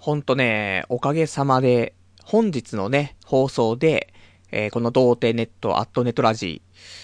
[0.00, 1.92] ほんとね、おかげさまで、
[2.24, 4.14] 本日のね、放送で、
[4.50, 6.62] えー、この童貞ネット、アットネットラジ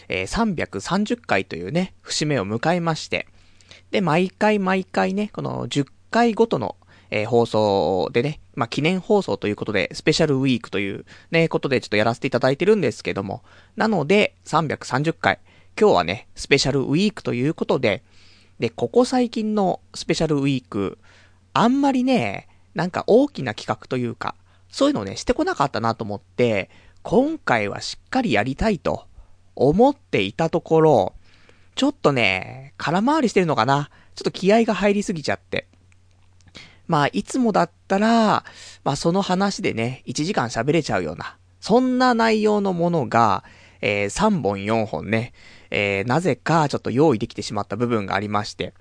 [0.09, 3.27] ー、えー、330回というね、節目を迎えまして、
[3.91, 6.77] で、毎回毎回ね、この10回ごとの、
[7.11, 13.43] えー、放送でね、まあ、記念放送ということで、スペシャルウィークというね、ことでちょっとやらせていただいてるんですけども、
[13.77, 15.39] なので、330回、
[15.79, 18.03] 今日はね、スペシャルウィークということで、
[18.59, 20.97] で、ここ最近のスペシャルウィーク、
[21.53, 24.35] あんまりね、なんか大きな企画というか、
[24.69, 26.71] そういうのをね、してこなかったなと思って、
[27.03, 29.07] 今回はしっかりやりたいと
[29.55, 31.15] 思っていたところ、
[31.75, 35.67] ちょっとね、空回りしてるのかなちょっと気合が入りすぎちゃって。
[36.87, 38.45] まあ、いつもだったら、
[38.85, 43.43] まあその話でね、1時間喋れちゃうような、そんな内容のものが、
[43.81, 45.33] えー、3本4本ね、
[45.71, 48.75] えー、なぜかちょっと用意できてしまった部分がありまして。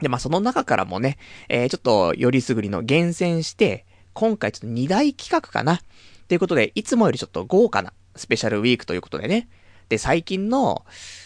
[0.00, 1.18] で、まあその中からもね、
[1.48, 5.80] えー、ちょっとよりすぐりの厳選して、今回ちょっと2大企画かな。
[6.28, 9.48] ということで、いつもよりちょっと豪華なスペシャルウィークということでね。
[9.88, 10.84] で、最近の、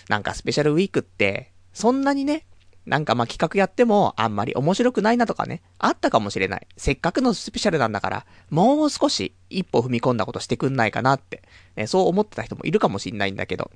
[0.09, 2.47] なんかスペシャルウィークって、そんなにね、
[2.87, 6.67] なんかま企画やってもあんまり面白くないなとかね、あったかもしれない。
[6.77, 11.43] せっかくのスペシャルなんだから、もう少し一歩踏み込んだことしてくんないかなって、
[11.77, 13.71] ね、そう思ってた人もいるかもしんないんだけど、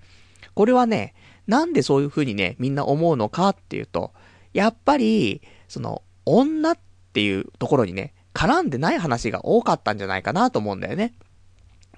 [0.55, 1.15] これはね、
[1.47, 4.13] なんでそういう風にね、みんな思うのかっていうと、
[4.59, 6.79] やっぱり、その、女っ
[7.13, 11.15] ていうところにね、絡んでない話が多かったんじゃないかなと思うんだよね。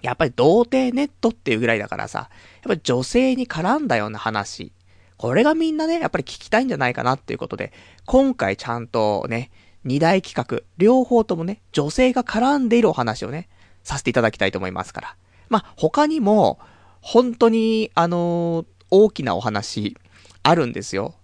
[0.02, 2.28] やっぱり童貞ネットっていうぐらいだからさ、やっ
[2.64, 4.72] ぱり女性に絡んだような話。
[5.16, 7.72] これがみんなね、やっぱり聞きたいんじゃないかなっていうことで、
[8.04, 9.50] 今回ちゃんとね、
[9.84, 13.48] 二大企画、両方ともね、女性が絡んでいるお話をね、
[13.84, 15.16] させていただきたいと思いますから。
[15.48, 16.58] まあ、他にも、
[17.00, 19.96] 本当に、あのー、大きなお話、
[20.42, 21.14] あるんですよ。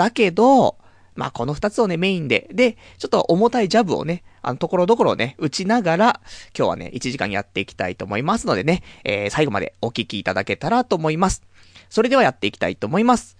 [0.00, 0.78] だけど、
[1.14, 6.20] まあ、この二つをね、メインで、で、ちょっと重たいジャブをね、あの、ところどころね、打ちながら、
[6.56, 11.42] 今日はね、1時間やっていきたいと思いますのでね、えー、最後までお聞きいただけたらと思います。
[11.90, 13.36] それではやっていきたいと思います。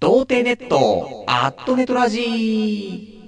[0.00, 3.21] 童貞ネット、アットネトラジー。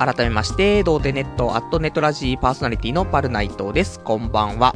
[0.00, 4.00] 改めまして、童貞ネット、アットネットラジーパーソナリティのパルナイトです。
[4.00, 4.74] こんばんは。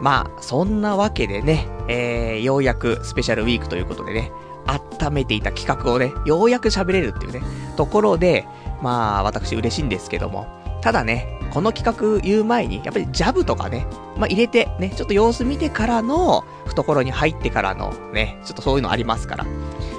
[0.00, 4.32] まあ、そんなわけでね、えー、ようやくスペシャルウィークということでね、
[4.66, 7.40] 温めていた企画をね、ようやく喋れるっていうね、
[7.76, 8.44] ところで、
[8.82, 10.48] まあ、私嬉しいんですけども、
[10.80, 13.86] ただね、この企画言う前に、やっぱりジャブとかね、
[14.16, 19.44] まあ入れて、ね、ちょっと様子見てからの、懐に入ってからの、ね、ちょっとそういうのありますから。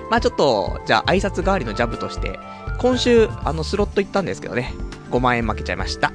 [0.10, 2.38] まあちょっと、じゃあ挨拶代わりのジャブとして、
[2.80, 4.74] 今週、あの、スロット行ったんですけどね、
[5.12, 6.12] 5万円負けちゃいました。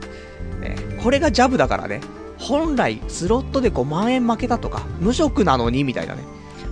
[0.63, 2.01] えこれがジャブだからね、
[2.39, 6.23] 本来、スロットで5万円負けたとか、無職なのに、みたいなね。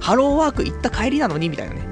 [0.01, 1.83] ハローワーク行った帰りなのに、みたいなね。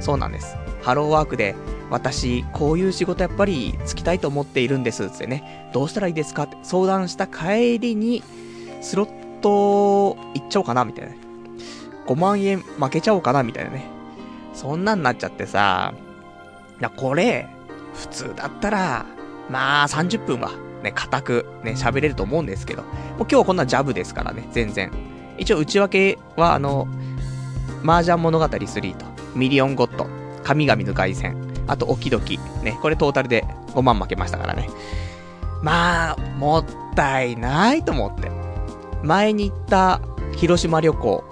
[0.00, 0.56] そうなんです。
[0.82, 1.54] ハローワークで、
[1.90, 5.70] 私、こういう仕事やっぱりつきたいと思っているんです、ってね。
[5.72, 6.44] どうしたらいいですか？
[6.44, 8.22] って相談した帰りに、
[8.82, 11.10] スロット行っちゃおうかな、みたいな。
[11.12, 11.18] ね
[12.06, 13.84] 5万円負けちゃおうかな、みたいなね。
[14.54, 15.92] そんなんなっちゃってさ、
[16.80, 17.48] や、これ、
[17.94, 19.06] 普通だったら、
[19.50, 20.52] まあ、30分は、
[20.82, 24.92] ね、固く、ね、喋れると思うんですけど、もう今日はこんなジャブですからね、全然。
[25.38, 26.88] 一応内訳は、あの、
[27.84, 30.06] 麻雀物語3と、ミリオンゴッド、
[30.44, 31.36] 神々の凱旋、
[31.66, 33.44] あと、オキドキ、ね、これトータルで
[33.74, 34.68] 5万負けましたからね。
[35.62, 38.30] まあ、もったいないと思って。
[39.02, 40.00] 前に行った
[40.36, 41.24] 広島旅行、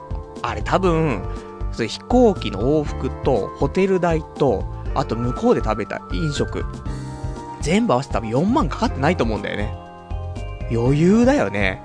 [0.42, 1.22] あれ多分、
[1.72, 6.64] それ飛行機の往復と、ホテル代と、あと向こうで食べた飲食、
[7.60, 9.74] 全部合わせて多分4万かかってないと思うんだよね。
[10.70, 11.82] 余裕だよね。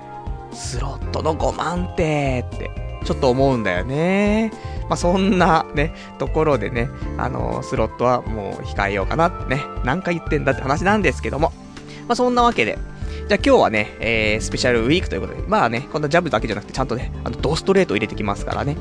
[0.52, 2.70] スロットの5万ってって、
[3.04, 4.52] ちょっと思うんだよね。
[4.88, 6.88] まあ、そんなね、ところでね、
[7.18, 11.52] あのー、スロットはもう控えようかなってね、何回言ってんだって話なんですけども。
[12.08, 12.78] まあ、そんなわけで、
[13.28, 18.76] じゃあ今日はね、えー、スペシャルウィークということで、まあね、こんなジャブだけじゃなくて、ちゃんとね、あの、ドストレート入れてきますからね。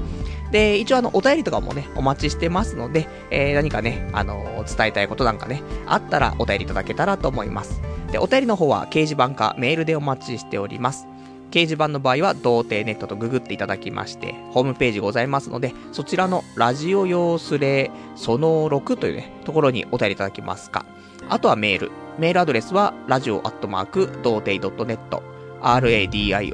[0.51, 7.81] で、一応あの、お便りとかもね、お待ちしてますので、えー、何かね、あのー、伝えたいことなんかね、あったらお便りいただけたらと思います。
[8.11, 11.07] で、お便りの方は掲示板かメールでお待ちしております。
[11.51, 20.85] 掲示板の場合は、童貞ネットとググっていただきまして、ホームページございますので、そちらのラジオ用スレその6というね、ところにお便りいただけますか。
[21.29, 21.91] あとはメール。
[22.21, 24.99] メールアドレスは、ラジオアットマーク、童貞 .net。
[25.59, 26.53] radio.doutei.net、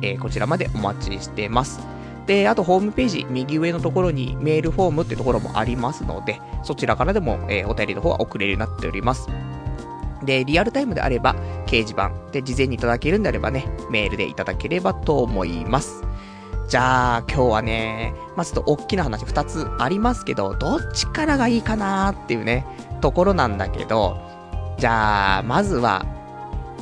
[0.00, 1.80] えー、こちらまでお待ちしてます。
[2.26, 9.28] で、あとホームページ、右上のところにメールフォームってところもありますので、そちらからでも、えー、お便りの方は送れるようになっております。
[10.24, 11.34] で、リアルタイムであれば、
[11.66, 16.04] 掲示板で事前にいただけるんであればね、メールでいただければと思います。
[16.68, 22.66] じゃあ、今日はね、まあ、ちょっと大きな話2つありますけど、どっちからがいいかなっていうね、
[23.00, 24.18] ところなんだけど、
[24.76, 26.04] じゃあ、まずは、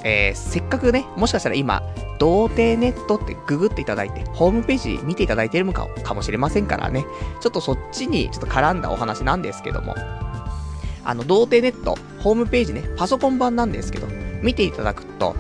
[0.03, 1.83] えー、せっかくね、もしかしたら今、
[2.19, 7.07] 童貞ネットってググっていただいて、ホームページ見ていただいてるのかかもしれませんからね、
[7.41, 9.95] ちょっとそっちにちょっと絡んだお話なんですけども、
[11.05, 14.09] あの、童貞ネット、ホームページね、パソコン版なんですけど、
[14.43, 15.37] 見ていただくと、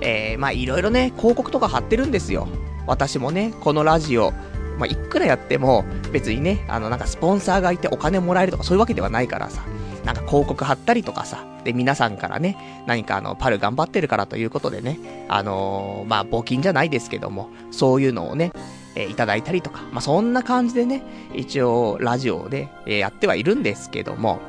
[0.00, 2.48] えー、まあいろいろね、広告とか貼ってるんですよ。
[2.86, 4.32] 私もね、このラジオ、
[4.78, 9.62] まあ、いくらやっても、別にね、あの、なんかスポンサーがいてお金もらえるとかそういうわけではないからさ、
[10.04, 18.52] なんか広告貼ったりとかさ、で、皆さんからね、何かあの、パル頑張ってるからということでね、あのー、まあ、募金じゃないですけども、そういうのをね、
[18.94, 21.02] えー、いただいたりとか、まあ、そんな感じでね、
[21.34, 24.40] 一応、ラジオで、えー、やってはいるんですけども、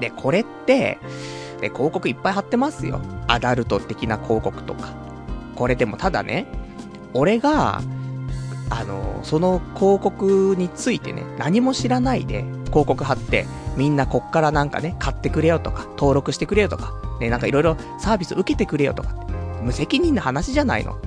[0.00, 0.98] で、これって、
[1.60, 3.00] で、広告いっぱい貼ってますよ。
[3.26, 4.94] アダルト的な広告とか。
[5.56, 6.46] これでもただね、
[7.14, 7.80] 俺が、
[8.70, 13.46] あの、その広告についてね、何も知らないで広告貼って、
[13.76, 19.10] みんなこっからなんかね、買ってくれよとか、登録してくれよとか、ね、なんかいろいろサービス受けてくれよとか、
[19.62, 21.00] 無責任な話じゃないのっ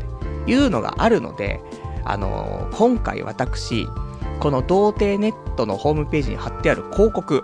[0.46, 1.60] ていうのがあるので、
[2.04, 3.88] あの今回私、
[4.40, 7.44] この童貞ネットのホームページに貼ってある広告、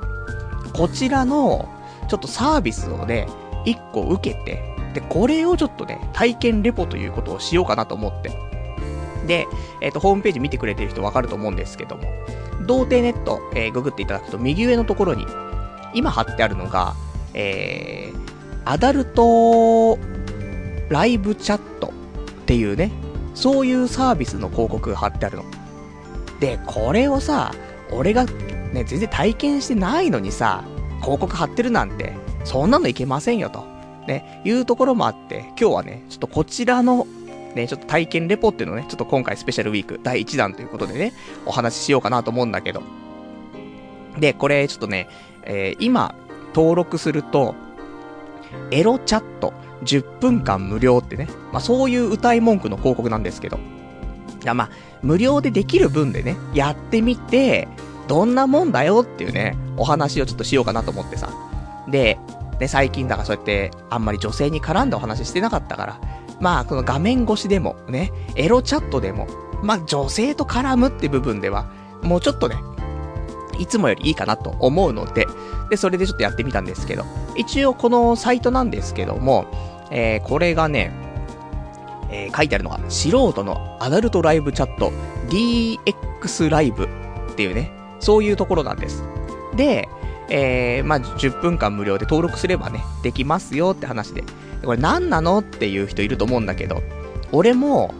[0.73, 1.69] こちらの、
[2.07, 3.27] ちょっとサービスをね、
[3.65, 8.46] 一個受けて、で、これをちょっとね、体験レポということをしようかなと思って。
[9.27, 9.47] で、
[9.81, 12.03] えっ、ー、と、ホームページ見てくれてる人わかると思うんですけども、
[12.65, 15.25] 童貞ネット、えー、ググっていただくと右上のところに、
[15.93, 16.95] 今貼ってあるのが、
[17.33, 18.17] えー、
[18.65, 19.97] アダルト
[20.89, 22.91] ライブチャットっていうね、
[23.35, 25.45] そういうサービスの広告貼ってあるの。
[26.39, 27.53] で、これをさ、
[27.91, 30.63] 俺がね、全然体験してないのにさ、
[31.01, 32.13] 広告貼ってるなんて、
[32.43, 33.65] そんなのいけませんよと。
[34.07, 37.05] ね、いうところもあって、今日はね、ちょっとこちらの
[37.57, 41.13] ね、ちょっと体験レポっていうのをね、ちょっと今回スペシャルウィーク第1弾ということでね、
[41.45, 42.81] お話ししようかなと思うんだけど。
[44.17, 45.09] で、これちょっとね、
[45.43, 46.15] えー、今、
[46.53, 47.55] 登録すると、
[48.71, 53.57] エロチャット10分間無料ってね、まあそういう歌い文句の広告なんですけど。
[53.57, 54.69] いやまあ、
[55.01, 57.67] 無料でできる分でね、やってみて、
[58.07, 61.29] どんなもんだよっていうね、お話をちょっとしようかなと思ってさ。
[61.87, 62.17] で、
[62.59, 65.99] ね、最近だからそうやってあんまり女性に絡んだお話してなかったから、
[66.39, 69.27] まあ、この画面越しでも、ね、エロチャットでも、
[69.63, 71.65] まあ、女性と絡むって部分では、
[72.03, 72.57] もうちょっとね、
[73.59, 75.27] いつもよりいいかなと思うので、
[75.69, 77.05] で、それでちょっとやってみたんですけど、
[77.35, 79.47] 一応このサイトなんですけども、
[79.91, 80.91] えー、これがね、
[82.09, 84.91] えー、書いてあるのが、素人のアダルトライブチャット
[85.29, 86.87] DX ライブ
[87.31, 89.03] っていうね、そういうところなんです。
[89.55, 89.89] で、
[90.29, 94.23] えー、まあ、10分間無料で登録すればね、できますよって話で。
[94.67, 96.83] これ何なのっていう人いると思うんだけど、
[97.31, 97.93] 俺も、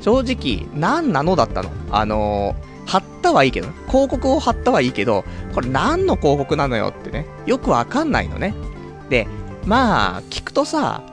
[0.00, 1.70] 正直、何なのだったの？
[1.92, 8.52] あのー、貼ったはいいけど、広告を貼ったはいいけど、これ何の広告なのよってね、よくわかんないのね。
[9.10, 9.28] で、
[9.64, 11.04] まあ、聞くとさ、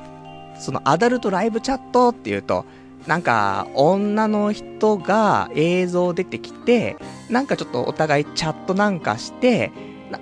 [0.60, 2.66] そのアダルトライブチャットっていうと、
[3.06, 6.98] なんか、女の人が映像出てきて、
[7.30, 9.72] なんかちょっとお互いチャットなんかして、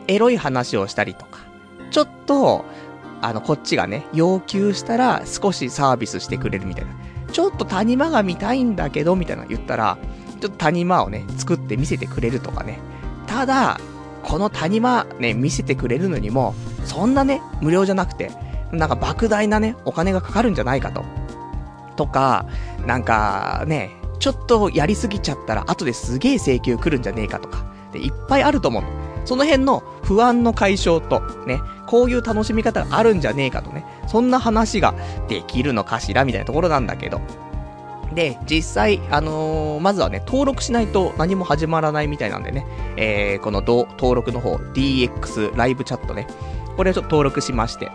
[0.08, 1.40] エロい話をしたりとか、
[1.90, 2.66] ちょっと、
[3.22, 6.92] あの、こっちがね、要求したら少しサービスしてくれるみたいな。
[7.32, 9.98] ちょっと谷間が見たいんだけど、みたいな言ったら、
[10.40, 12.80] ちょっと谷間をね、作って見せてくれるとかね。
[13.26, 13.80] ただ、
[14.24, 16.54] この谷間ね、見せてくれるのにも、
[16.86, 18.32] そんなね、無料じゃなくて、
[18.72, 21.04] なんか莫大なね、お金がかかるんじゃないかと。
[21.96, 22.46] とか、
[22.86, 27.66] なんかね、ちょっとやりすぎちゃったら後ですげえ請求来るんじゃねえかとか。
[27.92, 28.84] で、いっぱいあると思う。
[29.26, 34.94] その辺の不安の解消と、ね、こういう楽しみ方があるんじゃねえかとね、そんな話が
[35.28, 37.22] できるのかしらみたいなところなんだけど。
[38.14, 42.66] で、実際、あのー、まずはね、登録しないと何も始まらないみたいなんでね、
[42.96, 46.28] えー、この登録の方、DX ライブチャットね、
[46.76, 47.90] これをちょっと登録しまして。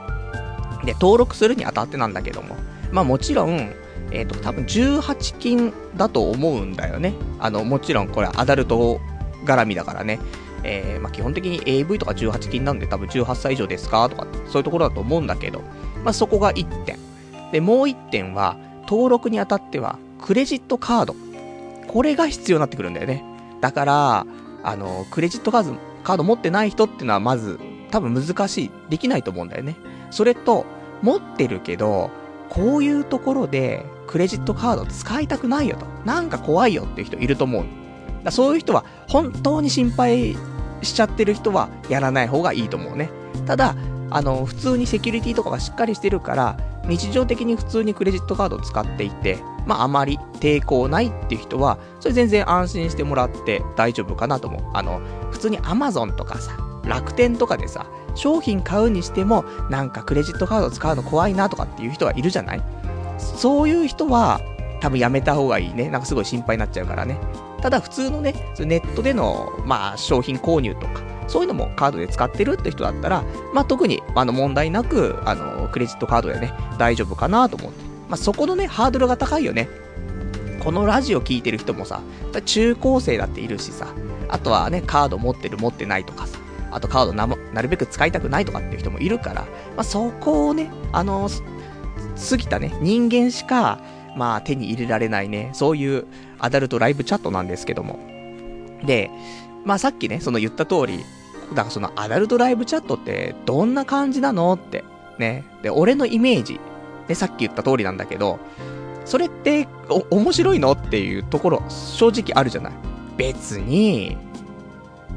[0.84, 2.56] で、登録するにあたってなんだけども、
[2.90, 3.72] まあもちろん、
[4.10, 7.14] えっ、ー、と、多分18金だと思うんだよね。
[7.38, 9.00] あの、もちろんこれアダルト
[9.44, 10.18] 絡みだからね。
[10.64, 14.08] えー、まあ、基本的に AV とか18禁なんで多分18歳以上ですか？
[14.08, 15.60] とか、そういうところだと思うんだけど、
[16.04, 16.98] まあ、そこが1点。
[17.52, 18.56] で、もう1点は、
[18.88, 21.14] 登録にあたっては、クレジットカード。
[21.88, 23.24] これが必要になってくるんだよね。
[23.60, 24.26] だから、
[24.62, 27.58] あの、クレジットカード、カード持ってない人っていうのはまず、
[27.90, 28.70] 多分難しい。
[28.88, 29.76] できないと思うんだよね。
[30.10, 30.64] それと、
[31.02, 32.10] 持ってるけど、
[32.48, 35.86] こういうところで、クレジットカード使いたくないよと。
[36.04, 37.64] なんか怖いよっていう人いると思う。
[38.24, 40.36] だそういう人は、本当に心配
[40.82, 43.10] しちゃってる人は、やらない方がいいと思うね。
[43.46, 43.74] ただ、
[44.10, 54.62] あの、普通にセキュリティとかがしっかりしてるから、日常的に普通にクレジットカードを使っていて、まああまり抵抗ないっていう人は、それ全然安心してもらって大丈夫かなと思う。
[54.74, 56.52] あの、普通に Amazon とかさ、
[56.84, 62.62] 楽天とかでさ、商品買うにしても、なんかクレジットカード使うの怖いなとかっていう人がいるじゃない？
[63.18, 64.40] そういう人は、
[64.80, 65.88] 多分やめた方がいいね。
[65.88, 67.16] なんかすごい心配になっちゃうからね。
[67.62, 77.82] ただ普通のね、ネットでの、まあ商品購入とか、そういうのもカードで使ってるって人だったら、まあ、特に、あの、問題なく、あの、クレジットカードでね、大丈夫かなと思って。
[78.08, 79.68] まあ、そこのね、ハードルが高いよね。
[80.62, 82.02] このラジオ聞いてる人もさ、
[82.44, 83.88] 中高生だっているしさ、
[84.28, 86.38] あとはね、カード持ってる持ってないとかさ、
[86.70, 91.28] あとカードななるべく使いたくないとかっていう人もいるから、まあ、そこをね、あの、
[92.30, 93.80] 過ぎたね、人間しか、
[94.16, 96.06] まあ手に入れられないね、そういう
[96.42, 97.98] アダルトライブチャットなんですけども。
[98.84, 99.10] で、
[99.64, 100.98] まあさっきね、その言った通り、
[101.50, 104.84] だからそのアダルトライブチャットってどんな感じなのって。
[105.18, 105.44] ね。
[105.62, 106.60] で、俺のイメージ。
[107.08, 108.38] で、さっき言った通りなんだけど、
[109.04, 112.72] それって、お、面白いのっていうところ、正直あるじゃない。
[113.16, 114.16] 別に、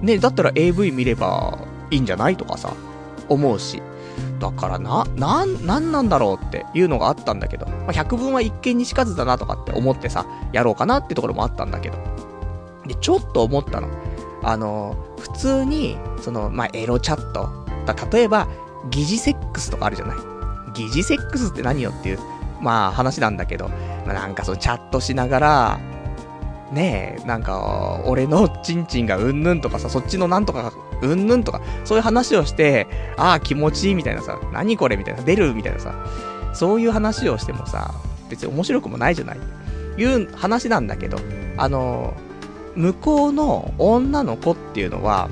[0.02, 1.58] ね、だったら AV 見れば
[1.90, 2.74] いいんじゃないとかさ、
[3.30, 3.82] 思うし。
[4.46, 11.98] だからな、なん、なんなんだろうっていうのがあったんだけど、まあ、百聞は一見にしかずだなとかって思ってさ、やろうかなってところもあったんだけど。
[12.86, 13.90] で、ちょっと思ったの。
[14.44, 17.50] あの、普通に、その、まあ、エロチャット。
[17.86, 18.48] だ例えば、
[18.92, 20.18] 疑似セックスとかあるじゃない
[20.76, 22.20] 疑似セックスって何よっていう、
[22.62, 23.70] まあ話なんだけど、
[24.06, 25.80] まあ、なんかそのチャットしながら、
[26.72, 32.88] ねえ、なんか、俺のチンチンがうんぬんとかさ、そっちのなんとかうんぬんとか、そういう話をして、
[33.18, 35.94] ああ、気持ちいいみたいなさ、何これみたいな、出るみたいなさ、
[36.54, 37.94] そういう話をしてもさ、
[38.30, 39.40] 別に面白くもないじゃない。
[39.98, 41.18] いう話なんだけど、
[41.58, 42.14] あの
[42.76, 45.30] 向こうの女の子っていうのは、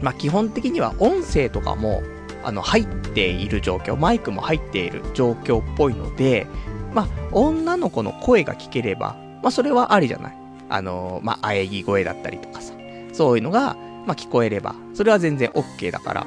[0.00, 2.02] まあ、基本的には音声とかも、
[2.44, 6.46] あの、入っている状況、マイクも入っている状況っぽいので、
[6.94, 10.38] まあ、女の子の声が聞ければ、まあ、それはありじゃない。
[10.68, 12.72] あのまあ、喘ぎ声だったりとかさ、
[13.12, 16.26] そういうのが、まあ、聞こえれば、それは全然 OK だから、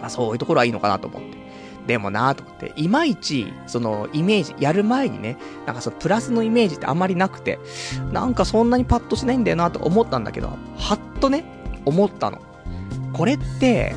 [0.00, 1.38] まあ、そういうところはいいのかなと思って。
[1.86, 7.58] でもなぁと思って、いまいち、その、イメージ、やる前にね、なんかその、プラスのイメージってあんまりなくて、
[8.12, 11.44] なんかそんなにパッとしないんだよなと思ったんだけど、はっとね、
[11.86, 12.42] 思ったの。
[13.14, 13.94] これって、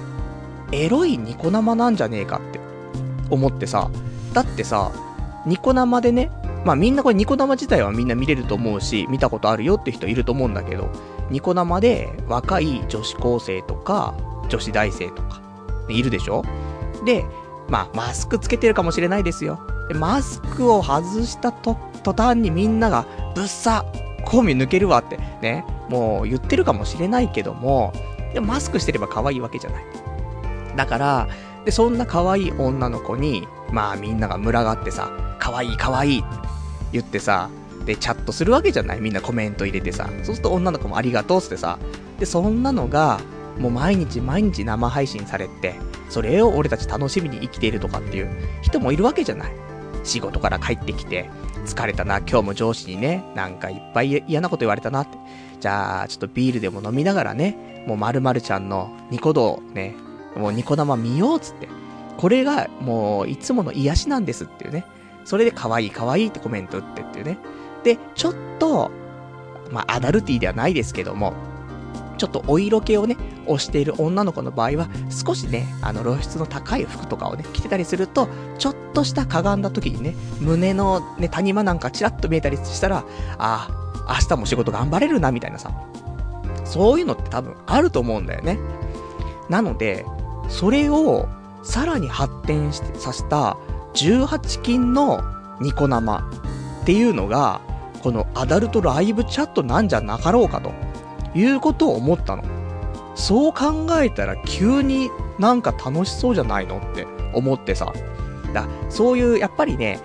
[0.72, 2.62] エロいニコ生なんじゃねえかって
[3.30, 3.90] 思ってさ、
[4.34, 4.94] だってさ、
[5.46, 6.32] ニコ生でね、
[6.66, 10.90] まあみんなこれニコ生自体はみんな見れると思うし、見たことあるよって人いると思うんだけど、
[11.30, 14.14] ニコ生で若い女子高生とか、
[14.50, 15.42] 女子大生とか、
[15.90, 16.44] いるでしょ？
[17.06, 17.26] で、
[17.70, 19.60] まあ、マスクつけてるかもしれないですよ。
[19.88, 23.86] でマスクを外したと、途端にみんなが、ぶっさ、
[24.26, 27.92] コミ抜けるわって、ね、もう言ってるかもしれないけども、
[28.34, 29.84] でもマスクしてれば可愛いわけじゃない。
[30.76, 31.28] だから、
[31.66, 36.24] で、そんな可愛い女の子に、まあみんなが群がってさ、可愛い可愛い
[36.92, 37.50] 言ってさ、
[37.86, 39.02] で、チャットするわけじゃない？
[39.02, 40.10] みんなコメント入れてさ。
[40.24, 41.80] そうすると女の子もありがとうってさ。
[42.20, 43.20] で、そんなのが、
[43.58, 45.76] もう毎日毎日生配信されて、
[46.10, 48.30] それを俺たち楽しみに生きているとかっていう
[48.62, 49.54] 人もいるわけじゃない。
[50.04, 51.30] 仕事から帰ってきて、
[51.66, 55.18] 疲れたな、今日も上司にね、なんかいっぱい嫌なこと言われたなって。
[55.60, 59.96] じゃあ、ちょっとビールでも飲みながらね、もう〇〇ちゃんのニコ動ね、
[60.36, 61.68] もうニコ生見ようっつって。
[62.18, 64.86] これがもういつもの癒しなんですっていうね。
[65.26, 67.38] それで可愛い可愛いってコメント打ってっていうね。
[67.84, 68.92] で、ちょっと、
[69.72, 71.34] まあ、アダルティではないですけども、
[72.18, 78.28] ちょっとお色気をね、推している女の子の場合は、少しね、あの露出の高い服とかをね、着てたりすると、
[78.60, 83.06] ちょっとしたかがんだ時にね、胸のね、谷間なんかチラッと見えたりしたら、
[83.40, 83.70] あ
[84.08, 85.72] あ、明日も仕事頑張れるな、みたいなさ。
[86.64, 88.60] そういうのって多分あると思うんだよね。
[89.50, 90.06] なので、
[90.48, 91.28] それを
[91.64, 93.58] さらに発展してさせた
[93.94, 95.24] 18金の
[95.60, 96.20] ニコ生
[96.82, 97.62] っていうのが、
[98.02, 100.72] このアダルトライブチャットなんじゃなかろうかと。
[101.34, 102.44] いうことを思ったの。
[103.16, 107.94] そう考えたら急になんか楽しそうじゃないのって思ってさ。
[108.54, 110.00] だそういう、やっぱりね、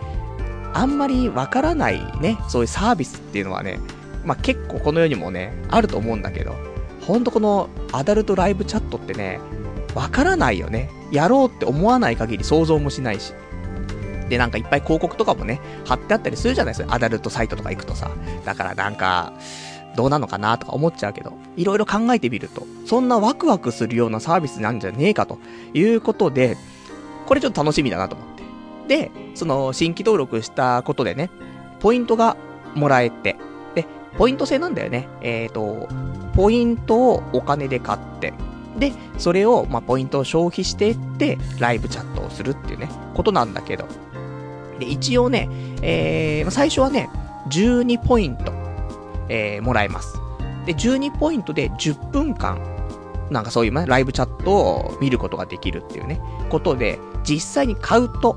[0.72, 3.80] あんまりわからないね、そういうサービスっていうのはね、
[4.24, 6.54] まあ、結構この世にもね、あると思うんだけど、
[7.06, 9.40] ほんとこのアダルトライブチャットってね、
[9.94, 10.90] わからないよね。
[11.10, 13.32] やろうって思わない限り想像もしないし。
[14.28, 16.94] で、なんかいっぱい広告とかもね、貼ってあったりするじゃないですか。
[16.94, 18.10] アダルトサイトとか行くとさ。
[18.44, 19.32] だからなんか、
[19.96, 25.38] どうなのかなとか思っちゃうけど、いろいろ考えてみると、そんなワクワクするようなサービスなんじゃねえかと
[25.74, 26.56] いうことで、
[27.26, 28.42] これちょっと楽しみだなと思って。
[28.88, 31.30] で、その、新規登録したことでね、
[31.80, 32.36] ポイントが
[32.74, 33.36] もらえて、
[33.74, 35.08] で、ポイント制なんだよね。
[35.22, 35.88] えっ、ー、と、
[36.34, 38.34] ポイントをお金で買って、
[38.78, 43.86] で、それを、まあ、ポイントを消費していって、ライブチャットをするっていうね、ことなんだけど。
[44.78, 45.48] で、一応ね、
[45.82, 47.08] えー、最初はね、
[47.48, 48.52] 12ポイント、
[49.28, 50.18] えー、もらえます。
[50.66, 52.60] で、12ポイントで10分間、
[53.30, 58.36] なんかそういう、ね、ライブチャットを見ることができるっていうね、ことで、実際に買うと、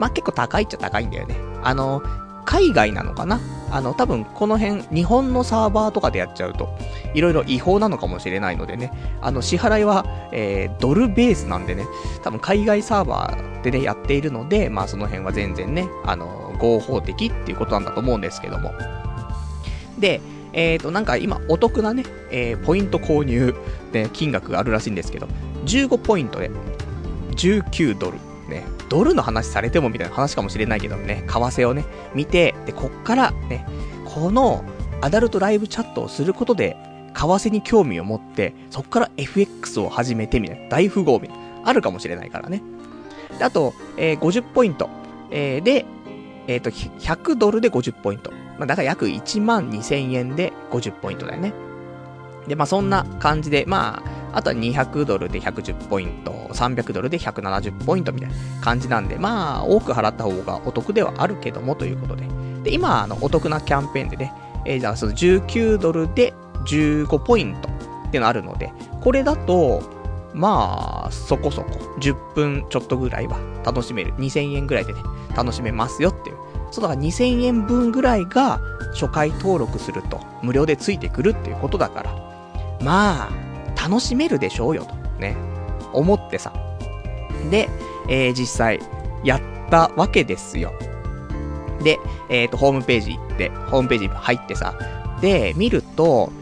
[0.00, 1.36] まあ、結構高いっちゃ高いんだよね。
[1.62, 2.02] あの、
[2.46, 3.40] 海外なのかな？
[3.70, 6.68] あの、多分この辺、日本のサーバーとかでやっちゃうと、
[7.14, 11.84] いろいろ違法なのかもしれないのでね、あの、支払いは、えー、ドルベースなんでね、
[12.22, 18.72] 多分海外サーバーでね、やっているので、まあその辺は全然ね、あの、合法的っていうことなんだと思うんですけども。
[19.98, 20.20] で、
[20.52, 23.54] えっ、ー、と、なんか今、お得なね、えー、ポイント購入、
[23.92, 25.26] ね、金額があるらしいんですけど、
[25.64, 26.50] 15ポイントで、
[27.32, 28.18] 19ドル。
[28.88, 33.66] ドルの話されてもみたいな話かもしれないけどね、為替をね、見て、で、こっからね、
[34.04, 34.64] この
[35.00, 36.76] アダルトライブチャットをすることで、
[37.14, 42.62] 為替に興味を持って、そっから FX を始めてみたいな、大富豪みたいな、あるかもしれないからね。
[43.38, 44.88] で、あと、えー、50ポイント、
[45.30, 45.84] えー、で、
[46.46, 48.30] えっ、ー、と、100ドルで50ポイント。
[48.58, 51.52] まあ、だから約1万2000円で50ポイントだよね。
[52.46, 62.28] で、まあ、そんな感じで、まあ、あとは200ドルで110ポイント、300ドルで170ポイントみたいな感じなんで、まあ、多く払った方がお得ではあるけどもということで。
[62.62, 64.34] で、今、あの、お得なキャンペーンでね、
[64.66, 66.34] えー、じゃあその19ドルで
[66.66, 67.70] 15ポイント
[68.08, 69.82] っていうのあるので、これだと、
[70.34, 74.12] まあ、そこそこ、10分ちょっとぐらいは楽しめる。
[74.16, 75.00] 2000円ぐらいでね、
[75.34, 76.36] 楽しめますよっていう。
[76.72, 78.60] そうだから2000円分ぐらいが
[78.92, 82.12] 初回登録すると無料でついてくるっていうことだから、
[82.82, 83.45] まあ、
[83.86, 85.36] 楽しめるでしょうよと、ね、
[85.92, 86.52] 思ってさ。
[87.50, 87.68] で、
[88.08, 88.80] えー、実際、
[89.22, 89.40] やっ
[89.70, 90.72] たわけですよ。
[91.84, 94.76] で、えっ、ー、と、ホームページ行って、ホームページ入ってさ、
[95.20, 96.32] で、見ると、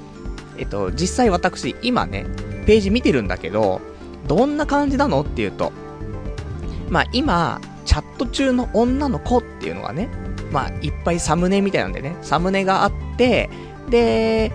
[0.56, 2.24] えっ、ー、と、実際私、今ね、
[2.66, 3.82] ページ見てるんだけど、
[4.26, 5.70] どんな感じなのっていうと、
[6.88, 10.08] まあ今、チャット中の女の子っていうのがね、
[10.50, 13.50] まあいっぱいサムネみたいなんでね、サムネがあって、
[13.90, 14.50] で、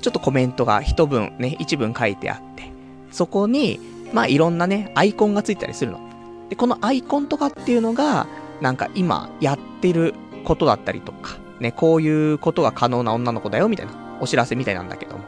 [0.00, 2.70] ちょっとコメントが一文ね、一文書いてあって、
[3.10, 3.80] そこに、
[4.12, 6.00] まあいろんなね、アイコンがついたりするの。
[6.48, 8.26] で、このアイコンとかっていうのが、
[8.60, 15.24] なんか今やってることだったりとか、ね、こういうことが可能な女の子だよ、みたいな、お知らせみたいなんだけども。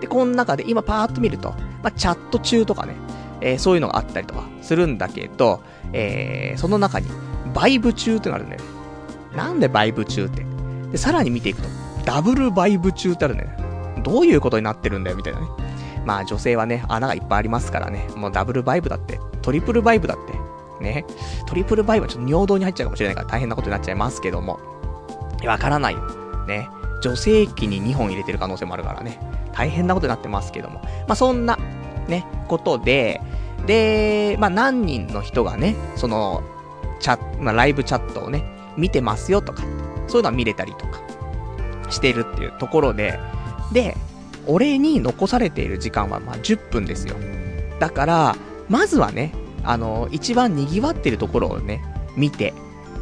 [0.00, 1.50] で、この中で今パーッと見ると、
[1.82, 2.94] まあチャット中とかね、
[3.40, 5.60] えー、そういうのがあったりとかするんだけど、
[5.92, 7.08] えー、その中に、
[7.54, 8.68] バイブ中ってのあるんだよね。
[9.36, 10.44] なんでバイブ中って？
[10.92, 11.68] で、さらに見ていくと、
[12.04, 13.63] ダブルバイブ中ってあるんだよね。
[14.04, 15.46] どういうことになってるんだよ、みたいなね。
[16.04, 18.06] まあ女性はね、穴がいっぱいありますからね。
[18.14, 20.34] もうダブルバイブだって、トリプルバイブだって。
[20.82, 21.04] ね。
[21.46, 24.60] トリプルバイブはちょっと尿道に入っちゃうかもしれないから大変なことになっちゃいますけども。
[25.46, 26.00] わからないよ。
[26.46, 26.68] ね。
[27.00, 29.18] 女性器に2本入れてる可能性もあるからね。
[29.52, 30.80] 大変なことになってますけども。
[31.06, 31.58] まあそんな、
[32.08, 33.20] ね、ことで、
[33.66, 36.42] で、まあ何人の人がね、その、
[37.00, 38.44] チャ、まあライブチャットをね、
[38.76, 39.62] 見てますよとか、
[40.06, 41.00] そういうのは見れたりとか、
[41.90, 43.18] してるっていうところで、
[43.74, 43.96] で、
[44.46, 47.16] 俺に残されている時間はまあ10分ですよ。
[47.78, 48.36] だから、
[48.70, 49.34] まずはね、
[49.64, 51.84] あの、一番賑わってるところをね、
[52.16, 52.54] 見て、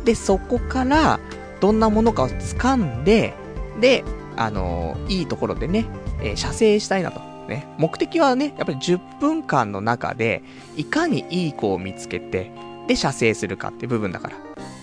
[0.04, 1.20] で、そこから、
[1.60, 3.34] どんなものかを掴んで、
[3.80, 4.02] で、
[4.36, 5.86] あの、いいところでね、
[6.20, 7.20] えー、射精したいなと。
[7.48, 7.66] ね。
[7.78, 10.42] 目的はね、やっぱり10分間の中で、
[10.76, 12.50] いかにいい子を見つけて、
[12.88, 14.36] で、射精するかって部分だから。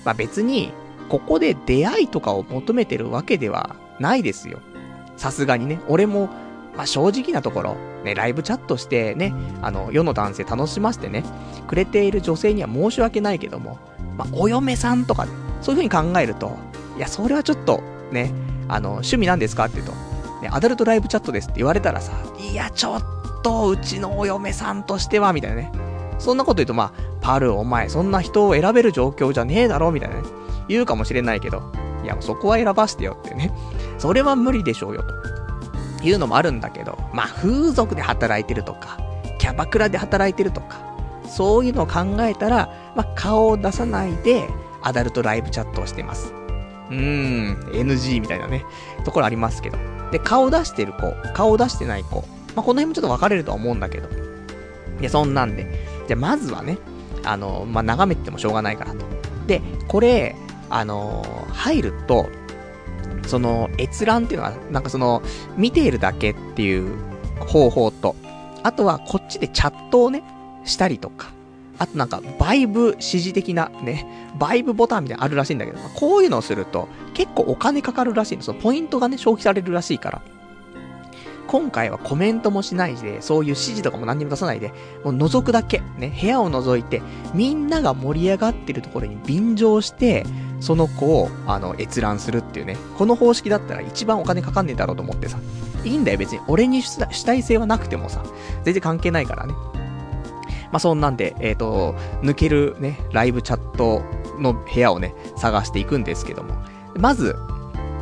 [0.06, 0.72] まあ別に、
[1.10, 4.60] ここで出会いとかを求めてるわけではないですよ。
[5.20, 6.30] さすがにね、俺も、
[6.78, 11.24] まあ、正直なところ、ね、ライブチャットしてね、あの、世の男性楽しませてね、
[11.68, 13.78] くれている女性には申し訳ないけども、
[14.18, 15.28] まあ、お嫁さんとか、
[15.62, 16.56] そういう風に考えると、
[16.98, 18.32] いや、それはちょっと、ね、
[18.70, 19.94] あの、趣味なんですかって言うと、
[20.42, 23.04] ね、アダルトライブチャットですって言われたらさ、いや、ちょっ
[23.44, 25.72] と、うちのお嫁さんとしては、みたいなね。
[26.18, 30.24] そんなこと言うと、まあ、パル、お前、そんな人を選べる状況じゃねえだろ、みたいなね。
[30.70, 31.62] 言うかもしれないけど、
[32.04, 33.52] いや、そこは選ばしてよってね。
[33.98, 35.04] それは無理でしょうよ、
[36.00, 39.00] というのもあるんだけど、まあ、風俗で働いてるとか、
[39.38, 40.80] キャバクラで働いてるとか、
[41.28, 44.50] そういうのを考えたら、まあ、顔を出さないで、
[44.82, 46.34] アダルトライブチャットをしてます。
[46.90, 48.66] うーん、NG みたいなね、
[49.06, 49.78] ところありますけど。
[50.12, 52.16] で、顔出してる子、顔出してない子、
[52.56, 54.10] まあ、この辺もちょっと分かれるとは思うんだけど。
[55.00, 55.86] で、そんなんで。
[56.08, 56.78] じゃ、まずはね、
[57.24, 59.06] あの、まあ、眺めてもしょうがないからと。
[59.48, 60.36] で、これ、
[60.70, 62.30] あのー、入ると、
[63.28, 65.22] その閲覧っていうのは、なんかその、
[65.58, 66.96] 見ているだけっていう
[67.40, 68.16] 方法と、
[68.64, 70.24] あとはこっちでチャットをね、
[70.66, 71.32] したりとか、
[71.78, 74.06] あとなんか、バイブ指示的なね、
[74.38, 78.44] バイブボタンみたいなのあるらしいんだけど、こういうのをすると結構お金かかるらしいの。
[78.44, 80.22] そのポイントがね、消費されるらしいから。
[81.48, 84.72] 今回はコメントもしないで、そういう指示とかも何にも出さないで、
[85.04, 87.02] もう覗くだけ、ね、部屋を覗いて、
[87.34, 90.26] みんなが盛り上がってるところに便乗して、
[90.60, 95.40] その子を、あの、閲覧するっていうね、この方式だったら一番お金かかんねえだろうと思ってさ、
[95.84, 98.24] いいんだよ別に、俺に主体性はなくてもさ、
[98.64, 99.54] 全然関係ないからね。
[100.72, 104.04] まあ、そんなんで、えっ、ー、と、抜けるね、ライブチャット
[104.40, 106.54] の部屋をね、探していくんですけども、
[106.96, 107.36] まず、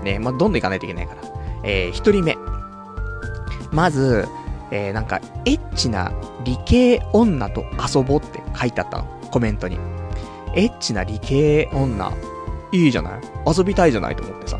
[0.03, 1.21] ね、まあ、どんどん行かないといけないから、
[1.63, 2.37] えー、一人目、
[3.71, 4.27] まず、
[4.71, 6.11] えー、なんか、エッチな
[6.43, 7.63] 理系女と
[7.95, 9.05] 遊ぼうって書いてあったの。
[9.31, 9.77] コメントに。
[10.55, 12.11] エッチな理系女、
[12.71, 13.21] いいじゃない？
[13.57, 14.59] 遊びたいじゃないと思ってさ。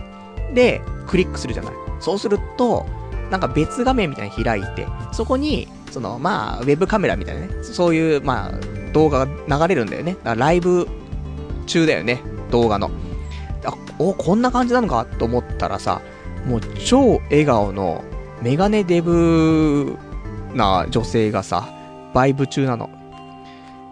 [0.54, 1.74] で、クリックするじゃない？
[2.00, 2.86] そうすると、
[3.30, 8.52] なんか別画面みたいに開いて、そこに、その、まあ、ウェブカメラみたいなね、そういう、まあ、
[8.94, 10.16] 動画が流れるんだよね。
[10.24, 10.88] ライブ
[11.66, 12.90] 中だよね、動画の。
[13.66, 16.02] あ、お、こんな感じなのかと思ったらさ、
[16.46, 18.04] もう超笑顔の
[18.42, 19.98] メガネデブ
[20.54, 21.68] な女性がさ、
[22.14, 22.90] バイブ中なの。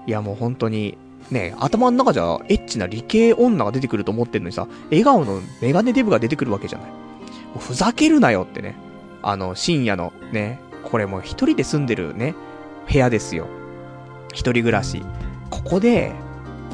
[0.07, 0.97] いやもう本当に、
[1.31, 6.89] ね、頭の中じゃエッチな理系女が出てくると思ってんのにさ、笑顔のメガネデブが出てくるわけじゃない。
[6.89, 6.95] も
[7.57, 8.75] うふざけるなよってね。
[9.23, 12.35] あの、深夜のね、これもう一人で住んでるね、
[12.91, 13.47] 部屋ですよ。
[14.33, 15.01] 一人暮らし。
[15.49, 16.13] ここで、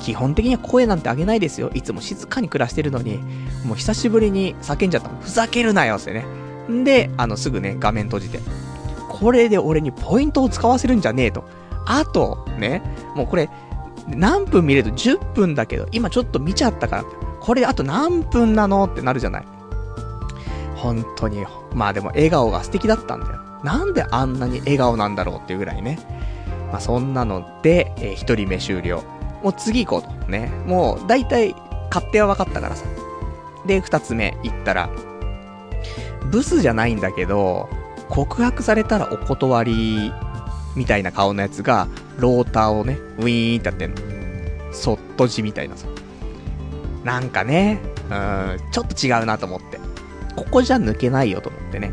[0.02, 1.70] 基本的には声なんてあげないですよ。
[1.74, 3.20] いつも静かに暮らしてるのに、
[3.66, 5.10] もう久しぶりに叫んじゃった。
[5.22, 6.26] ふざけるなよってね。
[6.70, 8.40] んで、あの、すぐね、画面閉じて。
[9.08, 11.44] これで俺にポイントを使わせるんじゃねえと。
[11.86, 12.82] あと、ね、
[13.16, 13.50] もうこれ、
[14.08, 14.92] 何分見れる？
[14.92, 17.04] と10分だけど、今ちょっと見ちゃったから、
[17.40, 18.86] これあと何分なの？
[18.86, 19.46] ってなるじゃない。
[20.76, 23.40] 本当に、まあでも笑顔が素敵だったんだよ。
[23.64, 26.00] なんであんなに笑顔なんだろうっていうぐらいね。
[26.72, 29.04] まあそんなので、えー、一人目終了。
[29.44, 30.32] もう次行こうと。
[30.32, 30.52] ね。
[30.68, 31.56] もう、大体、
[31.92, 32.86] 勝手は分かったからさ。
[33.66, 34.90] で、二つ目行ったら、
[36.32, 37.68] ブスじゃないんだけど、
[38.08, 40.14] 告白されたらお断り、
[40.76, 43.98] みたいな顔のやつが、ローターをね、ウィーンってやってんの。
[44.74, 45.88] そっとじみたいなさ。
[47.04, 47.80] なんかね、
[48.10, 49.80] うん、ちょっと違うなと思って。
[50.36, 51.92] ここじゃ抜けないよと思ってね。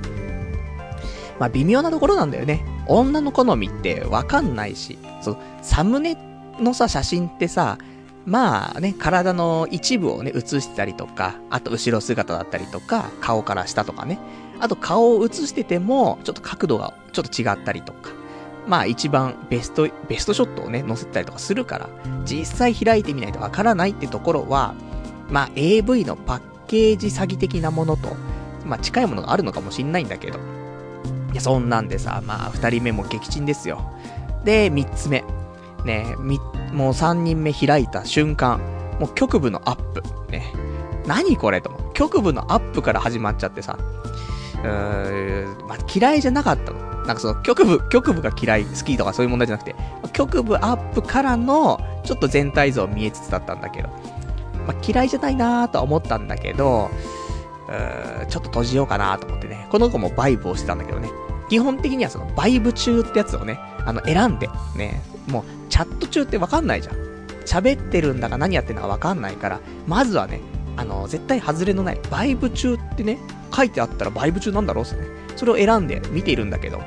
[1.38, 2.64] まあ微妙なところなんだよね。
[2.86, 6.16] 女の好みってわかんないし、その、サムネ
[6.60, 7.78] のさ、写真ってさ、
[8.26, 14.18] まあね、体の一部をね、映してたりとか、あと後ろ姿だったりとか、顔から下とかね。
[14.60, 18.10] あと顔を映してても、ちょっと角度がちょっと違ったりとか。
[18.68, 21.88] まあ一番ベスト、ベストショットをね、載せたりとかするから、
[22.24, 24.74] 実際開いてみないとわからないってところは、
[25.31, 28.14] まあ AV のパッケージ詐欺的なものと、
[28.66, 30.38] まあ近いものがあるのかもしんないんだけど。
[31.33, 33.90] いや、そんなんでさ、まあ二人目も撃沈ですよ。
[34.44, 35.24] で、三つ目。
[35.85, 36.38] ね、み、
[36.72, 38.61] もう3人目開いた瞬間、
[39.00, 40.02] もう局部のアップ。
[40.31, 40.52] ね。
[41.07, 41.92] 何これと思う。
[41.94, 43.78] 局部のアップから始まっちゃってさ。
[44.62, 46.88] まあ、嫌いじゃなかったの。
[47.04, 49.74] なんかその局部、局部が嫌い、好きとかそういう問題じゃなくて、
[50.12, 53.88] 局部アップからの、ちょっと全体像見えつつだったんだけど。
[54.66, 56.90] まあ、嫌いじゃないなーとは思ったんだけど、
[58.28, 59.66] ちょっと閉じようかなと思ってね。
[59.70, 61.08] この子もバイブをしてたんだけどね。
[61.48, 66.96] 基本的にはそのバイブ中ってやつをね、あの、選んで、ね、もう、チャット中ってわかんないじゃん。
[67.46, 70.40] 喋ってるんだか何やってんだかわかんないから、まずはね、
[70.78, 73.18] あの、絶対外れのない、バイブ中ってね、
[73.52, 75.08] 書いてあったらバイブ中なんだろうっすね。
[75.34, 76.84] それを選んで見ているんだけども。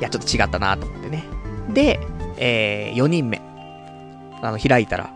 [0.00, 1.24] いや、ちょっと違ったなと思ってね。
[1.74, 2.00] で、
[2.38, 3.42] えー、4人目。
[4.40, 5.12] あの、開いたら、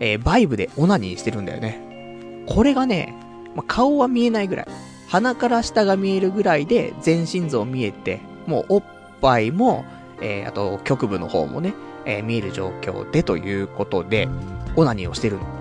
[0.00, 2.44] えー、バイブでオナニーしてるんだよね。
[2.46, 3.14] これがね、
[3.54, 4.66] ま、顔は見えないぐらい。
[5.06, 8.82] 鼻から下が見えるぐらいで全身像見えて、もうおっ
[9.20, 9.84] ぱいも、
[10.20, 11.74] えー、あと局部の方もね、
[12.04, 14.28] えー、見える状況でということで、
[14.74, 15.59] オナニーをしてるの。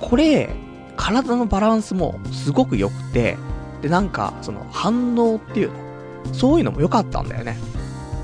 [0.00, 0.50] これ、
[0.96, 3.36] 体のバランスもすごく良くて、
[3.82, 7.56] で、なんか、その反応っていうの、そういうのも良かったんだよね。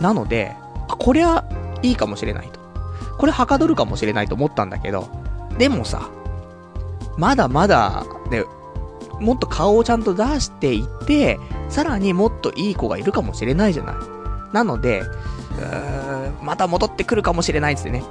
[0.00, 0.56] なので、
[0.88, 1.44] あ、こりゃ
[1.82, 2.60] いいかもしれないと。
[3.18, 5.08] これはかどるかもしれないと思ったんだけど、
[5.58, 6.10] でもさ、
[7.16, 8.44] まだまだ、ね、
[9.20, 13.94] もっと顔をちゃんと出していて、さらにもっといい子がいるかもしれないじゃない。
[14.52, 18.02] なので、うーん、また戻ってくるかもしれないですね。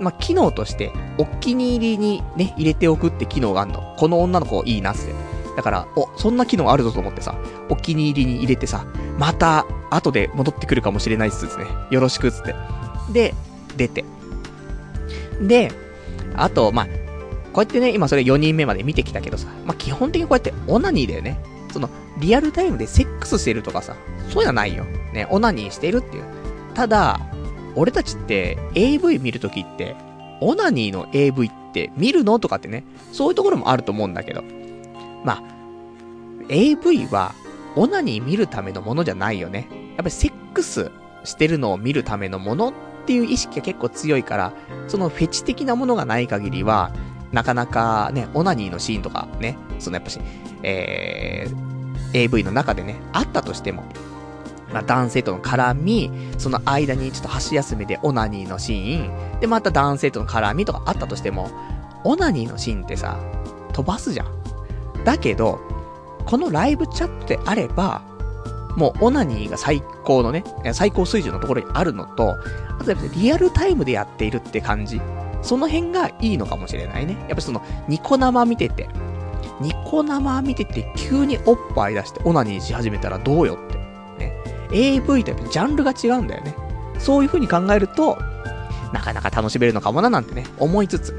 [0.00, 3.94] まあ、機能として、お気に入りにね、入れておくって機能があるの。
[3.98, 5.12] この女の子いいなって。
[5.56, 7.34] だから、お、そんな機能あるぞと思ってさ、
[7.68, 8.86] お気に入りに入れてさ、
[9.18, 11.64] また、後で戻ってくるかもしれないっすね。
[11.90, 12.54] よろしくっつって。
[13.12, 13.34] で、
[13.76, 14.04] 出て。
[15.40, 15.72] で、
[16.36, 16.92] あと、まあ、こ
[17.56, 21.40] うやってね、今それ4人目まで見てきたけどさ、まあ、基本的にこうやってオナニーだよね。
[21.72, 23.96] その、リアルタイムでセックスしてるとかさ、
[24.28, 24.84] そういうのはないよ。
[25.12, 26.24] ね、オナニーしてるっていう。
[26.74, 27.20] ただ、
[27.74, 29.96] 俺たちって AV 見るときって、
[30.40, 34.42] オナニーの AV って見るのとかってね、そういうところもあると思うんだけど。
[35.24, 35.42] まあ、
[36.48, 37.34] AV は
[37.76, 39.68] オナニー見るためのものじゃないよね。
[39.70, 40.90] やっぱりセックス
[41.24, 42.72] してるのを見るためのものっ
[43.06, 44.52] ていう意識が結構強いから、
[44.86, 46.92] そのフェチ的なものがない限りは、
[47.32, 50.18] なかなかね、オナニーのシーンとかね、そのやっぱし、
[50.62, 53.84] えー、AV の中でね、あったとしても、
[54.72, 61.50] まあ、男性との絡み、その間にちょっと箸休めでオナニーのシーン、で、また男性との絡みとかあったとしても、
[62.04, 63.18] オナニーのシーンってさ、
[63.72, 64.28] 飛ばすじゃん。
[65.04, 65.60] だけど、
[66.26, 68.02] このライブチャットであれば、
[68.76, 72.36] もうオナニーが最高のね、最高水準のところにあるのと、
[72.78, 75.00] あとやっぱリアルタイムでやっているって感じ。
[75.40, 77.16] その辺がいいのかもしれないね。
[77.28, 78.88] やっぱその、ニコ生見てて、
[79.60, 83.67] ニコ生見てて急におっぱい出してオナニーし始めたらどうよっ。
[84.72, 86.54] AV とやっぱジャンルが違うんだよね。
[86.98, 88.18] そういう風に考えると、
[88.92, 91.14] なかなか楽しめるのかもななんてね、思いつつ。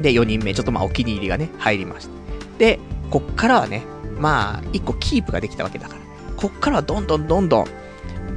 [0.00, 2.10] で、4人目、ちょっとまあお気に入りがね、入りました。
[2.58, 2.78] で、
[3.10, 3.82] こっからはね、
[4.18, 6.00] まあ、1個キープができたわけだから。
[6.36, 7.66] こっからはどんどんどんどん、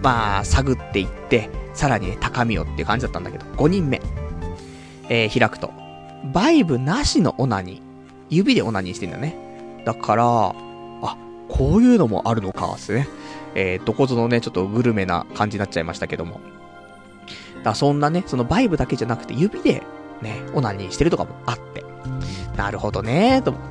[0.02, 4.02] まあ、探っていって、さらにね、高みをっていう感じだったんだけど、5人目。
[5.10, 5.72] えー、開くと。
[6.34, 7.82] バイブなしのオナニー。
[8.30, 9.84] 指でオナニーしてんだよね。
[9.86, 11.18] だから、あ、
[11.50, 13.08] こういうのもあるのか、すね。
[13.60, 16.40] えー、どこぞのね、ちょっとグルメな感じになっちゃいましたけども。
[17.64, 19.82] だそんなね、そのバイブだけじゃなくて指で
[20.22, 21.84] ね、オナニーしてるとかもあって。
[22.56, 23.64] なるほどねーと思っ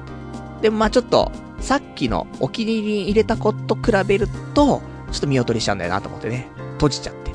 [0.61, 0.63] て。
[0.63, 7.31] でまあちょっと、さっきのお気に入りに入れた子と比べると、ちょっと見劣りしちゃうんだよなと思ってね、閉じちゃって。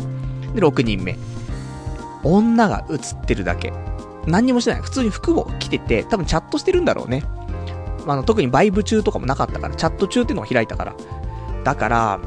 [0.53, 1.17] で、6人目。
[2.23, 3.71] 女が映ってるだけ。
[4.27, 4.81] 何にもしてない。
[4.81, 7.23] 普通に服を着てて、多分チャットしてるんだろうね。
[8.05, 10.95] あの、特にバイブ中とかもなかったから、チャット中っていうのを開いたから。
[11.63, 12.19] だから、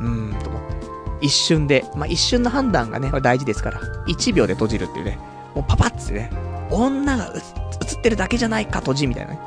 [0.00, 0.74] うーん、と思って。
[1.20, 5.18] 一瞬で、まあ、一瞬の判断がね、これ大事ですから、1秒で閉じるっていうね、
[5.54, 6.30] もうパパッつってね、
[6.70, 9.40] 女が映ってるだけじゃないか、閉じみたいなね。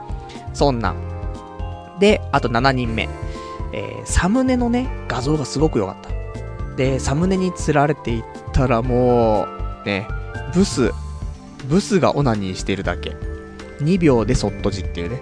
[0.53, 1.97] そんなん。
[1.99, 3.07] で、あと7人目。
[3.73, 6.75] えー、サムネのね、画像がすごく良かった。
[6.75, 9.47] で、サムネに釣られていったらも
[9.83, 10.07] う、ね、
[10.53, 10.91] ブス、
[11.67, 13.15] ブスがオナニーしてるだけ。
[13.79, 15.19] 2秒でそっとじっていうね。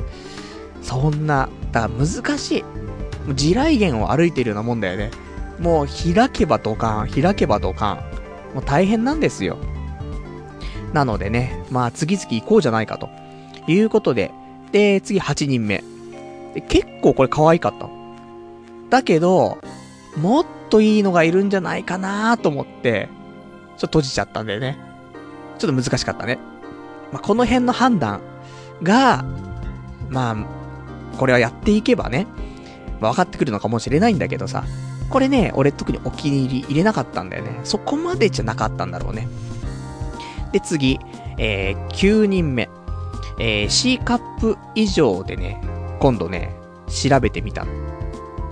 [0.81, 2.65] そんな、だから難しい。
[3.33, 5.11] 地雷原を歩いてるようなもんだよね。
[5.59, 7.95] もう開けばドカン、開けばドカン。
[8.53, 9.57] もう大変なんですよ。
[10.93, 13.09] なのでね、まあ次々行こうじゃないかと。
[13.67, 14.31] いうことで、
[14.71, 15.83] で、次8人目。
[16.53, 17.89] で結構これ可愛かった。
[18.89, 19.57] だけど、
[20.17, 23.09] もっといいのがいるんじゃないかなと思って、
[23.77, 24.77] ちょっと閉じちゃったんだよね。
[25.57, 26.39] ちょっと難しかったね。
[27.11, 28.21] まあ、この辺の判断
[28.83, 29.25] が、
[30.09, 32.27] まあ、これはやっていけばね、
[32.99, 34.63] まあ、分かってくるのかもしれないんだけどさ、
[35.09, 37.59] これね、俺特にお気に入り入れなかったんだよね。
[37.63, 39.27] そこまでじゃなかったんだろうね。
[40.51, 40.99] で、次、
[41.37, 42.69] えー、9人目。
[43.37, 45.61] えー、C カップ以上でね、
[45.99, 46.55] 今度ね、
[46.87, 47.65] 調べてみた。
[47.65, 47.71] ま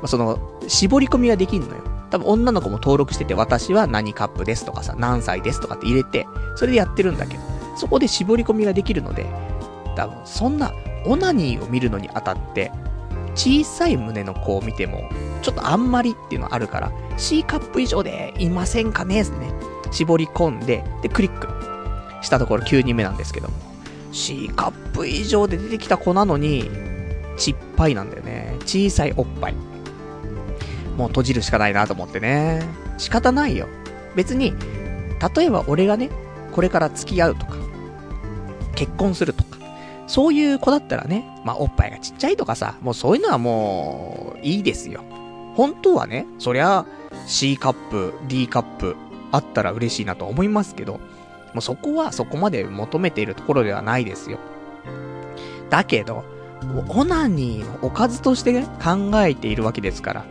[0.03, 1.75] あ、その、絞り込みができんのよ。
[2.09, 7.43] 多分女の子も登録してて、私は何カップですとかさ、何歳ですとかって入れて、それでやってるんだけど、
[7.77, 9.25] そこで絞り込みができるので、
[9.95, 10.71] 多分そんな、
[11.05, 12.71] オナニーを見るのにあたって、
[13.35, 15.09] 小さい胸の子を見ても、
[15.41, 19.53] ちょっとあんまりっていうのはあるから、C カップ以上でいませんかねですね。
[19.91, 21.47] 絞り込んで、で、クリック
[22.23, 23.55] したところ9人目なんですけども。
[24.11, 26.69] C カップ以上で出てきた子なのに、
[27.37, 28.55] ちっぱいなんだよね。
[28.61, 29.53] 小さいおっぱい。
[30.97, 32.61] もう閉じるしかないなと思ってね。
[32.97, 33.67] 仕方ないよ。
[34.15, 34.53] 別に、
[35.35, 36.09] 例えば俺がね、
[36.51, 37.55] これから付き合うとか、
[38.75, 39.57] 結婚するとか、
[40.13, 45.03] そういう子だったらね、まあ、おっぱいがちっちゃいとかさ、もうそういうのはもう、いいですよ。
[45.55, 46.85] 本当はね、そりゃ、
[47.25, 48.95] C カップ、D カップ、
[49.31, 50.99] あったら嬉しいなと思いますけど、も
[51.57, 54.37] うそこはそこまで求めているところではないですよ。
[55.71, 56.23] だけど、
[56.89, 60.25] オナニーのおかずとしてね、考えているわけですから、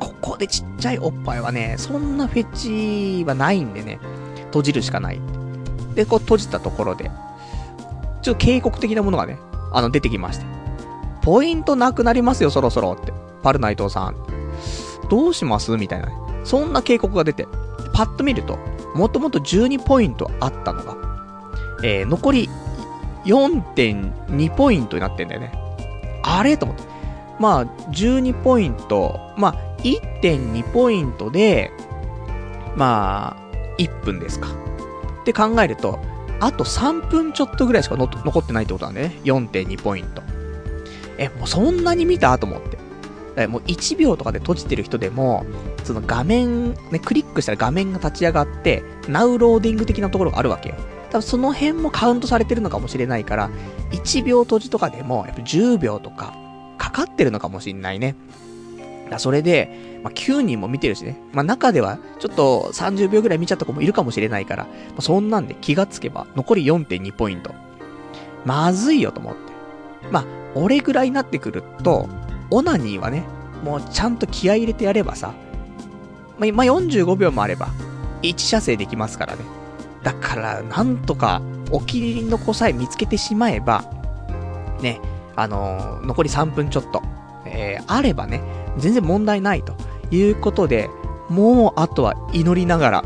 [0.00, 2.52] ここでちっちゃいおっぱいはね、そんなフェ
[3.20, 4.00] チはないんでね、
[4.46, 5.20] 閉じるしかない。
[5.94, 7.12] で、こう閉じたところで、
[8.22, 9.38] ちょっと警告的なものがね、
[9.72, 10.46] あの、出てきまして。
[11.22, 13.12] ポイントなくなりますよ、そろそろって。
[13.42, 14.16] パルナイトさん。
[15.08, 15.76] どうします？
[15.76, 16.14] みたいなね。
[16.44, 17.46] そんな警告が出て、
[17.92, 18.58] パッと見ると、
[18.94, 20.96] もともと12ポイントあったのが、
[21.82, 22.48] えー、残り
[23.24, 25.52] 4.2ポイントになってんだよね。
[26.22, 26.56] あれ？
[26.56, 26.84] と思って。
[27.38, 31.72] まあ、12ポイント、まあ、1.2ポイントで、
[32.76, 33.36] まあ、
[33.78, 34.48] 1分ですか。
[35.22, 35.98] って考えると、
[36.40, 39.20] あと3分ちょっとぐらいしか残ってないってことなんでね。
[39.24, 40.22] 4.2ポイント。
[41.18, 42.38] え、もうそんなに見た？
[42.38, 42.78] と思って。
[43.36, 45.44] らもう1秒とかで閉じてる人でも、
[45.84, 50.76] その画面、ね、クリックしたら画面が立ち上がって、ナウローディング的なところがあるわけよ。
[51.10, 53.50] 多分その辺もカウントされてるのかもしれないから、
[53.92, 56.34] 1秒閉じとかでも、やっぱ10秒とか、
[56.78, 58.14] かかってるのかもしんないね。
[59.10, 61.20] だそれで、まあ、9人も見てるしね。
[61.32, 67.52] まあ、中では、ちょっと30秒ぐらい見ちゃった子もいるかもしれないから、まあ、そんなんで気がつけば、残り4.2ポイント。
[68.44, 69.40] まずいよと思って。
[70.10, 72.08] まあ、俺ぐらいになってくると、
[72.50, 73.24] オナニーはね、
[73.64, 75.34] もうちゃんと気合入れてやればさ、
[76.38, 77.68] まあ、まあ、45秒もあれば、
[78.22, 79.44] 1射精できますからね。
[80.02, 81.42] だから、なんとか、
[81.72, 83.84] お気に入りの子さえ見つけてしまえば、
[84.80, 85.00] ね、
[85.36, 87.02] あのー、残り3分ちょっと、
[87.46, 88.42] えー、あればね、
[88.78, 89.74] 全然問題ないと
[90.10, 90.90] いうことで、
[91.28, 93.04] もうあとは祈りながら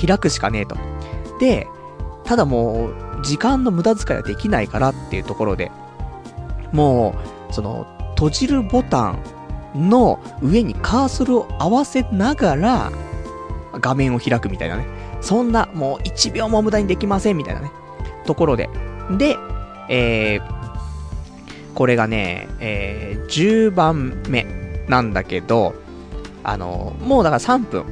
[0.00, 0.76] 開くしかねえと。
[1.40, 1.68] で、
[2.24, 5.70] ただもう、時間の無駄遣いはできないからっていうところで、
[6.72, 7.14] も
[7.50, 9.14] う、その、閉じるボタ
[9.74, 12.92] ンの上にカーソルを合わせながら、
[13.74, 14.86] 画面を開くみたいなね。
[15.20, 17.70] そんな、もう1秒も無駄にできませんみたいなね。
[18.24, 18.68] ところで。
[19.18, 19.36] で、
[19.88, 20.56] えー、
[21.74, 24.44] これがね、えー、10番目
[24.88, 25.74] なんだけど、
[26.44, 27.84] あの、もうだから3分、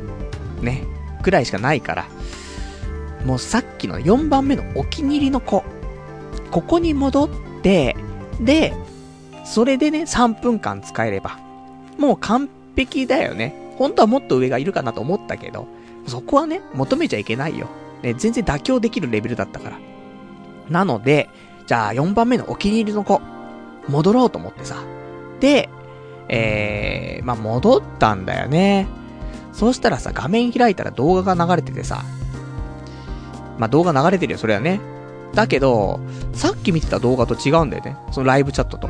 [0.62, 0.84] ね、
[1.22, 2.06] ぐらいしかないから、
[3.24, 5.64] もうさっきの4番目のお気に入りの子、
[6.50, 7.28] ここに戻っ
[7.62, 7.96] て、
[8.40, 8.74] で、
[9.44, 11.38] それでね、3分間使えれば、
[11.98, 13.54] もう完璧だよね。
[13.76, 15.66] 本当はもっと上がいるかなと思ったけど、
[16.06, 17.68] そこはね、求めちゃいけないよ。
[18.02, 19.78] ね、全然妥協できるレベルだったから。
[20.70, 21.28] なので、
[21.66, 23.20] じゃあ4番目のお気に入りの子、
[23.88, 24.76] 戻ろうと思ってさ。
[25.40, 25.68] で、
[26.28, 28.86] えー、まあ、戻ったんだよね。
[29.52, 32.02] そうしたらさ、画面開いたら動画が流れててさ。
[33.58, 34.80] まあ、動画流れてるよ、それはね。
[35.34, 36.00] だけど、
[36.32, 37.96] さっき見てた動画と違うんだよね。
[38.10, 38.88] そのライブチャットと。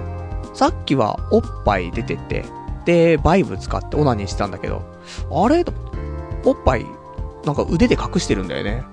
[0.55, 2.44] さっきはおっぱい出てて、
[2.85, 4.83] で、バイブ使ってオナニーしてたんだけど、
[5.31, 5.64] あれ？
[5.64, 5.73] と
[6.44, 6.87] おっぱい、
[7.44, 8.85] なんか腕で隠してるんだよね。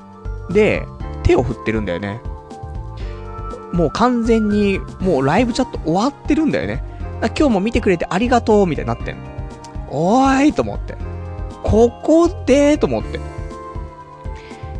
[0.49, 0.85] で、
[1.23, 2.21] 手を振ってるんだよね。
[3.73, 6.83] もう完全に、もうライブチャット終わってるんだよね。
[7.27, 9.23] 今日も見てくれてありがとう、みたいになってんの。
[9.89, 10.95] おーいと思って。
[11.63, 13.19] ここでと思って。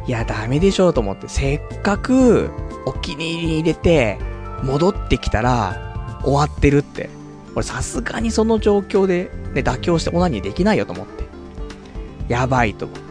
[0.08, 1.28] いや、ダメでしょと思って。
[1.28, 2.50] せっかく、
[2.86, 4.18] お気に入りに入れて、
[4.64, 7.10] 戻ってきたら、終わってるって。
[7.56, 11.26] 俺さすがにその状況で、ね、妥協してオナニーできないよと思って。
[12.28, 13.04] やばいと思って。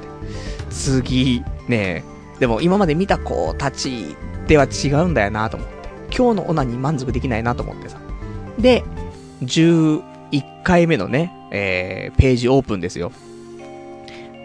[0.70, 2.04] 次、ね
[2.38, 4.16] でも今まで見た子たち
[4.46, 6.16] では違うんだよなと思って。
[6.16, 7.98] 今日のオナニー満足できないなと思ってさ。
[8.58, 8.82] で、
[9.42, 13.12] 11回目のね、えー、ページオープンですよ。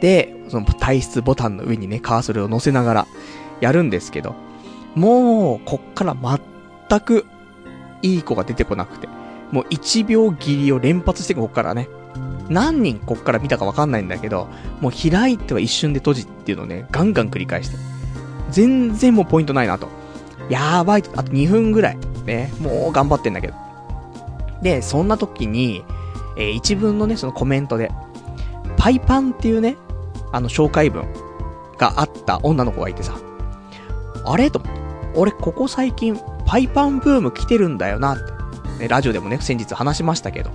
[0.01, 3.07] で、その退出ボタンの上にね、カーソルを載せながら
[3.61, 4.35] やるんですけど、
[4.95, 7.25] もう、こっから全く
[8.01, 9.07] いい子が出てこなくて、
[9.51, 11.87] もう1秒切りを連発してこっからね。
[12.49, 14.47] 何人こっから見たかわかんないんだけど、
[14.81, 17.77] もう開いては一瞬で閉じっていうのをね、ガンガン繰り返して。
[18.51, 19.87] 全然もうポイントないなと。
[20.49, 21.97] やばいと、あと2分ぐらい。
[22.25, 23.64] ね、もう頑張ってんだけど。
[24.61, 25.83] で、そんな時に、
[26.37, 27.91] えー、一文のね、そのコメントで、
[28.77, 29.77] パイパンっていうね、
[30.31, 31.05] あの紹介文
[31.77, 33.17] があった女の子がいてさ、
[34.25, 34.81] あれと思って、
[35.15, 38.35] 俺ここ最近、パイパンブーム来てるんだよなって。
[38.79, 40.51] ね、ラジオでもね、先日話しましたけど。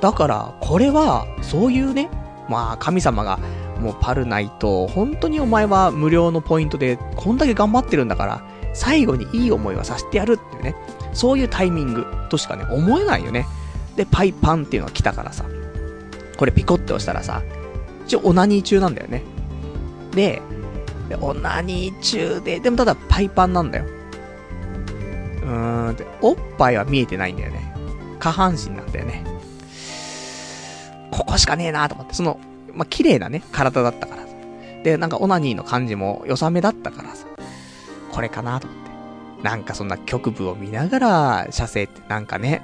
[0.00, 2.10] だから、これは、そういうね、
[2.48, 3.38] まあ、神様が、
[3.80, 8.42] もうパルナイト、本当にお前は無料のポイントで、こんだけ頑張ってるんだから、
[8.74, 10.74] 最後にいい思いはさせてやるっていうね、
[11.18, 13.44] そういうタイミングとしかね、思えないよね。
[13.96, 15.44] で、パイパンっていうのが来たからさ、
[16.36, 17.42] これピコって押したらさ、
[18.06, 19.24] 一応オナニー中なんだよね。
[20.14, 20.40] で、
[21.20, 23.84] オナニー中で、でもただパイパンなんだよ。
[25.42, 27.74] うーん、で、おっぱいは見えてないんだよね。
[28.20, 29.24] 下半身なんだよね。
[31.10, 32.38] ここしかねえなと思って、その、
[32.72, 34.22] まあ、綺麗なね、体だったから。
[34.84, 37.26] で、なんかオナニーの感じも良さめだったからさ。
[38.12, 38.77] これかなと思って。
[39.42, 42.62] なんかそんな局部を見ながら、射精ってなんかね、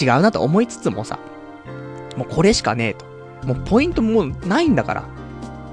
[0.00, 1.18] 違うなと思いつつもさ、
[2.16, 3.06] もうこれしかねえと。
[3.46, 5.04] もうポイントもうないんだから。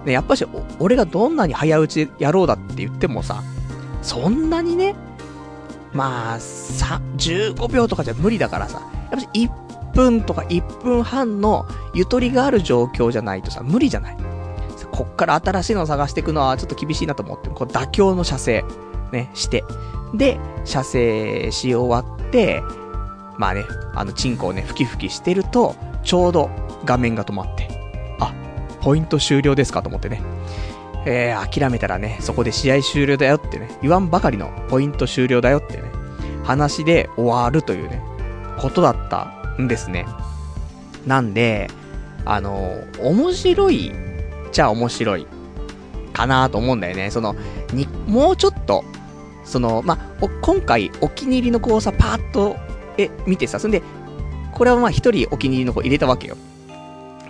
[0.06, 0.46] ね、やっぱし、
[0.80, 3.44] 俺がどんなに早打ちでやろうだって言ってもさ、
[4.02, 4.96] そんなにね、
[5.94, 14.18] まあ、さ、15秒とかじゃ無理だからさ、やっぱし1分とか1分半のゆとりがある状況じゃないとさ、無理じゃない。
[14.92, 18.66] こっから新しいのを探していくのはちょっと厳しいなと思って、こう妥協の射精、
[19.12, 19.64] ね、して。
[20.14, 22.64] で、射精し終わって、
[23.38, 23.64] まあね、
[23.96, 26.50] あの、チンコをね、ふきふきしてると、ちょうど
[26.86, 27.68] 画面が止まって、
[28.20, 28.34] あ、
[28.82, 30.22] ポイント終了ですかと思ってね。
[31.06, 35.84] えー、諦めたらね、そこで試合終了だよってね、言わんばかりのポイント終了だよってね、
[36.44, 38.02] 話で終わるというね、
[38.58, 39.32] ことだった
[39.62, 40.06] んですね。
[41.08, 41.70] なんで、
[42.26, 43.94] あの、面白い、
[44.52, 45.28] じゃ面白い、
[46.12, 47.12] かなと思うんだよね。
[47.12, 47.36] その、
[47.74, 48.84] に、もうちょっと、
[49.50, 52.56] その、まあ、今回お気に入りの子をさ、パーッと、
[52.98, 53.82] え、見てさ、そんで、
[54.54, 56.38] これはまあ一人お気に入りの子入れたわけよ。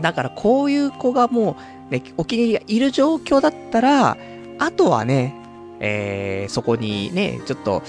[0.01, 1.57] だからこういう子がも
[1.89, 4.17] う、ね、お気に入りがいる状況だったら、
[4.59, 5.35] あとはね、
[5.79, 7.83] えー、そこにね、ちょっと、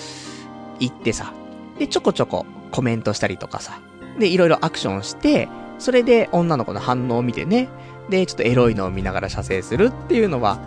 [0.79, 1.33] 行ってさ、
[1.79, 3.81] で、ちょこちょこコメントしたりとかさ、
[4.19, 7.69] で、いろいろアクションして、それで女の子の反応を見てね、
[8.09, 10.59] で、ちょっとエロいのを見ながら射精するっていうのは、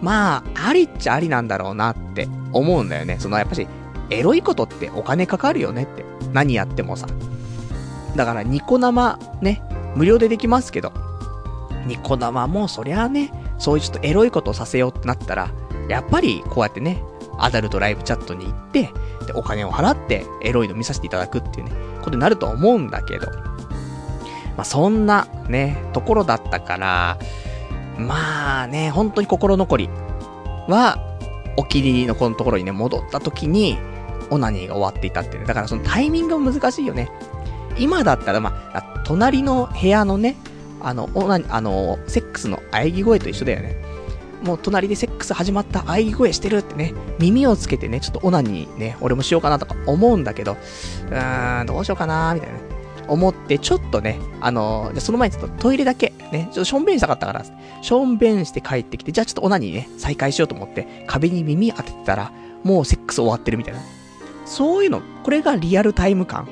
[0.00, 3.16] まあ、ありっちゃありなんだろうなって思うんだよね。
[3.18, 3.66] そのやっぱし、
[4.10, 6.04] エロいことってお金かかるよねって。
[6.32, 7.06] 何やってもさ。
[8.16, 9.62] だからニコ生ね、
[9.94, 10.92] 無料でできますけど、
[11.86, 15.50] ニコ生もそりゃあね、そういうちょっとエロいことをさせようってなったら、
[15.88, 17.02] やっぱりこうやってね、
[17.38, 18.90] アダルトライブチャットに行って、
[19.26, 21.72] で、お金を払ってエロいの見させていただくっていうね、
[22.02, 23.30] ことになると思うんだけど、
[24.56, 27.18] まあそんなね、ところだったから、
[28.00, 29.88] まあね、本当に心残り
[30.68, 30.98] は、
[31.56, 33.78] お気に入りの子のところにね、戻った時に、
[34.30, 35.44] オナニーが終わっていたってね。
[35.44, 37.10] だからそのタイミングも難しいよね。
[37.78, 40.36] 今だったら、まあ、隣の部屋のね、
[40.80, 43.76] あの、オナあの、セックスの喘ぎ声と一緒だよね。
[44.42, 52.62] もう隣でセックス始まった喘ぎ声してるってね、耳をつけてね、ちょっとオナニーね、俺もしようかなとか思うんだけど、うーん、どうしようかなみたいなね。
[53.08, 57.44] 思って、ちょっとね、あの、じゃその前にちょっとトイレだけ、ね、ちょっとしょんべんしたかったから、
[57.82, 62.32] しょんべんして帰ってきて、じゃあちょっとオナニーね、再開しようと思って、壁に耳当ててたら、
[62.64, 63.80] もうセックス終わってるみたいな。
[64.46, 66.48] そういうの、これがリアルタイム感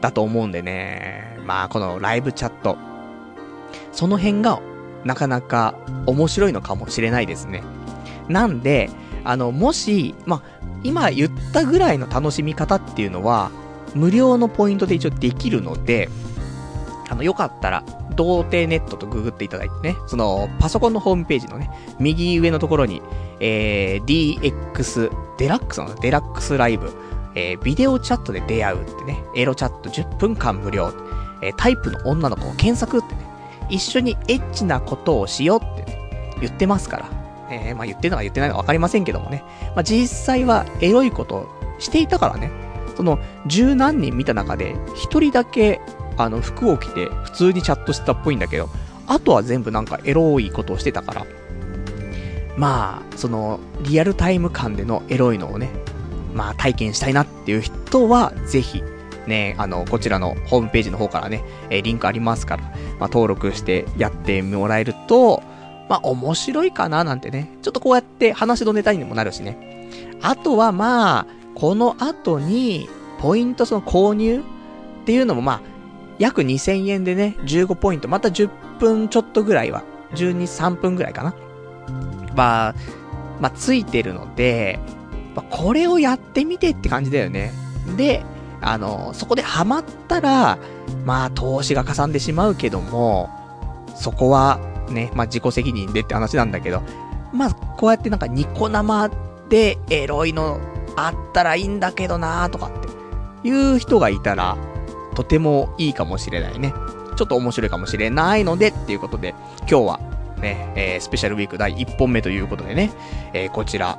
[0.00, 1.38] だと思うんでね。
[1.44, 2.76] まあ、このライブチャット。
[3.92, 4.60] その辺が、
[5.04, 5.76] なかなか
[6.06, 7.62] 面白いのかもしれないですね。
[8.28, 8.90] なんで、
[9.24, 10.42] あの、もし、まあ、
[10.82, 13.50] 今言ったぐらいの楽しみ方っていうのは、
[13.94, 16.08] 無料のポイントで一応できるので、
[17.08, 17.84] あの、よかったら、
[18.16, 23.02] 童貞ネットとググっていただいてね、その、パソコンのホームページのね、右上のところに、
[23.40, 26.92] えー、DX、デラックスのデラックスライブ、
[27.34, 30.92] えー、ビデオチャットで出会うってね、エロチャット10分間無料、
[31.42, 33.20] えー、タイプの女の子を検索ってね、
[33.68, 37.26] 一緒にエッチなことをしようってね、言ってますから。
[37.48, 39.44] えー、まあ言ってるのか言ってないのかわかりませんけどもね。
[39.74, 41.48] まあ実際はエロいことを
[41.78, 42.50] していたからね。
[42.96, 45.80] その、十何人見た中で、一人だけ、
[46.16, 48.68] あの、服を着て、普通にチャットしてたっぽいんだけど、
[49.06, 51.26] あとは全部なんかエロいことをしてたから、
[52.56, 55.70] まあ、その、リアルタイム感でのエロいのをね、
[56.34, 58.82] まあ、体験したいなっていう人は、ぜひ、
[59.26, 62.62] ね、あの、こちらのホームページの方からね、えー、リンクありますから、
[62.98, 65.42] まあ、登録してやってもらえると、
[65.88, 69.88] まあ、面白いかななんてね、ちょっとこうやって話のネタにもなるしね。
[70.22, 72.88] あとは、まあ、この後に、
[73.18, 74.42] ポイントその購入
[75.02, 75.75] っていうのもまあ、
[76.18, 78.48] 約2000円でね、15ポイント、また10
[78.78, 81.34] 分ちょっとぐらいは、12、3分ぐらいかな。
[82.34, 82.74] まあ、
[83.40, 84.78] まあ、ついてるので、
[85.34, 87.52] まあ、これをやってみてって感じだよね。
[87.96, 88.24] で、
[88.60, 90.58] あの、そこでハマったら、
[91.04, 93.30] まあ、投資がかさんでしまうけども、
[93.94, 94.58] そこは、
[94.90, 96.82] ね、まあ、自己責任でって話なんだけど、
[97.32, 99.10] まあ、こうやってなんかニコ生
[99.48, 100.60] でエロいの
[100.96, 104.56] あったらいいんだけどなーとかっていう人がいたら、
[105.16, 106.72] とてもいいかもしれないね。
[107.16, 110.00] ちょっと面白いかもしれないのでっていうことで、今日は
[110.38, 112.92] ね、えー、スペシャルウィーク第1本目ということでね、
[113.32, 113.98] えー、こちら、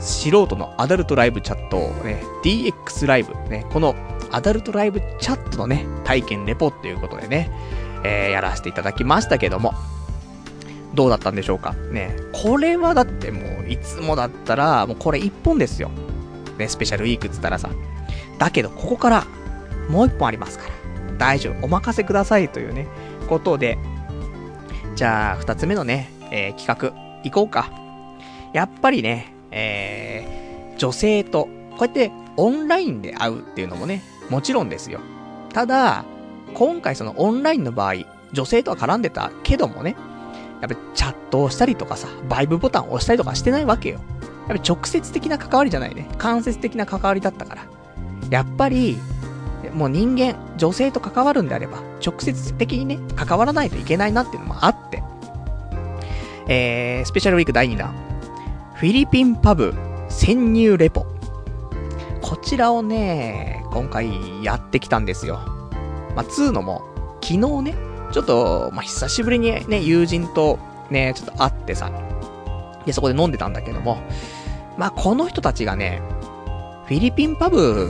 [0.00, 3.94] 素人のアダルトライブチャットをね、DX ライブ、ね、この
[4.32, 7.50] アダルトライブチャットのね、体験レポっていうことでね、
[8.02, 9.74] えー、やらせていただきましたけども、
[10.94, 11.74] どうだったんでしょうか？
[11.92, 12.16] ね。
[12.32, 15.90] これはだってもう、いつもだったら、もうこれ1本ですよ。
[16.58, 17.70] ね、スペシャルウィークっつったらさ。
[18.38, 19.26] だけど、ここから、
[19.90, 21.16] もう一本ありますから。
[21.18, 21.66] 大丈夫。
[21.66, 22.86] お任せくださいというね、
[23.28, 23.78] ことで、
[24.96, 27.70] じゃあ、二つ目のね、えー、企画、行こうか。
[28.52, 31.44] やっぱりね、えー、女性と、
[31.76, 35.00] こうやってオンラインで会うっていうのもね、もちろんですよ。
[35.52, 36.04] ただ、
[36.54, 37.94] 今回そのオンラインの場合、
[38.32, 39.96] 女性とは絡んでたけどもね、
[40.60, 44.00] やっぱチャットをしたりとかさ、バイブボタンを押したりとかしてないわけよ。
[44.48, 46.08] やっぱ直接的な関わりじゃないね。
[46.18, 47.66] 間接的な関わりだったから。
[48.30, 48.98] やっぱり、
[49.74, 55.02] もう人間、女性と関わるんであれば、直接的にね、関わらないといけないなっていうのもあって、
[56.48, 57.94] えー、スペシャルウィーク第2弾、
[58.74, 59.74] フィリピンパブ
[60.08, 61.06] 潜入レポ。
[62.20, 65.40] こちらをね、今回やってきたんですよ。
[66.14, 66.82] まあ、つうのも、
[67.22, 67.74] 昨日ね、
[68.12, 70.58] ちょっと、まあ、久しぶりにね、友人と
[70.90, 71.90] ね、ちょっと会ってさ、
[72.84, 73.98] で、そこで飲んでたんだけども、
[74.76, 76.02] まあ、この人たちがね、
[76.86, 77.88] フィリピンパブ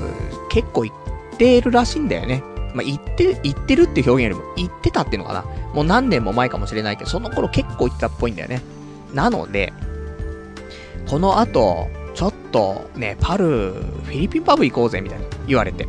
[0.51, 1.00] 結構行っ
[1.41, 2.45] ているらしいんだよね。
[2.75, 5.45] まあ、行って、行ってるっていう表現よりも、行ってたっていうのかな。
[5.75, 8.61] もう何年も前かもしれないけど、その頃結構行ってたっぽいんだよね。
[9.15, 9.73] なので、
[11.09, 15.89] この後、ちょっとね、パル、フィリピンパブ行こうぜ、みたいな言われて。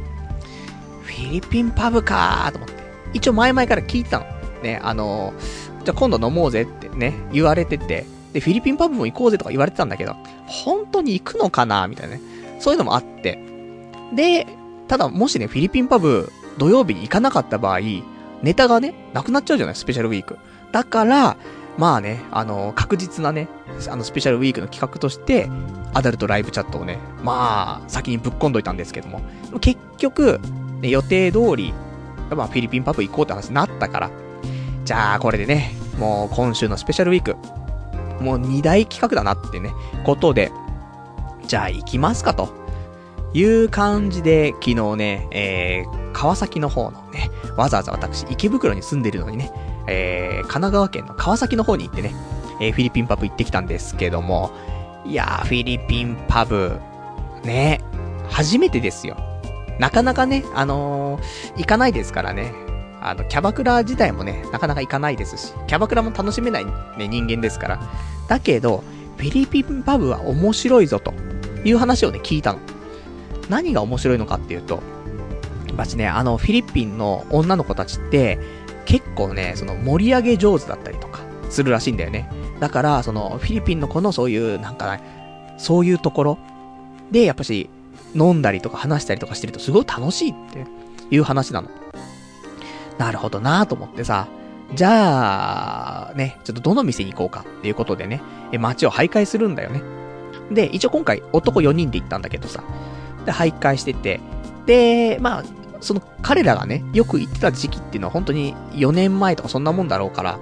[1.03, 2.75] フィリピンパブかーと思って。
[3.13, 4.25] 一応前々から聞いてたの。
[4.63, 10.15] ね、あのー、じゃあ今度飲もうぜってね、言われてて、で、フィリピンパブも行こうぜとか言われてたんだけど、
[10.47, 12.21] 本当に行くのかなみたいなね。
[12.59, 13.43] そういうのもあって。
[14.15, 14.47] で、
[14.91, 17.79] ただもしね、フィリピンパブ土曜日に行かなかった場合、
[18.41, 20.37] ネタがね、なくなっちゃうじゃないスペシャルウィーク。
[20.73, 21.37] だから、
[21.77, 23.47] まあね、あの、確実なね、
[23.89, 25.49] あの、スペシャルウィークの企画として、
[25.93, 29.21] アダルトライブチャットをね、まあ、先にぶっ込んどいたんですけども、
[29.61, 30.41] 結局、
[30.81, 31.73] ね、予定通り、
[32.29, 34.11] まあ、フィリピンパブ行こうって話になったから、
[34.83, 37.37] じゃあ、これでね、もう今週のスペシャルウィーク、
[38.21, 39.71] もう2大企画だなってね、
[40.03, 40.51] ことで、
[41.47, 42.60] じゃあ行きますかと。
[43.33, 49.51] いう感じで、昨日ね、えー、川崎の方のね、わざわざ私、池袋に住んでるのにね、
[49.87, 52.13] えー、神奈川県の川崎の方に行ってね、
[52.59, 54.51] えー、フィリピンパブ行ってきたんですけども、
[55.05, 56.79] いやー、フィリピンパブ、
[57.43, 57.81] ね、
[58.29, 59.17] 初めてですよ。
[59.79, 62.53] なかなかね、あのー、行かないですからね。
[63.01, 66.71] あの、キャバクラ自体もね、なかなか行かないですし、キャバクラも楽しめない、ね、
[67.07, 67.79] 人間ですから。
[68.27, 68.83] だけど、
[69.17, 71.13] フィリピンパブは面白いぞと
[71.63, 72.59] いう話をね、聞いたの。
[73.51, 74.81] 何が面白いのかっていうと、
[75.75, 78.39] まちね、あの、フィリピンの女の子たちって、
[78.85, 82.29] 結構ね、その盛り上げ上手だったりとか、するらしいんだよね。
[82.59, 85.21] だから、その、フィリピンの子のそういう、なんか、ね
[85.61, 86.37] そういうところ
[87.11, 87.69] で、やっぱし、
[88.15, 90.65] 飲んだりとか話したりとかしてるとすごい楽しいって
[91.11, 91.69] いう話なの。
[92.97, 94.27] なるほどなぁと思ってさ、
[94.73, 98.21] じゃあ、ね、ちょっとどの店に行こうかっていうことでね、
[98.59, 99.81] 街を徘徊するんだよね。
[100.51, 102.63] で、一応今回男4人で行ったんだけどさ、
[103.25, 104.19] で、徘徊してて、
[104.65, 105.43] で、まあ、
[105.79, 110.39] その彼らがね、よく行ってた時期っていうのは本当に4年前とかそんなもんだろうから、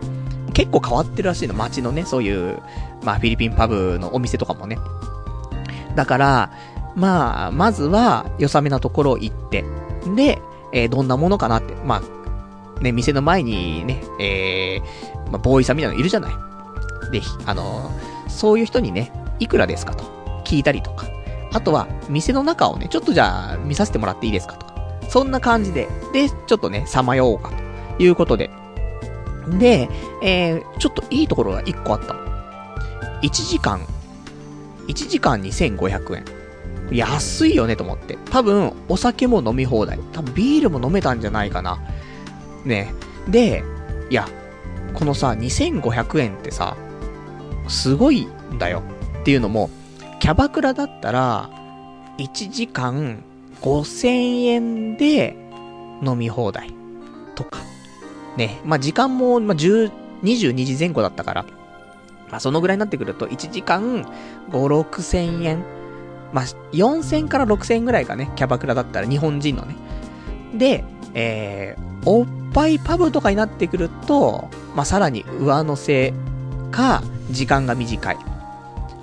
[0.53, 2.61] 結構変わってるらしいの、街のね、そういう、
[3.03, 4.77] まあフィリピンパブのお店とかもね。
[5.95, 6.51] だから、
[6.95, 9.63] まあ、まずは、良さめなところ行って、
[10.15, 10.41] で、
[10.73, 12.01] えーどんなものかなって、ま
[12.77, 16.33] あ、ね、店の前にね、えー、まあ、ボーイさんみたいなのいるじゃない。
[17.11, 20.05] で、あのーそういう人にね、いくらですかと
[20.45, 21.07] 聞いたりとか、
[21.51, 24.75] あとは、店の中をね、ちょっとじゃあ、見させてもらっていいですかとか、
[25.09, 27.51] そんな感じで、で、ちょっとね、さまよおうか
[27.97, 28.49] ということで。
[29.57, 29.89] で、
[30.21, 32.19] えー、ちょっといいところが1個あったの。
[33.21, 33.81] 1時間、
[34.87, 36.25] 1時間2500円。
[36.91, 38.17] 安いよねと思って。
[38.31, 39.99] 多分、お酒も飲み放題。
[40.11, 41.79] 多分、ビールも飲めたんじゃないかな。
[42.65, 42.93] ね。
[43.27, 43.63] で、
[44.09, 44.27] いや、
[44.93, 46.75] このさ、2500円ってさ、
[47.67, 48.81] すごいんだよ。
[49.21, 49.69] っていうのも、
[50.19, 51.49] キャバクラだったら、
[52.17, 53.23] 1時間
[53.61, 55.35] 5000円で
[56.03, 56.73] 飲み放題
[57.35, 57.59] とか。
[58.37, 58.59] ね。
[58.65, 59.91] まあ、時間も、まあ、10、
[60.23, 61.45] 22時前後だったから、
[62.29, 64.03] まあ、そのぐらいになってくると、1時間
[64.51, 65.63] 5、6000円。
[66.33, 69.75] まあ、4000から6000円ぐらいかね、キャバクラだったら日本人のね。
[70.53, 76.13] で、えー、おっぱいパブとかになってくると、まあ、さらに上乗せ
[76.71, 77.01] か、
[77.31, 78.17] 時間が短い。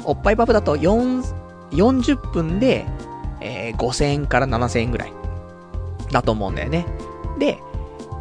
[0.07, 1.35] おっぱいパブだと4、
[1.73, 2.87] 40分で、
[3.41, 5.13] えー、5000円から7000円ぐらい。
[6.11, 6.87] だと思うんだよね。
[7.39, 7.59] で、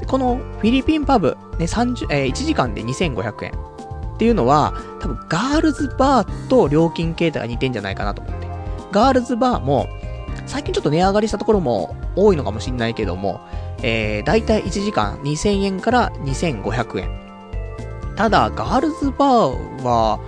[0.08, 3.52] このフィリピンパブ、ね、30、えー、1時間で2500円。
[4.16, 8.48] っていうのは、多分ガールズバーと料金形態が似てんじゃないかなと思って。
[8.92, 9.88] ガールズバーも、
[10.46, 13.42] 最近ちょっと値上がりしたところも多いのかもしんないけども、
[13.82, 17.26] えー、だいたい1時間2000円から2500円。
[18.16, 20.20] ただ、ガールズバーは、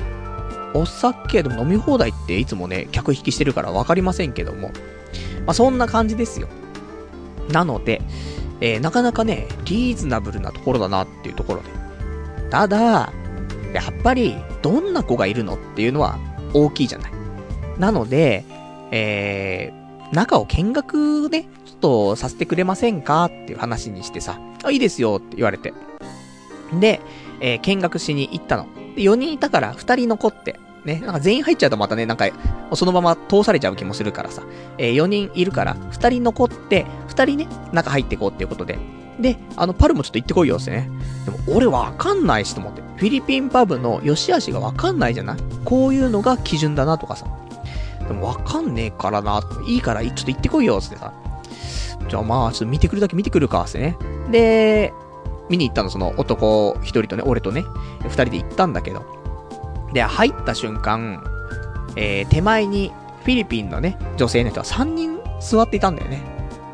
[0.74, 4.70] お酒でも飲み放題っていつもね、客引きしてるからわかりませんけども、
[5.45, 6.47] まあ、そんな感じですよ。
[7.51, 8.01] なので、
[8.59, 11.70] えー、なかなかね、リーズナブルなところだなっていうところで。
[12.49, 12.78] ただ、
[13.74, 16.18] やっぱり、どんな子がいるのっていうのは
[16.53, 17.11] 大きいじゃない。
[17.78, 18.43] なので、
[18.91, 25.74] えー、中を見学ね、ちょっとさせてくれませんかっていう話にしてさ、あ、いいですよって言われて。
[26.80, 27.01] で、
[27.39, 28.68] えー、見学しに行ったの。
[28.97, 32.27] で、4人いたから2人残って、ね、なんか全員入っちゃうとまたね、なんか、
[32.73, 34.43] そのまま通されちゃう気もするからさ、
[34.77, 38.79] えー、4人いるから、2人残って、2人ね、中入っていこうっていうことで。
[39.19, 40.89] で、あの、パルもちょっと行ってこいよってね。
[41.25, 42.81] でも、俺わかんないしと思って。
[42.97, 45.37] フィリピンパブの良し悪しがわかんないじゃない？
[45.65, 47.25] こういうのが基準だなとかさ。
[48.07, 51.13] でもわかんねえからな、いいから、ちょっと行ってこいよ、つってさ。
[52.07, 53.97] じゃあまあ、ちょっと見てくるだけ見てくるか、ってね。
[54.31, 54.93] で、
[55.49, 57.63] 見に行ったの、その男一人とね、俺とね、
[58.03, 59.05] 二人で行ったんだけど。
[59.93, 61.23] で、入った瞬間、
[61.95, 62.91] えー、手前に
[63.23, 66.21] フィリピンのね、女性の人は3人座っていたんだよね。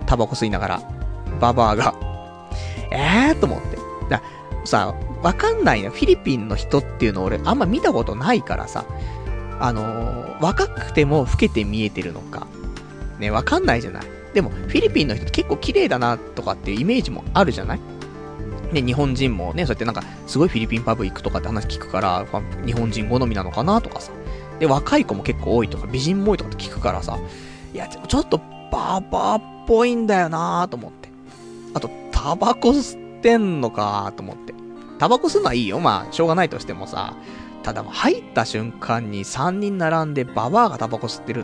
[0.05, 0.81] タバコ吸いながら。
[1.39, 1.95] ババアが。
[2.91, 3.77] えーと思って。
[4.09, 4.21] だ
[4.65, 5.89] さ、わかんないね。
[5.89, 8.85] フィリピンの人っていうの俺あんま見たことないからさ、
[9.59, 12.47] あのー、若くても老けて見えてるのか。
[13.19, 14.03] ね、わかんないじゃない。
[14.33, 17.79] でも、フィリピンの人って結構綺麗だなとかっていうイメージもあるじゃない？
[18.73, 22.25] ね、日本人もね、そうやってなんか、すごいフィリピンパブ行くとかって話聞くから、
[22.65, 24.11] 日本人好みなのかなとかさ。
[24.59, 27.17] で、若い子も結構多いとか、美人も多いとかって聞くからさ、
[27.73, 28.37] いや、ちょっと
[28.71, 31.09] バーバーっぽいんだよなと思って。
[31.73, 34.53] あと、タバコ吸ってんのかと思って。
[34.99, 35.79] タバコ吸うのはいいよ。
[35.79, 37.15] まあ、しょうがないとしてもさ、
[37.63, 41.43] ただ入った瞬間に3人並んでババアがタバコ吸ってるっ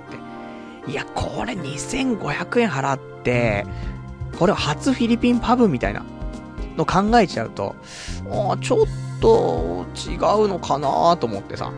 [0.85, 0.91] て。
[0.91, 3.65] いや、これ2500円払って、
[4.37, 6.03] これ初フィリピンパブみたいな
[6.79, 7.75] の考えちゃうと、
[8.31, 8.85] あちょっ
[9.21, 11.71] と違うのかなと思ってさ。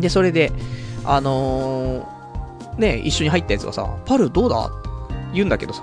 [0.00, 0.52] で、それで、
[1.04, 4.66] あのー、ね、一緒に入ったやつがさ、パルどうだ？
[4.66, 4.88] って
[5.32, 5.82] 言うんだけどさ、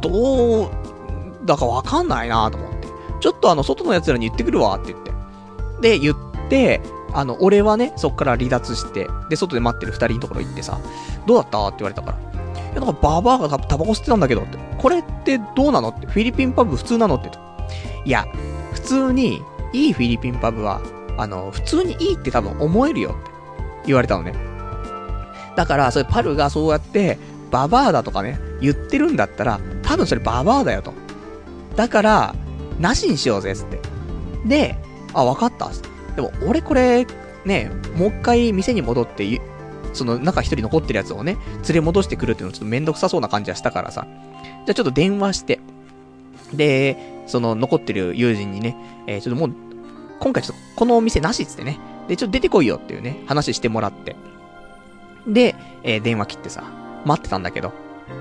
[0.00, 0.70] どう
[1.44, 2.88] だかわかんないなと思って。
[3.20, 5.12] ちょっとあの、外の奴らに言ってくるわって言って。
[5.82, 6.16] で、言っ
[6.48, 6.80] て、
[7.12, 10.78] あの、俺はね、そっから離脱して、で、外で待ってる二人のところ行ってさ、
[11.26, 11.66] どうだった？
[11.68, 12.29] って言われたから。
[12.72, 14.58] いや、なんかババアがタバコ吸ってたんだけどって。
[14.78, 16.06] これってどうなのって。
[16.06, 17.30] フィリピンパブ普通なのって。
[18.04, 18.26] いや、
[18.72, 19.42] 普通に、
[19.72, 20.80] いいフィリピンパブは、
[21.16, 23.30] あの、普通にいいって多分思えるよって
[23.86, 24.34] 言われたのね。
[25.56, 27.18] だから、それパルがそうやって、
[27.50, 30.92] ババアだとかね、言ってるんだったら、多分それババアだよと。
[31.76, 32.34] だから、
[32.78, 33.80] なしにしようぜ、つって。
[34.46, 34.76] で、
[35.12, 35.70] あ、わかった。
[36.16, 37.06] でも、俺これ、
[37.44, 39.40] ね、もう一回店に戻って、
[39.92, 41.36] その中一人残ってるやつをね、
[41.68, 44.06] 連れ戻してくるっていうのちょっとめんどくさそうな感じはしたからさ。
[44.66, 45.60] じゃあちょっと電話して、
[46.52, 48.76] で、その残ってる友人にね、
[49.06, 49.56] えー、ちょっともう、
[50.20, 51.78] 今回ちょっとこのお店なしっつってね、
[52.08, 54.16] で、ちょっと出てこいよっていうね、話してもらって。
[55.26, 56.64] で、えー、電話切ってさ、
[57.04, 57.72] 待ってたんだけど、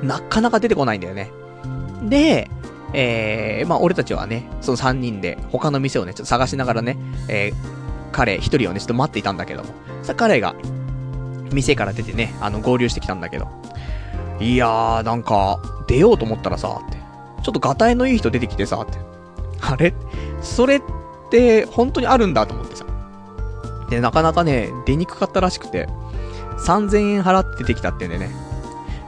[0.03, 1.31] なかなか出てこないんだよね。
[2.03, 2.49] で、
[2.93, 6.97] えー、まあ俺たちはね、その3人で他の店をね、ちょっと探しながらね、
[7.27, 7.53] えー、
[8.11, 9.69] 彼一人をね、ちょっと待っていたんだけども、
[10.03, 10.55] さ、彼が、
[11.53, 13.47] 店から出てね、あの、合流してきたんだけど、
[14.39, 16.97] いやー、なんか、出ようと思ったらさ、って、
[17.43, 18.97] ちょっとガタイのいい人出てきてさ、って、
[19.61, 19.93] あれ？
[20.41, 20.81] それっ
[21.29, 22.85] て、本当にあるんだと思ってさ。
[23.89, 25.87] で、なかなかね、出にくかったらしくて、
[26.65, 28.29] 3000円払って出てきたってんでね、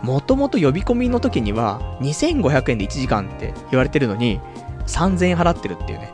[0.01, 4.41] もともと呼び込みの時には、2500円で1時間って言われてるのに、
[4.87, 6.11] 3000円払ってるっていうね。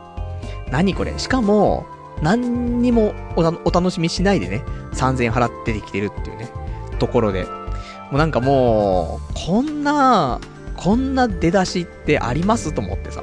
[0.70, 1.18] 何これ？
[1.18, 1.86] しかも、
[2.22, 4.64] 何にもお楽しみしないでね、
[4.94, 6.50] 3000円払って出てきてるっていうね、
[6.98, 7.44] ところで。
[7.44, 10.40] もうなんかもう、こんな、
[10.76, 13.22] こんな出だしってありますと思ってさ。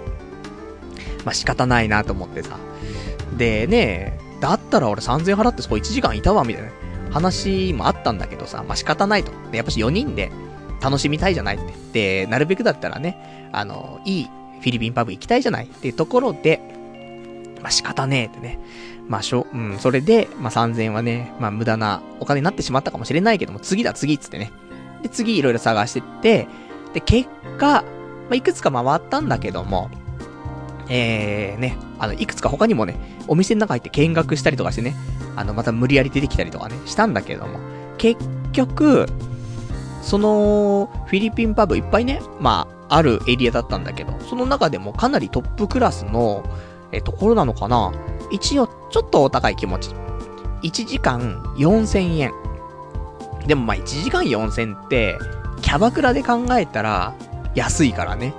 [1.26, 2.58] まあ仕方ないなと思ってさ。
[3.38, 6.70] でね、だったら俺3000円払ってそこ1時間いたわ、みたいな
[7.12, 9.32] 話もあったんだけどさ、まあ仕方ないと。
[9.52, 10.32] で、やっぱし4人で
[10.82, 12.26] 楽しみたいじゃないって。
[12.26, 14.30] で、なるべくだったらね、あの、いい
[14.60, 16.62] フィリピンパブ行きたいじゃないっていうところで、
[17.66, 18.60] まあ仕方ねえってね。
[19.08, 24.52] まあしょ、うん、それで、まあ3000はね、まあ無駄なお金になってしまったかもしれないけども、次だ次っつってね。
[25.02, 26.48] で、次いろいろ探してって、
[26.94, 29.90] で、結果、まあいくつか回ったんだけども、
[30.90, 32.98] えー、ね、あの、いくつか他にもね、
[33.28, 34.96] お店の中入って見学したりとかしてね、
[35.36, 37.58] あの、また無理やり出てきたりとかね、したんだけども、
[37.98, 39.08] 結局、
[40.04, 46.44] その、フィリピンパブいっぱいね、まあ、あるエリアだったんだけど、その中でもかなりトップクラスの、
[46.96, 47.92] え、ところなのかな？
[48.32, 49.90] 一応、ちょっとお高い気持ち。
[50.64, 52.34] 1時間4000円。
[53.46, 55.18] でもまあ1時間4000って、
[55.62, 57.14] キャバクラで考えたら、
[57.54, 58.34] 安いからね。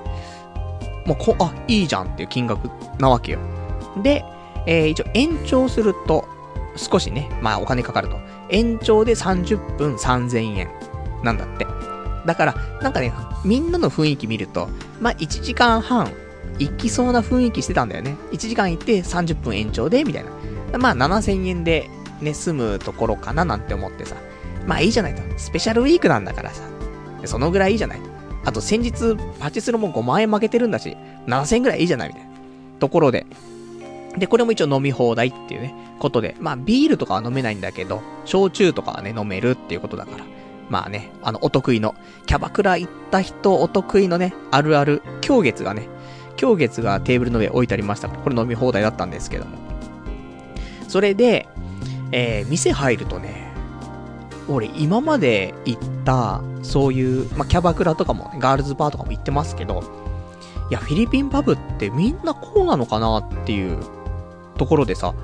[1.06, 3.38] もうこ、あ、いいじゃんっていう金額なわけよ。
[4.02, 4.24] で、
[4.66, 6.26] えー、一応延長すると、
[6.76, 8.18] 少しね、まあお金かかると。
[8.48, 10.68] 延長で30分3000円。
[11.22, 11.66] なんだって。
[12.26, 13.12] だから、なんかね、
[13.44, 14.68] みんなの雰囲気見ると、
[15.00, 16.10] まあ、1時間半、
[16.58, 18.16] 行きそうな雰囲気してたんだよね。
[18.32, 20.78] 1時間行って30分延長で、みたいな。
[20.78, 21.90] まあ、7000円で、
[22.20, 24.16] ね、済むところかななんて思ってさ。
[24.66, 25.22] まあ、いいじゃないと。
[25.36, 26.62] スペシャルウィークなんだからさ。
[27.24, 28.08] そのぐらいいいじゃないと。
[28.44, 30.96] あと、先日、パチスロも5万円負けてるんだし、
[31.26, 32.30] 7000円ぐらいいいじゃないみたいな。
[32.78, 33.26] ところで。
[34.16, 36.36] で、これも一応飲み放題っていうね、ことで。
[36.40, 40.24] まあ、ビールとかは飲めないんだけど、焼酎とかはね、飲めるっていうことだから。
[40.68, 41.94] まあね、あの、お得意の、
[42.26, 45.88] キャバクラ行った人お得意のね、あるある、今日月がね、
[46.40, 49.58] 今日月がテーブルの上置いてありました、これ飲み放題だったんですけども。
[50.88, 51.48] それで、
[52.12, 53.52] えー、店入るとね、
[54.48, 59.82] 俺今まで行った、そういう、まあ、キャバクラとかも、ね、ガールズバーとかも行ってますけど、
[60.70, 63.78] いや、フィリピンパブってみんなこうなのかなっていう
[64.56, 65.14] ところでさ、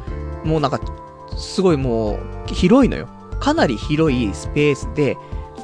[0.44, 0.80] もうなんか、
[1.36, 2.18] すごいもう、
[2.52, 3.08] 広いのよ。
[3.40, 5.16] かなり広いスペースで、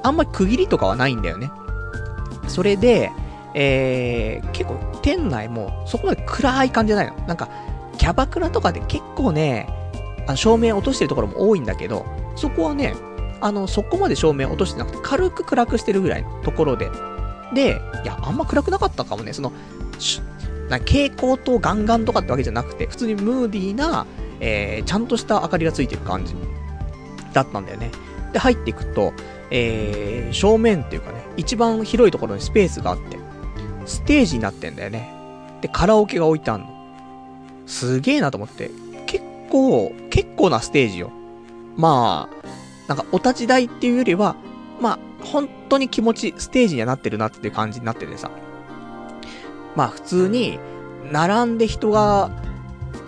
[0.02, 1.50] あんまり区切りとかはないんだよね。
[2.46, 3.10] それで、
[3.54, 7.26] えー、結構店内もそこまで暗い感じじゃないの。
[7.26, 7.48] なんか、
[7.98, 9.68] キャバクラとかで結構ね、
[10.26, 12.94] あの照明落としてるところも多いんだけど、そこはね、
[13.40, 16.90] あの、そこまで照明落としてなくて、軽く暗くしてるぐらいのところで。
[17.54, 19.52] で、いや、あんま暗くなかったかもね、その、
[20.68, 24.06] な蛍光灯ガンガンとかってわけじゃなくて、普通にムーディーな、
[24.40, 26.34] えー、ちゃんとした明かりがついてる感じ
[27.32, 27.90] だったんだよね。
[28.32, 29.12] で、入っていくと、
[29.50, 33.18] えー、正面っていうかね、一番広いところにスペースがあって、
[33.88, 35.10] ステージになってんだよね。
[35.60, 36.68] で、カラオケが置いてあんの。
[37.66, 38.70] すげえなと思って。
[39.06, 41.10] 結構、結構なステージよ。
[41.76, 42.48] まあ、
[42.88, 44.36] なんかお立ち台っていうよりは、
[44.80, 48.30] まあ、本当に気持ち、ステージにはなってるなっていう感じになっててさ。
[49.74, 50.58] まあ普通に、
[51.10, 52.30] 並んで人が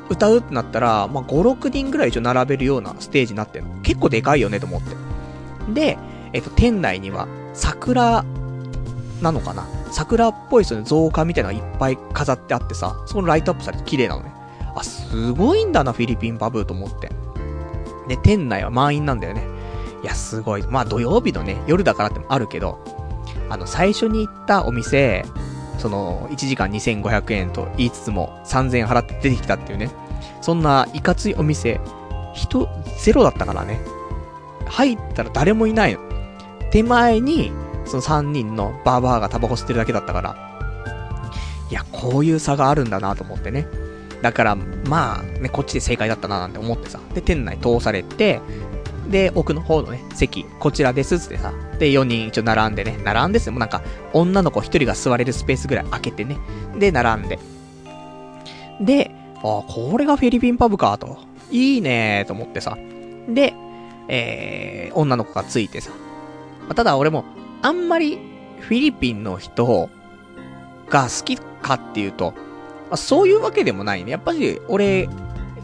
[0.08, 3.80] 歌うってなったら、まあ5、6人ぐらい一応並べるようなステージになってるの。
[3.82, 4.96] 結構でかいよねと思って。
[5.72, 5.98] で、
[6.32, 8.24] えっと、店内には、桜、
[9.22, 14.32] なのかな桜っぽいその造花みたいなのがいっぱい飾ってあってさ、そこのライトアップされて綺麗なのね。
[14.74, 17.10] あ、すごいんだな、フィリピンパブーと思って。
[18.08, 19.44] で、店内は満員なんだよね。
[20.02, 20.62] いや、すごい。
[20.62, 22.78] まあ土曜日のね、夜だからってもあるけど、
[23.48, 25.24] あの、最初に行ったお店、
[25.78, 29.90] その、1時間2500円と言いつつも3000円払って出てきたっていうね。
[30.40, 31.80] そんないかついお店、
[32.34, 32.68] 人
[32.98, 33.80] ゼロだったからね。
[34.66, 36.00] 入ったら誰もいないの。
[36.70, 37.52] 手前に、
[37.84, 40.36] その3人のバーバーがタバコ吸ってるだけだったから。
[41.70, 43.66] いや、こういう差があるんだなと思ってね。
[44.22, 47.00] だから、まあ、ね、こっちで正解だったななんて思ってさ。
[47.14, 48.40] で、店内通されて、
[49.08, 51.52] で、奥の方のね、席、こちらですってさ。
[51.78, 53.52] で、4人一応並んでね、並んですよ。
[53.52, 56.38] もうなんか、女の子1人が座れるスペースぐらい開けてね。
[56.78, 57.38] で、並んで。
[58.80, 61.18] で、あ、これがフィリピンパブか、と。
[61.50, 62.76] いいねーと思ってさ。
[63.28, 63.54] で、
[64.08, 65.90] えー、女の子がついてさ。
[66.62, 67.24] まあ、ただ俺も、
[67.62, 68.18] あんまり
[68.60, 69.90] フィリピンの人
[70.88, 74.12] が好きかっていうと、まあ、そういうわけでもないね。
[74.12, 75.08] やっぱり俺、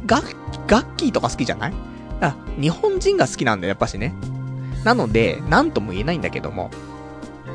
[0.07, 0.37] ガッ、
[0.67, 1.75] ガッキーとか好きじゃない？
[2.21, 4.15] あ、日本人が好きなんだよ、やっぱしね。
[4.85, 6.71] なので、なんとも言えないんだけども。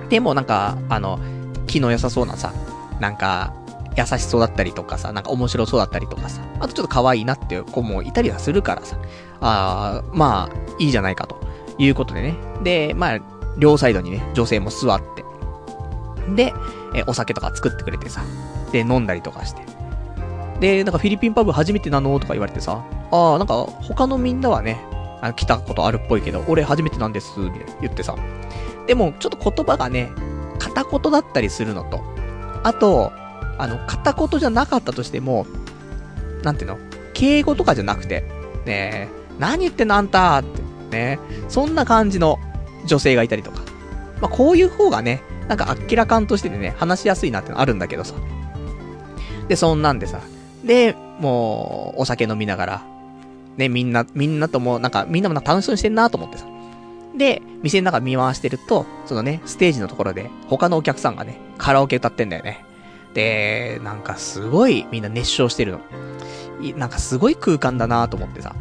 [0.09, 1.19] でもなんか、あの、
[1.67, 2.53] 気の良さそうなさ、
[2.99, 3.53] なんか、
[3.97, 8.97] 優しそうだったりとかさ、なんか面白そうだったりとかさ、あとちょっと可愛いなっていう子もいたりはするからさ、
[9.41, 11.39] あー、まあ、いいじゃないかと
[11.77, 12.35] いうことでね。
[12.63, 13.19] で、まあ、
[13.57, 15.23] 両サイドにね、女性も座って。
[16.35, 16.53] で、
[16.93, 18.21] え、お酒とか作ってくれてさ、
[18.71, 19.61] で、飲んだりとかして。
[20.59, 24.79] で、なんかフィリピンパブ初めてなのとか言われてさ、ああ、なんか他のみんなはね、
[25.21, 28.15] あの来たことあるっぽいけど、俺初めてなんです、みたいな言ってさ。
[28.87, 30.11] でも、ちょっと言葉がね、
[30.59, 32.01] 片言だったりするのと、
[32.63, 33.11] あと、
[33.57, 35.45] あの、片言じゃなかったとしても、
[36.43, 36.77] なんていうの？
[37.13, 38.21] 敬語とかじゃなくて、
[38.65, 42.39] ねえ何言ってんのあんたって、ねそんな感じの
[42.85, 43.61] 女性がいたりとか。
[44.21, 48.13] まあ、こういう方がね、なんかあっけらかんとしててね、話しやすいなってのあるんだけどさ。
[49.47, 50.21] で、そんなんでさ。
[50.63, 52.83] で、もう、お酒飲みながら、
[53.57, 56.45] ね、みんな、みんなとも、なんか、みんなも楽しそうにしてんなと思ってさ。
[57.17, 62.63] で、店の中見回してると、そのね、ステージのところで、他のお客さんがね、カラオケ歌ってんだよね。
[63.13, 65.79] で、なんかすごいみんな熱唱してるの。
[66.77, 68.55] なんかすごい空間だなと思ってさ。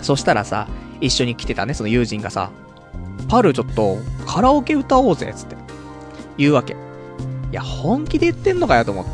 [0.00, 0.66] そしたらさ、
[1.00, 2.50] 一緒に来てたね、その友人がさ、
[3.28, 3.96] パルちょっと、
[4.26, 5.56] カラオケ歌おうぜ、つって。
[6.36, 6.74] 言うわけ。
[6.74, 6.76] い
[7.54, 9.10] や、本気で言ってんのかよと思って。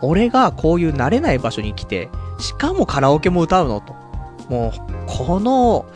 [0.00, 2.08] 俺がこういう慣れない場所に来て、
[2.38, 3.94] しかもカラオケも歌うのと。
[4.48, 4.72] もう、
[5.06, 5.86] この、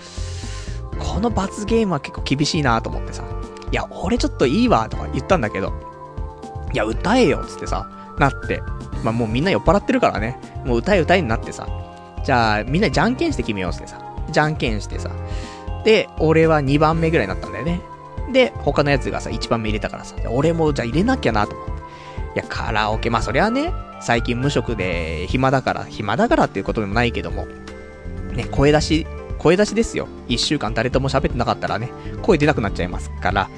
[0.99, 3.24] この罰ゲームは結構厳しいなと思ってさ。
[3.72, 5.72] いや、俺ちょっといいわ、とか言ったんだけど。
[6.72, 8.62] いや、歌えよ、つってさ、なって。
[9.03, 10.39] まあ、もうみんな酔っ払ってるからね。
[10.64, 11.66] もう歌え歌えになってさ。
[12.24, 13.99] じゃあ、みんなじゃんけんして決めようってさ。
[14.31, 15.11] じゃんけんしてさ。
[15.87, 17.80] で、俺は2番目ぐらいになったんだよね。
[18.32, 20.16] で、他のやつがさ、1番目入れたからさ。
[20.30, 21.72] 俺もじゃあ入れなきゃなと思って。
[21.72, 21.76] い
[22.39, 27.47] や、カラオケ、まあそりゃね、最近無職で暇だから、暇だからっていうことでもないけども、
[28.32, 29.07] ね、声出し、
[29.39, 30.09] 声出しですよ。
[30.26, 33.49] 1週間誰とも喋ってなかったらね、声出なくなっちゃいますから、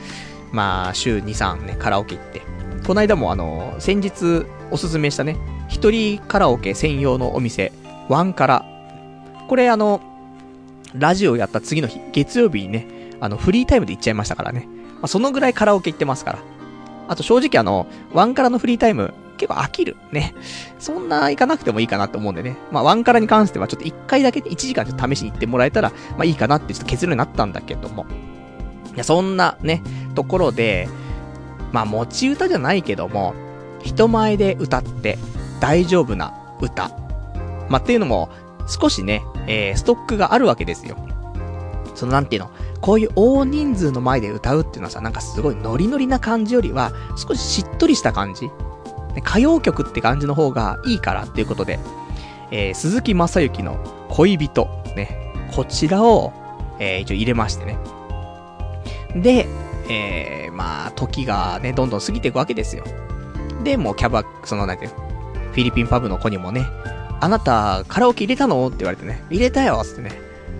[0.53, 2.43] まあ、週2、3ね、カラオケ行って。
[2.87, 7.73] この間もあの、先日おすすめしたね、一人カラオケ専用のお店、
[8.11, 8.67] ワンカラ。
[9.49, 10.03] これあの、
[10.95, 12.87] ラジオやった次の日、月曜日にね、
[13.21, 14.67] あの、フリータイムで行っちゃいましたからね。
[14.95, 16.39] まあ、そのぐらいカラオケ行ってますから。
[17.09, 19.97] あと正直あの、ワンカラのフリータイム、結構飽きる。
[20.13, 20.35] ね。
[20.79, 22.57] そんな行かなくてもいいかなと思うんでね。
[22.71, 28.07] まあ、ワンカラに関してはちょっと1回だけ1時間ちょっと試しに行ってもらえたら、まあいいかなってちょっと結論になったんだけども。
[28.95, 29.83] いや、そんなね、
[30.15, 30.89] ところで、
[31.73, 33.35] まあ持ち歌じゃないけども、
[33.83, 35.19] 人前で歌って
[35.61, 36.91] 大丈夫な歌。
[37.69, 38.29] まあっていうのも、
[38.69, 40.97] 少しね、えー、ストックがあるわけですよ。
[41.95, 42.51] そのなんていうの、
[42.81, 48.51] こういう大人数の前で歌うっていうのはさ、なんかすごいノリノリな感じよりは、少ししっとりした感じ。
[49.17, 51.81] 歌謡曲って感じの方がいいからっていうことで、
[52.51, 53.77] えー、鈴木正幸の
[54.11, 56.33] 恋人、ね、こちらを、
[56.79, 57.79] えー、一応入れましてね。
[59.17, 59.49] で、
[59.89, 62.85] えー、まあ、時がね、どんどん過ぎていくわけですよ。
[63.65, 64.91] で、もうキャバ、その、なんていう
[65.53, 66.67] フィリピンパブの子にもね、
[67.21, 68.67] あなた、カラオケ入れたの？
[68.67, 70.13] って言われてね、入れたよつってね、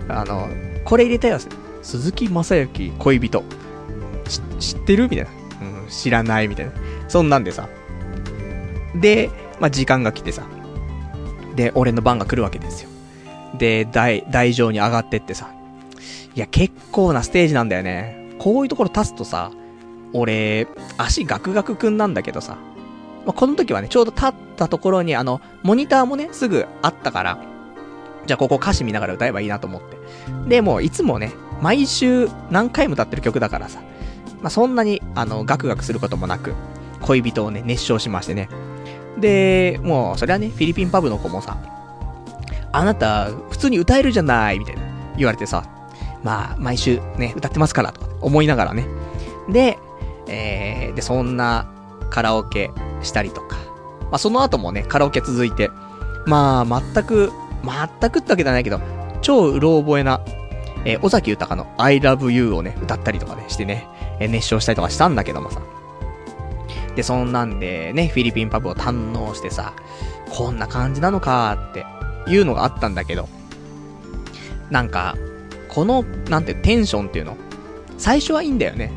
[0.07, 0.49] あの、
[0.83, 1.55] これ入れたよって。
[1.81, 3.43] 鈴木正幸恋人。
[4.59, 5.03] 知ってる？
[5.09, 5.31] みたいな。
[5.83, 6.71] うん、知らないみたいな。
[7.07, 7.69] そんなんでさ。
[8.95, 9.29] で、
[9.59, 10.43] まあ、時間が来てさ。
[11.55, 12.89] で、俺の番が来るわけですよ。
[13.57, 15.49] で、台、台上に上がってってさ。
[16.35, 18.35] いや、結構なステージなんだよね。
[18.39, 19.51] こういうところ立つとさ、
[20.13, 22.57] 俺、足ガクガクくんなんだけどさ。
[23.29, 27.37] まあ、この時はね、ちょうど立ったところに、あの、モニターもね、すぐあったから、
[28.25, 29.97] じゃあここ歌詞見ながら歌えばいいなと思って。
[30.47, 33.81] で、もういつもね、毎週何回も歌ってる曲だからさ、
[34.41, 36.55] まあ、そんなに、あの、ガクガクすることもなく、
[37.01, 38.49] 恋人をね、熱唱しましてね。
[39.19, 41.55] で、もう、それはね、フィリピンパブの子もさ、
[42.71, 44.81] あなた、普通に歌えるじゃない、みたいな、
[45.17, 45.65] 言われてさ、
[46.23, 48.87] まあ、毎週ね、歌ってますから、と思いながらね。
[49.49, 49.77] で、
[50.27, 51.67] えー、で、そんな
[52.09, 53.57] カラオケしたりとか、
[54.03, 55.69] まあ、その後もね、カラオケ続いて、
[56.25, 57.31] まあ、全く、
[57.63, 58.79] 全くってわけじゃないけど、
[59.21, 60.21] 超うろ覚えな、
[60.85, 63.87] えー、尾崎豊の I love you をね、歌ったりとかね、してね、
[64.19, 65.61] えー、熱唱したりとかしたんだけどもさ。
[66.95, 69.73] で、そんなんでね、フィリピンパブを堪能してさ、
[70.29, 71.85] こんな感じなのかって
[72.27, 73.27] いうのがあったんだけど、
[74.69, 75.15] なんか、
[75.67, 77.37] この、なんて、テンションっていうの、
[77.97, 78.91] 最初はいいんだよね。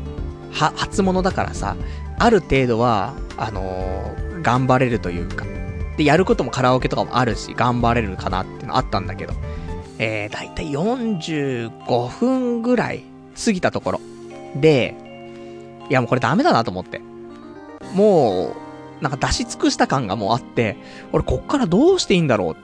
[0.51, 1.75] は、初物だからさ、
[2.19, 5.45] ある程度は、あのー、頑張れるというか、
[5.97, 9.33] で、やることもカラオケとかもあるし、頑張れるかなっていうのあったんだけど、
[9.99, 13.03] えー、だいたい45分ぐらい
[13.43, 14.01] 過ぎたところ。
[14.55, 14.95] で、
[15.89, 17.01] いやもうこれダメだなと思って。
[17.93, 18.55] も
[18.99, 20.77] う、なんか出し尽くした感がもうあって、
[21.11, 22.55] 俺こっからどうしていいんだろ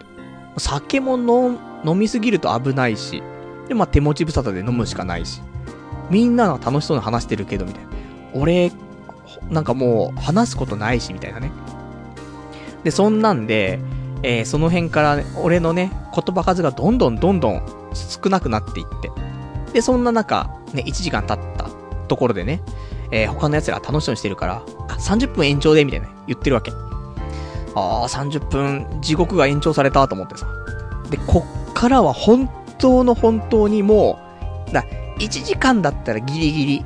[0.55, 0.59] う。
[0.59, 3.21] 酒も飲、みすぎると危ないし、
[3.67, 5.41] で、まあ手持ち無沙汰で飲むしかないし。
[6.09, 7.89] みんなが楽しそうに話してるけど、みたいな。
[8.33, 8.71] 俺、
[9.49, 11.51] なんかもう話すことないし、みたいなね。
[12.83, 13.79] で、そんなんで、
[14.23, 17.61] えー、その辺から、ね、俺のね、言葉数がどんどんどんどん
[17.93, 19.11] 少なくなっていって。
[19.73, 21.69] で、そんな中、ね、1時間経った
[22.07, 22.61] ところでね、
[23.11, 24.61] えー、他の奴ら楽しそうにしてるから、
[24.97, 26.71] 30分延長で、みたいな言ってるわけ。
[27.75, 30.47] あー、30分、地獄が延長されたと思ってさ。
[31.09, 34.19] で、こっからは本当の本当にも
[34.69, 34.83] う、だ、
[35.19, 36.85] 1時間だったらギリギリ、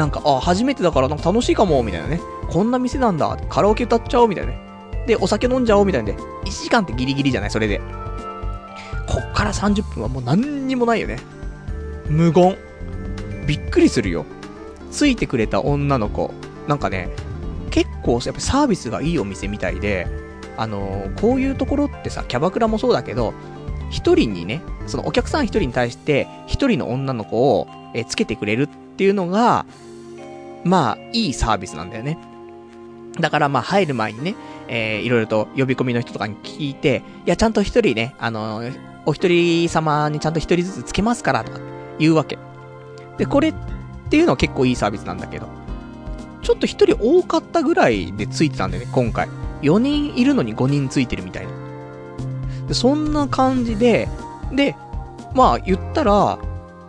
[0.00, 2.22] なんか、あ、初めてだからなんか楽しいかも、みたいなね。
[2.48, 3.36] こんな店なんだ。
[3.50, 4.58] カラオケ歌っちゃおう、みたいなね。
[5.06, 7.82] で、お酒飲んじゃおうみたいなんで、1時間ってギリギリじゃない、それで。
[9.06, 11.18] こっから30分はもう何にもないよね。
[12.08, 12.56] 無言。
[13.46, 14.24] びっくりするよ。
[14.90, 16.32] ついてくれた女の子。
[16.66, 17.10] なんかね、
[17.70, 20.06] 結構やっぱサービスがいいお店みたいで、
[20.56, 23.34] あのー、こういうところってさ、キャバクラもそうだけど、
[23.90, 29.66] 一人にね、そのお客さん一人に対して、一人の女の子を、えつけてくれるっていうのが、
[30.64, 32.18] まあ、いいサービスなんだよね。
[33.18, 34.34] だからまあ入る前にね、
[34.68, 41.60] えー、いろいろと呼び込みの人とかに聞いて、いや、ちゃんと一人ね、あのー、お一人様にちゃんと一人ずつつけますから、とか
[41.98, 42.38] 言うわけ。
[43.18, 43.54] で、これっ
[44.08, 45.48] ていうのは結構いいサービスなんだけど、
[46.42, 49.28] ちょっと一人多かったぐらいでついてたんだよね、今回。
[49.62, 51.52] 4人いるのに5人ついてるみたいな。
[52.68, 54.08] で、そんな感じで、
[54.52, 54.76] で、
[55.34, 56.38] まあ言ったら、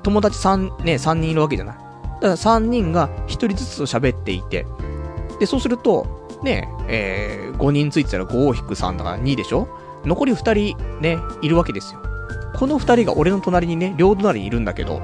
[0.04, 1.76] 友達3、ね、3人いるわけじゃない。
[2.22, 4.66] だから3人が1人ずつと喋っていて、
[5.40, 9.68] で、そうすると、ね、えー、5人ついてたら5を引く3だから2でしょ？
[10.06, 12.02] 残り2人ね、いるわけですよ。
[12.56, 15.00] この2人が俺の隣にね、両隣にいるんだけど、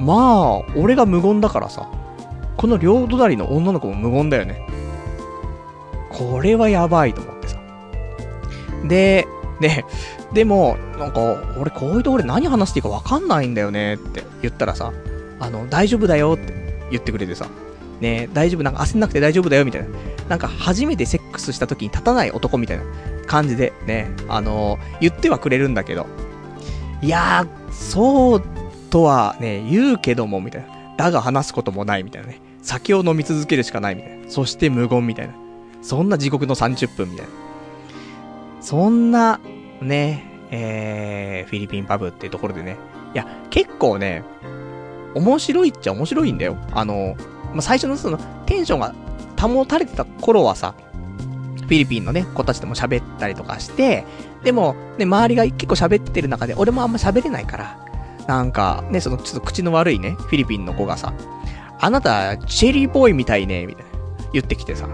[0.00, 1.88] まあ、俺が無言だからさ、
[2.56, 4.66] この両隣の女の子も無言だよね。
[6.10, 7.56] これはやばいと思ってさ。
[8.84, 9.26] で、
[9.60, 9.84] ね、
[10.32, 11.20] でも、なんか、
[11.58, 14.92] 俺こういうところで何話していいかわかんないんだよねって言ったらさ、
[15.40, 16.54] あの、大丈夫だよって
[16.90, 17.48] 言ってくれてさ、
[18.00, 19.88] ね、大丈夫、なんか焦んなくて大丈夫だよ、みたいな。
[20.28, 22.84] なんか初めてセックスした時に立たない男みたいな
[23.26, 26.06] 感じでね、あのー、言ってはくれるんだけど、
[27.02, 28.42] いやー、そう
[28.90, 30.68] とはね、言うけども、みたいな。
[30.96, 32.40] だが話すこともないみたいなね。
[32.62, 34.30] 酒を飲み続けるしかないみたいな。
[34.30, 35.34] そして無言みたいな。
[35.80, 37.32] そんな地獄の30分みたいな。
[38.60, 39.40] そんな、
[39.80, 42.76] ね、えー、フィリピンパブっていうところでね。
[43.14, 44.22] いや、結構ね、
[45.14, 46.56] 面白いっちゃ面白いんだよ。
[46.72, 47.16] あの、
[47.52, 48.94] まあ、最初のその、テンションが
[49.38, 50.74] 保たれてた頃はさ、
[51.56, 54.04] フィリピンのね、子たちとも喋ったりとかして、
[54.42, 57.78] でも、ね、周りが結構喋ってる中で、俺もあんま喋れないから、
[58.26, 61.12] なんか、ね、そのちょっと口の悪いね、フィリピンの子がさ、
[61.80, 63.90] あなた、チェリーボーイみたいね、みたいな。
[64.32, 64.88] 言ってきてさ。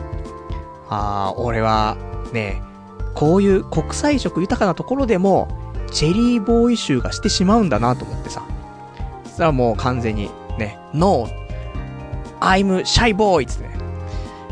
[0.88, 1.96] あー、俺は、
[2.32, 2.62] ね、
[3.14, 5.48] こういう国際色豊かなところでも、
[5.90, 8.42] チェリーボーイ集がしてしまうんだなと思ってさ。
[9.36, 11.28] そしたらもう完全に、ね、No,
[12.40, 13.46] I'm shy boy!
[13.46, 13.76] つってね。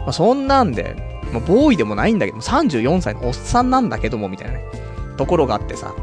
[0.01, 0.95] まあ、そんなんで、
[1.33, 4.65] まあ、ボーイでもないんだけど、34歳のおっさんなんだけども、みたいなね、
[5.17, 5.95] ところがあってさ。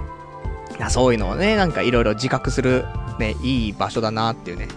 [0.76, 2.84] いや、そういうのをね、なんかいろいろ自覚する、
[3.20, 4.68] ね、いい場所だなっていうね。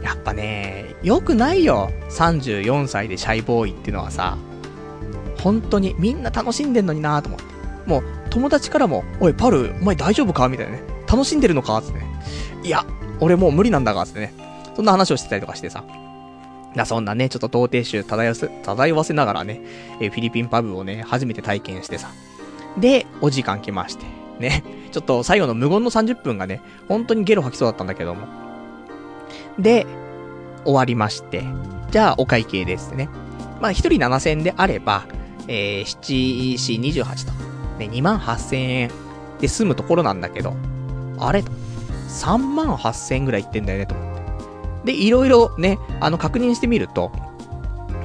[0.00, 1.90] やっぱね、良くないよ。
[2.10, 4.38] 34歳でシャイボーイっていうのはさ、
[5.42, 7.46] 本当にみんな楽しんでんのになと思って。
[7.86, 10.84] もう、友達からも、おい、パル、お前大丈夫かみたいなね。
[11.08, 12.06] 楽しんでるのかってね。
[12.62, 12.86] いや、
[13.20, 14.32] 俺もう無理なんだが、つってね。
[14.74, 15.84] そんな話をしてたりとかしてさ。
[16.74, 19.60] だそんなね、ちょっと童貞臭漂わせ、漂わせながらね、
[20.00, 22.10] え、フィリピンパブをね、初めて体験してさ。
[22.78, 24.04] で、お時間来まして。
[24.38, 24.62] ね。
[24.92, 28.26] ちょっと最後の無言の30分がね、本当にゲロ吐きそうだったんだけども。
[29.58, 29.86] で、
[30.64, 31.44] 終わりまして。
[31.90, 33.08] じゃあ、お会計ですね。
[33.60, 35.04] まあ、1人7000円であれば、
[35.48, 37.32] えー、7、4、28と。
[37.78, 38.90] ね、2万8000円
[39.40, 40.54] で済むところなんだけど、
[41.18, 41.50] あれと。
[42.10, 44.16] 3万8000円ぐらいいってんだよね、と思っ
[44.84, 44.92] て。
[44.92, 47.12] で、いろいろね、あの、確認してみると、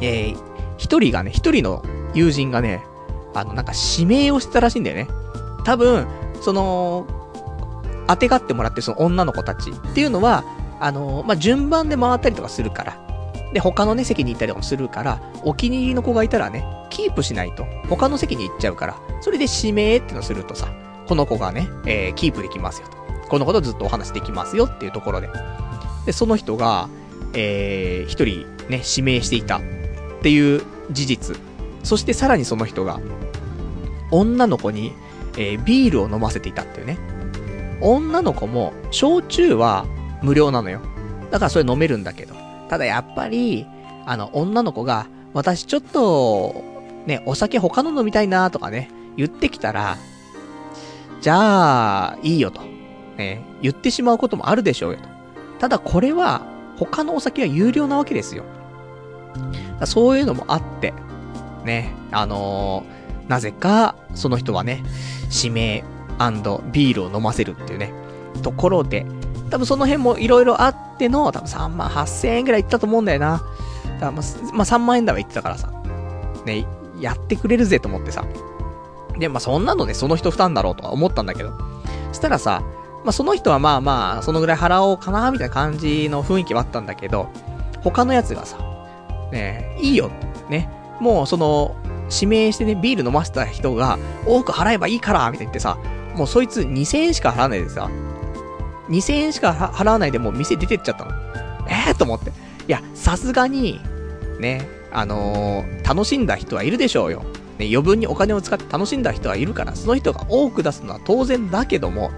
[0.02, 0.38] えー、
[0.78, 1.84] 一人がね、一人の
[2.14, 2.84] 友人がね、
[3.34, 5.08] あの、なんか指名をしてたらしいんだよね。
[5.64, 6.08] 多分、
[6.42, 7.08] その、
[8.08, 10.44] 当てがってもらってその女の子たちっていうのは、
[10.80, 13.06] あのまあ、順番で回ったりとかするから。
[13.54, 20.68] で、他のね、席に行ったりとかするから、お気に入りの子がいたらね、キープしないと、他の席に行っちゃうから、それで指名ってのするとさ、
[21.08, 23.05] この子がね、えー、キープできますよと。
[23.30, 25.30] この子とずっとお話できますよっていうところで。
[26.06, 26.90] で、その人が、
[27.34, 29.62] えー、一人ね、指名していたっ
[30.22, 30.62] ていう
[30.92, 31.38] 事実。
[31.84, 33.00] そしてさらにその人が、
[34.12, 34.94] 女の子に、
[35.38, 36.98] えー、ビールを飲ませていたっていうね。
[37.82, 39.86] 女の子も、焼酎は
[40.22, 40.82] 無料なのよ。
[41.32, 42.36] だからそれ飲めるんだけど。
[42.70, 43.66] ただやっぱり、
[44.06, 46.64] あの、女の子が、私ちょっと、
[47.06, 49.98] ね、お酒他の飲みたいなとかね、言ってきたら、
[51.22, 52.75] じゃあ、いいよと。
[53.18, 55.10] ね、言ってしまうこともあるでしょうよと。
[55.60, 56.42] ただこれは、
[56.78, 58.44] 他のお酒は有料なわけですよ。
[59.86, 60.94] そういうのもあって、
[61.64, 64.84] ね、あのー、なぜか、その人はね、
[65.36, 65.84] 指名
[66.72, 67.94] ビールを飲ませるっていうね、
[68.42, 69.06] ところで、
[69.50, 73.44] 多分その辺も色々あっての、多分3万8000円ぐらいいったと思うんだよな。
[74.00, 75.70] だまあ、3万円台は言ってたからさ。
[76.46, 76.66] ね、
[77.00, 78.26] やってくれるぜと思ってさ。
[79.18, 81.54] で、まあそんなのね、その人負担だろうとは思ったんだけど。
[82.10, 82.64] そしたらさ、
[83.06, 87.30] まあその人はまあまあ、そのぐらい払おうかな、みたいな感じの雰囲気はあったんだけど、
[87.84, 88.58] 他のやつがさ、
[89.32, 90.10] ねいいよ、
[90.50, 90.70] ね。
[91.00, 91.76] もうその、
[92.12, 95.78] 指名してね、ビール飲ませた人が、多く払えばいいから、みたいに言ってさ、
[96.16, 97.92] もうそいつ2000円しか払わないでさ、
[98.90, 101.12] 2000円しか払わないでもう店出てっちゃったの。
[101.68, 102.32] ええー、と思って。
[102.32, 102.34] い
[102.68, 103.80] や、さすがに、
[104.40, 107.20] ね、あのー、楽しんだ人はいるでしょうよ。
[107.60, 112.12] ね、余分にお金を使って楽しんだ人はいるから、その人が多く出すのは当然だけども、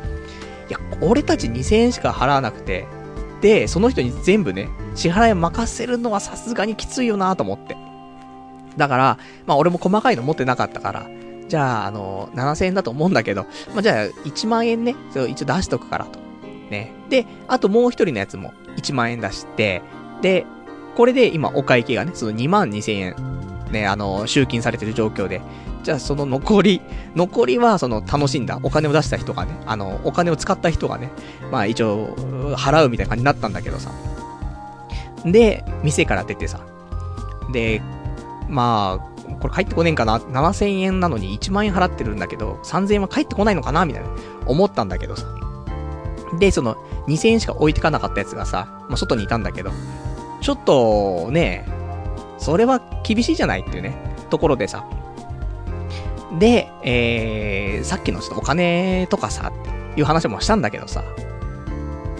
[0.69, 2.87] いや、俺たち2000円しか払わなくて、
[3.41, 7.77] で、その人に全部ね、支払い任せるのはさすがにきついよなと思って。
[8.77, 11.07] だから、まあ俺も細かいの持ってなかったから、
[11.47, 16.19] じゃあ、あの、7000円だと思うんだけど、まあじゃあ、1万円ね、それを一応出しとくからと。
[16.69, 16.91] ね。
[17.09, 19.81] で、あともう一人のやつも1万円出して、
[20.21, 20.45] で、
[20.95, 23.15] これで今お会計がね、その2万2000円、
[23.71, 25.41] ね、あの、集金されてる状況で、
[25.87, 26.81] じゃあその残り、
[27.15, 31.09] 残りはその楽しんだ、お金を出した人がね、あの、お金を使った人がね、
[31.49, 32.13] まあ一応、
[32.57, 33.89] 払うみたいな感じになったんだけどさ。
[35.23, 36.59] で、店から出てさ。
[37.53, 37.81] で、
[38.49, 43.85] まあ、これ帰ってこねえんかな ?7000 円なのに1万円払ってるんだけど、3000円は帰ってこないのかな？
[43.85, 44.09] みたいな、
[44.45, 45.25] 思ったんだけどさ。
[46.37, 46.75] で、その、
[47.07, 49.71] 2000円しか置いてかなかったやつがさ、まあ、外にいたんだけど、
[50.41, 51.65] ちょっと、ね、
[52.39, 53.95] それは厳しいじゃないっていうね、
[54.29, 54.85] ところでさ。
[56.39, 61.03] で、えー、さっきのちょっとお金とかさ、っていう話もしたんだけどさ、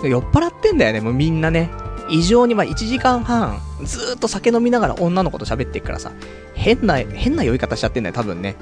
[0.03, 1.69] 酔っ払ってんだよね、もうみんなね。
[2.09, 6.11] 異常にまあ1時間半、ずっと酒飲みながら女の子と喋ってっからさ、
[6.53, 8.55] 変な、変な酔い方しちゃってんだよ、多分ね。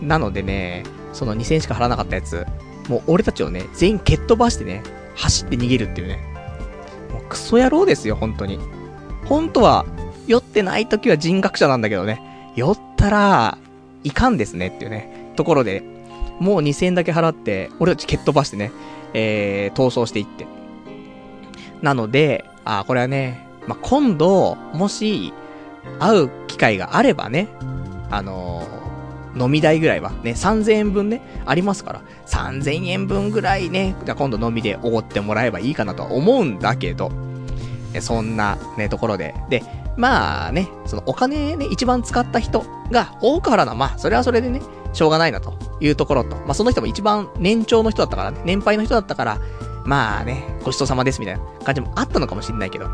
[0.00, 2.46] なのでね、その2000しか払わなかったやつ、
[2.88, 4.82] もう俺たちをね、全員蹴っ飛ばしてね、
[5.16, 6.20] 走って逃げるっていうね。
[7.12, 8.60] もうクソ野郎ですよ、本当に。
[9.24, 9.84] 本当は、
[10.26, 13.58] 酔ってない時は人格者なんだけどね、酔ったら、
[14.04, 15.82] いかんですねっていうね、ところで、
[16.38, 18.72] もう2000円だけ払って、俺たち蹴っ飛ばしてね、
[19.12, 20.46] えー、逃走していって。
[21.82, 25.32] なので、あ、これはね、まあ、今度、もし、
[25.98, 27.48] 会う機会があればね、
[28.10, 28.66] あの
[29.36, 37.12] 飲み代ぐらいはね、3000円分ね、ありますから、3000円分ぐらいね、じゃあ今度飲みでおごってもらえばいいかなとは思うんだけど、
[38.00, 39.34] そんなね、ところで。
[39.48, 39.62] で、
[40.00, 44.62] まあね、そのお金ね、一番使った人が多く払うの、まあ、それはそれでね、
[44.94, 49.38] しょうがないなというところと、まあその人も一番年長の人だったからね、年配の人だったから、
[49.84, 52.88] まあね、ごちそうさまですみたいな感じもあったのかもしれないけど、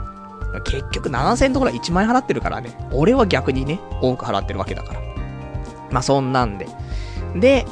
[0.64, 5.00] 結局7000円ところは1万円払ってるからね、俺は逆にね、多く払ってるわけだから。
[5.92, 6.66] まあそんなんで。
[7.36, 7.64] で、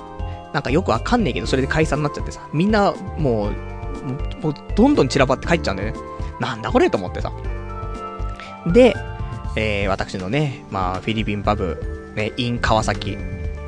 [0.53, 5.99] なんかよくわかんねえけど、それで解散になっちゃってさ、みんなもう、もうどんどん散らばって帰っちゃうんだよね。
[6.39, 7.33] なんだこれと思ってさ。
[8.67, 8.95] で、
[9.57, 13.17] えー、私のね、まあ、フィリピンパブ、ね、イン川崎、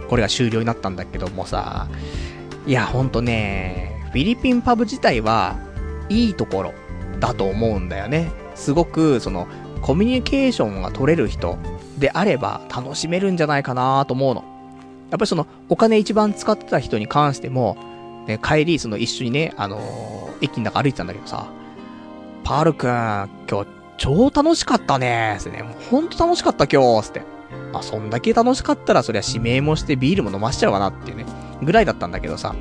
[0.08, 1.88] これが終了になったんだけどもさ、
[2.66, 5.56] いや、ほんとね、フィリピンパブ自体は、
[6.08, 6.72] いいところ
[7.20, 8.30] だと思うんだよね。
[8.54, 9.46] すごく、その、
[9.82, 11.58] コミュニケーションが取れる人
[11.98, 14.42] であれば楽しめるんじゃないかなと思うの。
[15.10, 17.76] やっぱりその、お金一番使ってた人に関しても、
[18.26, 21.46] ね、帰り、その一緒にね、あのー、駅の中歩いてたんだけどさ、
[22.42, 22.90] パールくん、
[23.48, 25.62] 今日超楽しかったねーすね。
[25.62, 27.22] もうほんと楽しかった今日つって。
[27.72, 31.26] あ、そんだけ楽しかったらそりゃ指名もしてビールも飲ましちゃうわなっていうね、
[31.62, 32.54] ぐらいだったんだけどさ。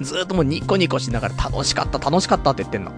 [0.00, 2.92] ずーっともうニコニコしながら楽しかった楽しかったって言ってんの。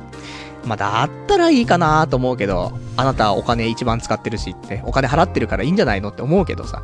[0.64, 6.82] まあ、だったらいいかなと思うけど、あなたはお金一番使ってるしって、お金払ってるからいいんじゃないのって思うけどさ。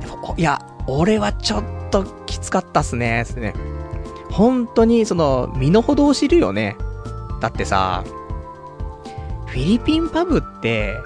[0.00, 3.52] でも、いや、俺はちょっときつかったっすね、っすね。
[4.30, 6.76] 本当に、その、身の程を知るよね。
[7.40, 8.04] だってさ、
[9.54, 10.98] フィリピンパブって、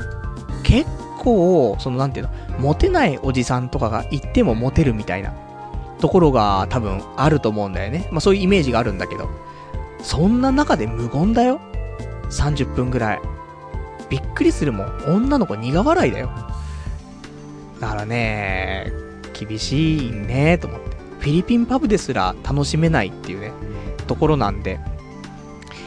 [0.63, 0.89] 結
[1.19, 5.35] 構、そのなんていうの、モテないおじさんとかが行ってもモテるみたいな
[6.01, 8.09] ところが多分あると思うんだよね。
[8.11, 9.29] まあそういうイメージがあるんだけど。
[10.03, 11.61] そんな中で無言だよ
[12.31, 13.21] ？30分ぐらい。
[14.09, 15.05] びっくりするもん。
[15.07, 16.31] 女の子苦笑いだよ。
[17.81, 18.91] だからね、
[19.35, 20.97] 厳しいねと思って。
[21.19, 23.53] フィリピンパブですら楽しめないっていうね、
[24.07, 24.81] ところなんで、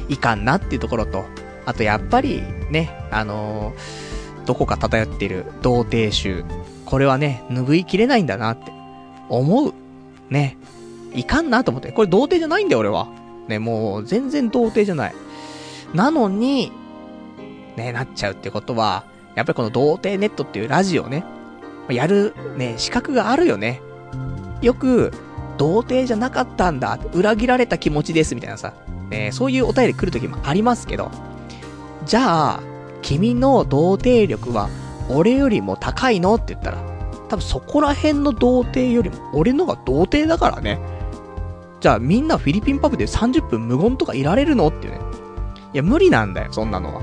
[0.10, 1.26] いかんなっていうところと、
[1.66, 6.46] あとやっぱりね、あのー、どこか漂っている童貞臭。
[6.86, 8.72] これはね、拭いきれないんだなって
[9.30, 9.74] 思う。
[10.30, 10.58] ね。
[11.14, 11.92] いかんなと思って。
[11.92, 13.08] これ童貞じゃないんだよ、俺は。
[13.48, 15.16] ね、もう全然童貞じゃない。
[15.94, 16.72] なのに、
[17.76, 19.06] ね、なっちゃうってことは、
[19.36, 21.24] やっぱりこの童貞ネットっていうラジオね、
[21.90, 23.82] やるね、資格があるよね。
[24.62, 25.12] よく、
[25.58, 28.74] 童貞じゃなかったんだ、裏切られた気持ちです、みたいなさ、
[29.10, 31.12] ね、そういうお便り来るときもありますけど、
[32.06, 32.60] じゃあ、
[33.02, 34.70] 君の童貞力は
[35.10, 36.36] 俺よりも高いの？
[36.36, 36.78] って言ったら、
[37.30, 40.80] 多分そこら辺の童貞よりも俺のが童貞だからね。
[41.80, 44.68] じゃあみんなフィリピンパブで30分無言とかいられるの？
[44.68, 45.00] っていうね。
[45.74, 47.02] いや、無理なんだよ、そんなのは。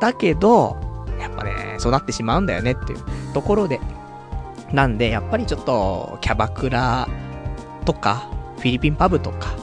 [0.00, 0.76] だけど、
[1.20, 2.98] やっぱね、そうなってしまうんだよねっていう
[3.34, 3.80] ところで。
[4.72, 7.06] なんで、やっぱりちょっと、キャバクラ
[7.84, 9.54] とか、フィリピンパブとか、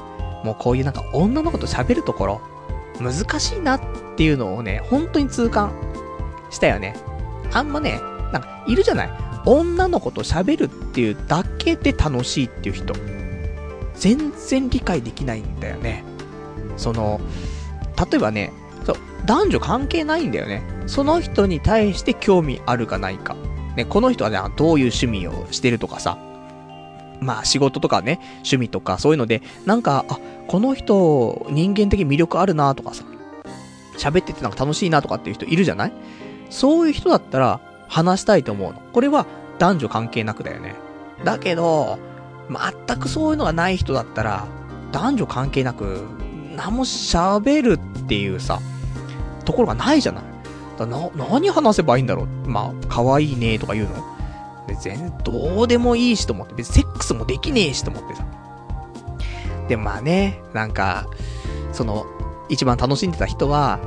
[0.43, 2.41] もうこういうなんか女の子と喋るところ、
[2.99, 3.81] 難しいなっ
[4.15, 5.73] ていうのをね、本当に痛感
[6.49, 6.95] したよね。
[7.51, 7.99] あんまね、
[8.31, 9.09] なんか、いるじゃない
[9.45, 12.93] 女の子と喋るっていうだけで楽しいっていう人。
[13.95, 16.03] 全然理解できないんだよね。
[16.77, 17.19] その、
[18.11, 18.51] 例えばね、
[18.85, 20.63] そう、男女関係ないんだよね。
[20.87, 23.35] その人に対して興味あるかないか。
[23.75, 26.17] ね、この人はね、どういう趣味をしてるとかさ。
[27.21, 33.03] まあ仕事とかね、趣味とかそういうので、なんか、あ、この人、人間的魅力あるなとかさ。
[33.97, 35.93] 喋っててなんか楽しいなとかっていう人いるじゃない？
[36.49, 38.79] そういう人だったら話したいと思うの。
[38.91, 39.27] これは
[39.59, 40.75] 男女関係なくだよね。
[41.23, 41.99] だけど、
[42.49, 44.47] 全くそういうのがない人だったら、
[44.91, 46.05] 男女関係なく
[46.55, 48.59] 何も喋るっていうさ、
[49.45, 50.23] ところがないじゃない？
[50.77, 52.27] だな、何話せばいいんだろう？
[52.49, 53.93] まあ、可愛いねとか言うの？
[54.81, 58.25] 全然どうでもいいしと思って、別にセックスもできねえしと思ってさ。
[59.67, 61.07] でもまあね、なんか、
[61.71, 62.05] その、
[62.49, 63.79] 一番楽しんでた人は、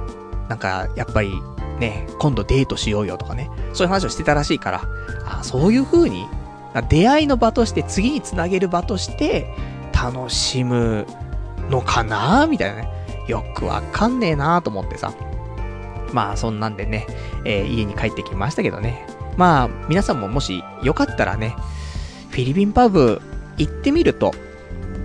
[0.49, 1.33] なんか、やっぱり、
[1.79, 4.83] ね、今度デートしようよとかね、そういう話をしてたらしいから、
[5.27, 6.27] あそういう風に、
[6.89, 9.55] 出会いの場として、次につなげる場として、
[9.93, 11.07] 楽しむ
[11.71, 12.89] のかなみたいなね。
[13.29, 15.13] よくわかんねえなと思ってさ。
[16.13, 17.07] まあ、そんなんでね、
[17.45, 19.07] えー、家に帰ってきましたけどね。
[19.37, 21.57] まあ、皆さんももしよかったらね、
[22.31, 23.21] フィリピンパブ
[23.57, 24.33] 行ってみると、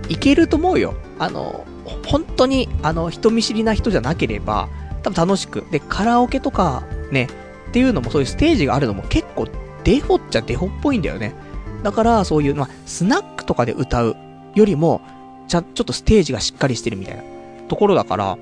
[0.08, 0.94] いけると思うよ。
[1.18, 1.64] あの、
[2.06, 4.68] 本当に、あの、人見知りな人じゃなければ、
[5.02, 5.64] 多分楽しく。
[5.70, 7.28] で、カラオケとか、ね、
[7.68, 9.48] っていうのもそういうステージがあるのも結構
[9.84, 11.34] デフォっちゃデフォっぽいんだよね。
[11.82, 14.16] だから、そういう、まあ、スナックとかで歌う
[14.54, 15.00] よりも、
[15.48, 17.22] ちゃ、ちょっとステージがしっかりしてるみたいな
[17.68, 18.36] ところだから、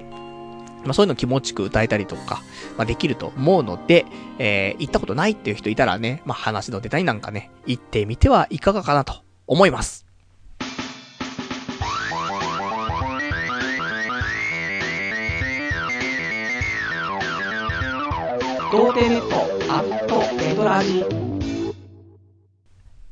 [0.85, 2.43] まあそういうの気持ちく歌えたりとか、
[2.77, 4.07] まあできると思うので、
[4.39, 10.10] えー、行ったことないっていう人いたらね、まあ話の出たりなんかね、行ってみてはいかがかなと思います。
[18.71, 19.35] 童貞ネット
[19.73, 21.05] アットネトラジ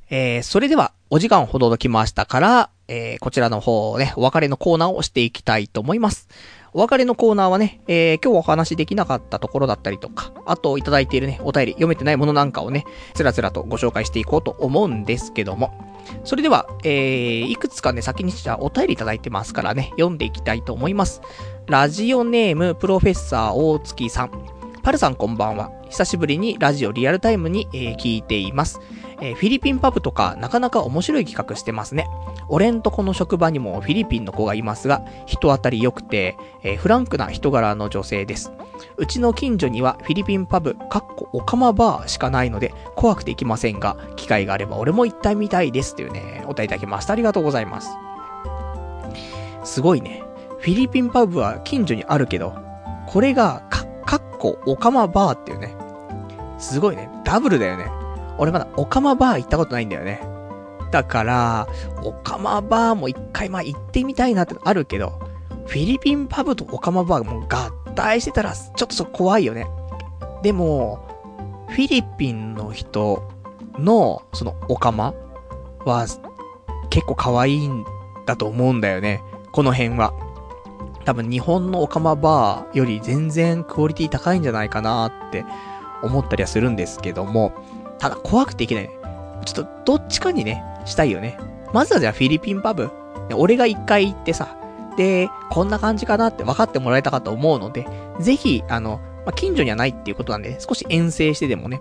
[0.08, 6.28] えー、それでは、お時間ほどきましたから、えー、こちらの方ね、お別れのコーナーをしていきたいと思います。
[6.72, 15.72] お別れのコーナーはね、えー、今日お話できなかったところだったりとか、あといただいているね、お便り読めてないものなんかをね、つらつらとご紹介していこうと思うんですけども。
[16.22, 21.20] それでは、えー、いくつかね、先にじゃあお便りいただいてますからね、読んでいきたいと思います。
[21.66, 24.57] ラジオネーム、プロフェッサー大月さん。
[24.88, 25.70] パルさんこんばんは。
[25.90, 28.80] 久しぶりにラジオリアルタイムに、えー、聞いています。
[29.20, 32.08] えー、フィリピンパブとかなかなか面白い企画してますね。
[32.48, 38.50] 俺んとこの職場にもフィリピンの子がいますが、人当たり良くて、えー、フランクな人柄の女性です。
[38.96, 45.96] うちの近所にはフィリピンパブ、かっこオカマバーしかないので、怖くて行きませんが、機会があれば俺も行ってみたいです。
[45.96, 47.12] というね、お答えいただきました。
[47.12, 47.90] ありがとうございます。
[49.64, 50.24] すごいね。
[50.60, 52.54] フィリピンパブは近所にあるけど、
[53.06, 55.76] これがかっかっこ、オカマバーっていうね。
[56.58, 57.10] すごいね。
[57.24, 57.90] ダブルだよね。
[58.38, 60.22] 俺まだオカマバー行ったことないんだよね。
[60.90, 61.68] だから、
[62.02, 65.20] オカマバーも一回まあ行ってみたいなってあるけど、
[65.66, 69.66] フィリピンパブとオカマバーも合体してたら、ちょっとそ怖いよね。
[70.42, 73.28] でも、フィリピンの人
[73.78, 75.12] の、そのオカマ
[75.84, 76.06] は、
[76.88, 77.84] 結構可愛いん
[78.24, 79.22] だと思うんだよね。
[79.52, 80.14] この辺は。
[81.08, 85.46] 多分日本のオカマバーより全然クオリティ高いんじゃないかなって
[86.02, 87.54] 思ったりはするんですけども、
[87.98, 88.90] ただ怖くていけない。
[89.46, 91.38] ちょっとどっちかにね、したいよね。
[91.72, 92.90] まずはじゃあフィリピンパブ。
[93.34, 94.54] 俺が一回行ってさ、
[94.98, 97.86] で、こんな感じかなって分かってもらえたかと思うので、
[98.20, 101.80] ぜひ、あの、まあ、近所にはないっていうことなんで、少し遠征してでもね、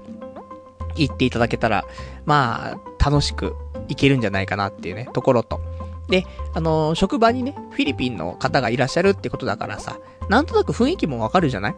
[0.95, 1.83] 行っていただけたら、
[2.23, 3.57] まあ、楽しく
[3.89, 5.59] 行けるんじゃないかなっていうね、ところと。
[6.07, 11.75] で、あの、職場にね、フィリピンの方がいらっしゃるってことだからさ、なんとなく雰囲気もわかるじゃない？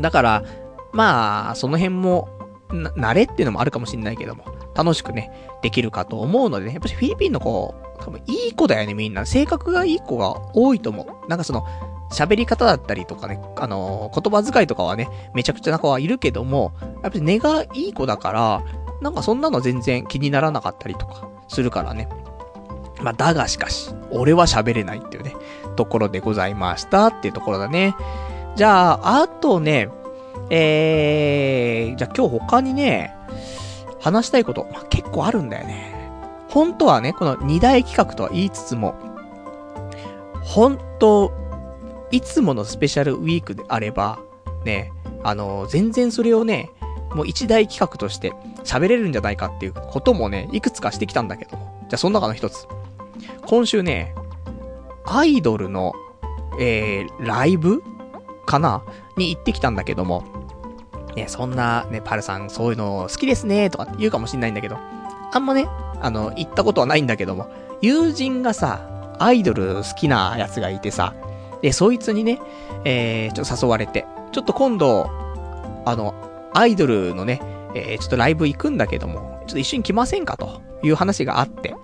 [0.00, 0.44] だから、
[0.92, 2.28] まあ、その辺も、
[2.70, 4.44] な、慣れっていうのもあるかもしんないけども、
[4.74, 5.30] 楽しくね、
[5.62, 9.24] できるかと思うのでね、やっぱりフィリピンの子、多分いい子だよね、みんな。
[9.26, 11.28] 性格がいい子が多いと思う。
[11.28, 11.64] なんかその、
[12.12, 16.72] 喋り方だったりとかね、あのー、言葉遣いとかはね、めちゃくちゃな子はいるけども、
[17.02, 18.62] やっぱり根がいい子だから、
[19.00, 22.08] なんかそんなの全然気にならなかったりとかするからね。
[23.06, 25.36] まあ、だがしかし、俺は喋れないっていうね、
[25.76, 27.94] ところでございましたっていうところだね。
[28.56, 29.90] じゃあ、あとね、
[30.50, 33.14] えー、じゃあ今日他にね、
[34.00, 36.10] 話したいこと、まあ、結構あるんだよね。
[36.48, 38.96] 本当はね、この二大企画とは言いつつも、
[40.42, 41.32] 本当、
[42.10, 44.18] いつものスペシャルウィークであれば、
[44.64, 44.90] ね、
[45.22, 46.72] あの、全然それをね、
[47.14, 48.32] もう一大企画として
[48.64, 52.66] 喋れるんじゃないかっていうこともね、いくつかしてきたんだけどじゃあその中の一つ。
[53.46, 54.14] 今週ね、
[55.04, 55.92] アイドルの、
[56.60, 57.82] えー、ライブ
[58.46, 58.82] かな？
[59.16, 60.24] に行ってきたんだけども、
[61.16, 64.76] ね、そんな、ね、パルさん、そういうの好きですね、とか言うかもしんないんだけど、
[65.32, 65.66] あんまね、
[66.00, 67.48] あの、行ったことはないんだけども、
[67.80, 71.14] 友人がさ、アイドル好きなやつがいてさ、
[71.62, 72.38] で、そいつにね、
[72.84, 75.08] えー、ちょっと誘われて、ちょっと今度、
[75.86, 76.14] あの、
[76.52, 77.40] アイドルのね、
[77.74, 80.36] えー、ちょっとライブ行くんだけども、ちょっと一緒に来ませんか？
[80.36, 81.74] という話があって、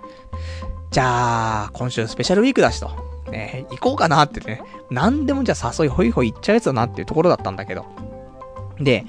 [0.93, 2.91] じゃあ、今週スペシャルウィークだしと。
[3.31, 4.61] ね、行こうかなってね。
[4.91, 7.87] 何でもじゃあ誘いホイホイ行っちゃうやつだなっていうところだったんだけど。
[8.79, 9.03] で、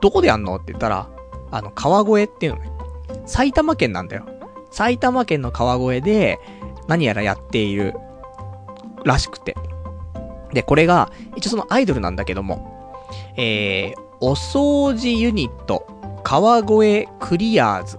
[0.00, 1.08] どこでやんのって言ったら、
[1.50, 2.70] あの、川越っていうのね。
[3.26, 4.26] 埼玉県なんだよ。
[4.70, 6.38] 埼玉県の川越で、
[6.86, 7.94] 何やらやっている、
[9.04, 9.56] らしくて。
[10.52, 12.94] で、これが、一応そのアイドルなんだけども、
[13.36, 15.84] えー、お掃除ユニット、
[16.22, 17.98] 川越クリアーズ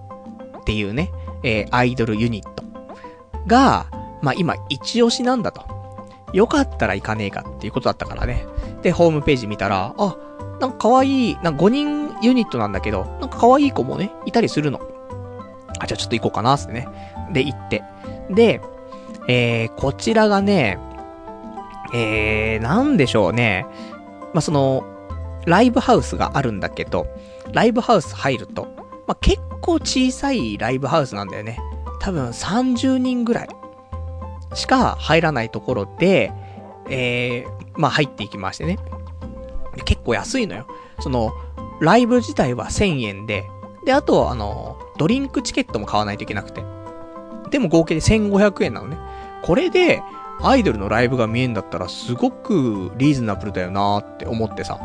[0.60, 1.12] っていうね、
[1.44, 2.64] えー、アイドルユニット
[3.47, 3.88] が、
[4.22, 5.63] まあ今一押しなんだと。
[6.34, 8.45] よかったら行かねえかっていうことだったからね。
[8.81, 10.17] で、ホームページ見たら、あ、
[10.59, 14.81] なんか可愛い、なんか5人ユニットなんだけど、なんか可愛い子もね、いたりするの。
[15.80, 16.88] あ、じゃあちょっと行こうかな、ってね。
[17.31, 17.84] で、行って。
[18.30, 18.61] で、
[19.27, 20.77] えー、こちらがね、
[21.93, 23.65] えー、なんでしょうね。
[24.34, 24.84] まあ、その、
[25.45, 27.07] ライブハウスがあるんだけど、
[27.53, 28.67] ライブハウス入ると、
[29.07, 31.59] まあ、結構小さいライブハウスなんだよね。
[31.99, 33.49] 多分30人ぐらい
[34.53, 36.31] しか入らないところで、
[36.89, 38.80] えー、まあ入っていきましてね。
[39.85, 40.67] 結構安いのよ。
[40.99, 41.31] その、
[41.81, 43.43] ライブ自体は1000円で、
[43.85, 46.63] で、あと、あの、ドリンクチケットも買わないといけなくて。
[47.51, 48.97] でも合計で1500円なのね。
[49.43, 50.01] これで、
[50.41, 54.80] アイドルのライブが見えんだったらすごくリーズナブルだよなーって思ってさ。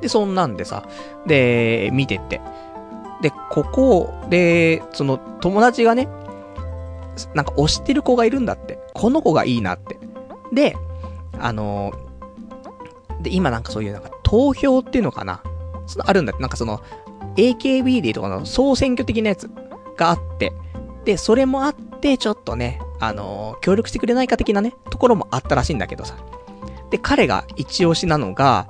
[0.00, 0.84] で、そんなんでさ、
[1.26, 2.40] で、見てって。
[3.20, 6.08] で、ここで、その友達がね、
[7.34, 8.78] なんか推してる子がいるんだって。
[8.94, 9.98] この子がいいなって。
[10.52, 10.76] で、
[11.38, 15.42] あのーで、今なんかそういうなんか投票っていうのかな
[15.88, 16.42] そのあるんだって。
[16.42, 16.80] なんかその、
[17.36, 19.50] AKB でとかの総選挙的なやつ
[19.96, 20.52] があって、
[21.04, 26.16] で、それもあって、ちょっとね、あのー協力してくれないか的なね、ところもあったらしいんだけどさ。
[26.90, 28.68] で、彼が一押しなのが、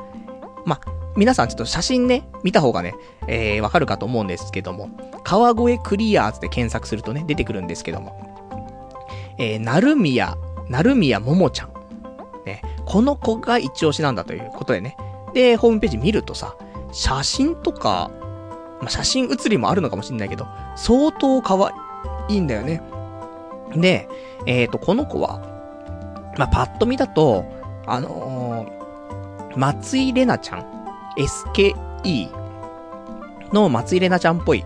[0.64, 0.80] ま、
[1.18, 2.94] 皆さんちょっと写真ね、見た方がね、
[3.26, 4.88] えー、わかるかと思うんですけども、
[5.24, 10.36] 川越クリアーズで検索するとね、出てくるんですけども、えー、なるみや、
[10.68, 11.72] なるみやももちゃん。
[12.46, 14.96] ね、この子が一押しなんだということでね。
[15.34, 16.54] で、ホームページ見るとさ、
[16.92, 18.12] 写真とか、
[18.80, 20.46] まあ、写真写りもあるのかもしんないけど、
[20.76, 21.56] 相当可
[22.28, 22.80] 愛いんだよね。
[23.74, 24.08] で、
[24.46, 25.40] えっ、ー、と、この子は、
[26.38, 27.44] まあ、パッと見だと、
[27.86, 30.77] あのー、松井玲奈ちゃん、
[31.16, 32.30] SKE
[33.52, 34.64] の松井玲奈ちゃんっぽい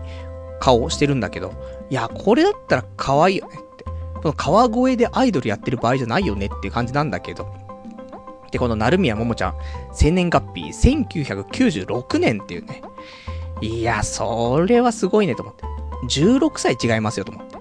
[0.59, 1.53] 顔してるんだけど、
[1.89, 3.83] いや、これだったら可愛いよねって。
[3.83, 7.53] この川越でアイドルやってる場合じゃないよねっていう感じなんだけど。
[8.51, 9.55] で、この成宮桃ちゃん、
[9.93, 12.81] 生年月日1996年っていうね。
[13.61, 15.63] いや、それはすごいねと思って。
[16.21, 17.57] 16歳違いますよと思って。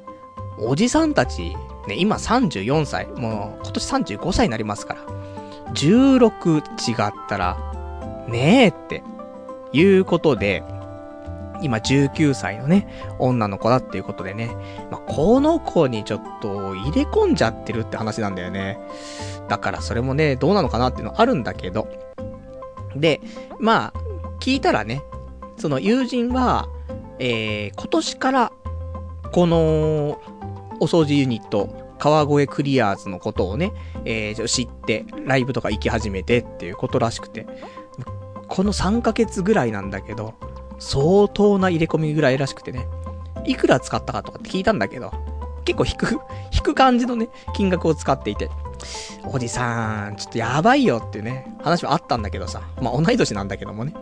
[0.58, 1.56] おじさんたち、
[1.88, 5.00] ね、今34歳、もう今年35歳になりますから。
[5.74, 7.72] 16違ったら、
[8.28, 9.02] ねえって、
[9.72, 10.62] いうことで、
[11.62, 12.86] 今19歳のね、
[13.18, 14.50] 女の子だっていうことでね、
[14.90, 18.78] まあ、この子にちょっと入れ込んじゃってるって話なんだよね。
[19.48, 21.88] だからそれもね、どうなのかなっていうのあるんだけど。
[22.96, 23.20] で、
[23.58, 23.98] まあ、
[24.40, 25.02] 聞いたらね、
[25.56, 26.68] その友人は、
[27.18, 28.52] えー、今年から、
[29.30, 30.20] この、
[30.80, 33.72] お掃除ユニット、川越クリアーズのことをね、
[34.04, 37.46] えー、知って、ライブとか行き始めてっていうことらしくて、
[38.48, 40.34] この3ヶ月ぐらいなんだけど、
[40.78, 42.86] 相当な入れ込みぐらいらしくてね、
[43.46, 45.12] いくら使ったかとかって聞いたんだけど、
[45.64, 46.20] 結構引く、
[46.52, 48.50] 引く感じのね、金額を使っていて、
[49.24, 53.94] おじさん、ちょっとやばいよっていうね、話はあったんだけどさ、まあ同い年なんだけどもね。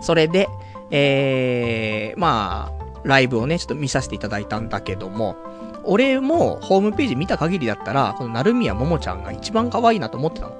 [0.00, 0.48] それで、
[0.90, 5.36] えー、まあ、ライブをね、ちょっと見させていただいたんだけども、
[5.84, 10.56] 俺もホームページ見た限りだったら、この成宮桃ちゃんが一番可愛いなと思ってたの。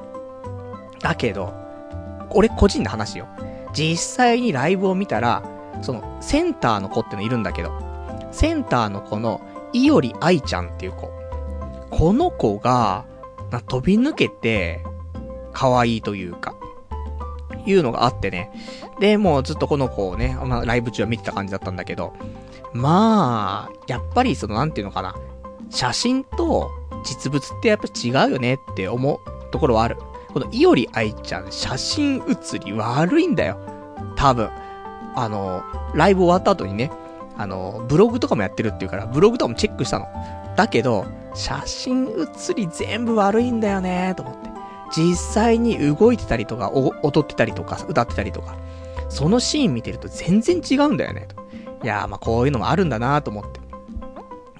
[1.01, 1.66] だけど、
[2.31, 3.29] 俺個人の話よ。
[3.73, 5.43] 実際にライブを見たら、
[5.83, 7.73] その、センターの子ってのいるんだけど、
[8.33, 9.41] センターの子の、
[9.73, 11.11] いおり愛ちゃんっていう子。
[11.91, 13.05] この子が、
[13.51, 14.83] な飛び抜けて、
[15.53, 16.55] 可愛いというか、
[17.67, 18.51] いうのがあってね。
[19.01, 22.15] で、もうずっとこの子をね、まあ、ライブ中は見てた感じだったんだけど、
[22.73, 25.15] まあ、やっぱりその、なんていうのかな。
[25.71, 26.71] 写真と
[27.05, 29.97] 実物ってやっぱ違うよねって思うところはある。
[30.37, 33.57] このいおり愛ちゃん、写真写り悪いんだよ。
[34.17, 34.51] 多分。
[35.15, 35.65] あの、
[35.95, 36.93] ライブ終わった後にね、
[37.39, 40.07] あの、ブログとかもやってるっていうから、ブログとかもチェックしたの。
[40.55, 44.51] だけど、写真写り全部悪いんだよねと思って。
[44.95, 48.59] 実際に動いてたりとか、踊ってたりとか、歌ってたりとか、
[49.09, 51.43] そのシーン見てると全然違うんだよねと。
[51.83, 53.59] いやー、まあこういうのもあるんだなと思って。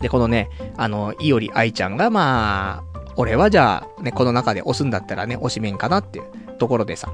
[0.01, 0.49] で、このね、
[0.79, 6.27] あの、いおり愛ちゃんが、まあ、俺はじゃあ、ね、この中で押すんだったらね、押し面かなっていう
[6.59, 7.13] ところでさ。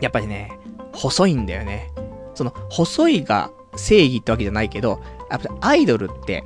[0.00, 0.58] やっぱりね、
[0.92, 1.92] 細いんだよね。
[2.34, 6.44] その、細いが正義ってわけじゃないけど、やっぱアイドルって、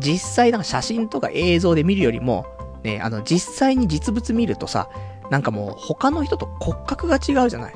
[0.00, 2.46] 実際なんか写真とか映像で見るよりも、
[2.82, 4.88] ね、あの、実際に実物見るとさ、
[5.30, 7.74] なんかもう他の人と骨格が違うじゃない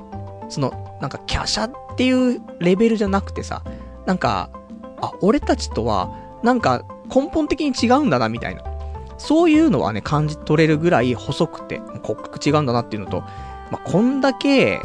[0.48, 3.62] その、なんか華奢っていうレベルじゃなくてさ、
[4.06, 4.50] なんか、
[5.00, 6.10] あ、俺たちとは、
[6.42, 6.84] なんか
[7.14, 8.62] 根本的に違うんだな、みたいな。
[9.24, 13.20] そういうのはね、感じ取れるぐらい細くて、骨格違うんだなっていうのと、
[13.70, 14.82] まあ、こんだけ、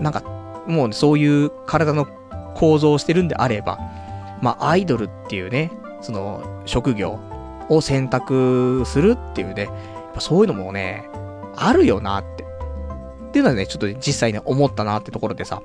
[0.00, 0.22] なんか、
[0.66, 2.06] もうそういう体の
[2.56, 3.78] 構造をしてるんであれば、
[4.42, 7.20] まあ、アイドルっていうね、その、職業
[7.68, 9.68] を選択するっていうね、
[10.18, 11.08] そういうのもね、
[11.54, 12.44] あるよなって。
[13.28, 15.62] っていうのはね、ちょっと実際ね、思ったなってところでさ。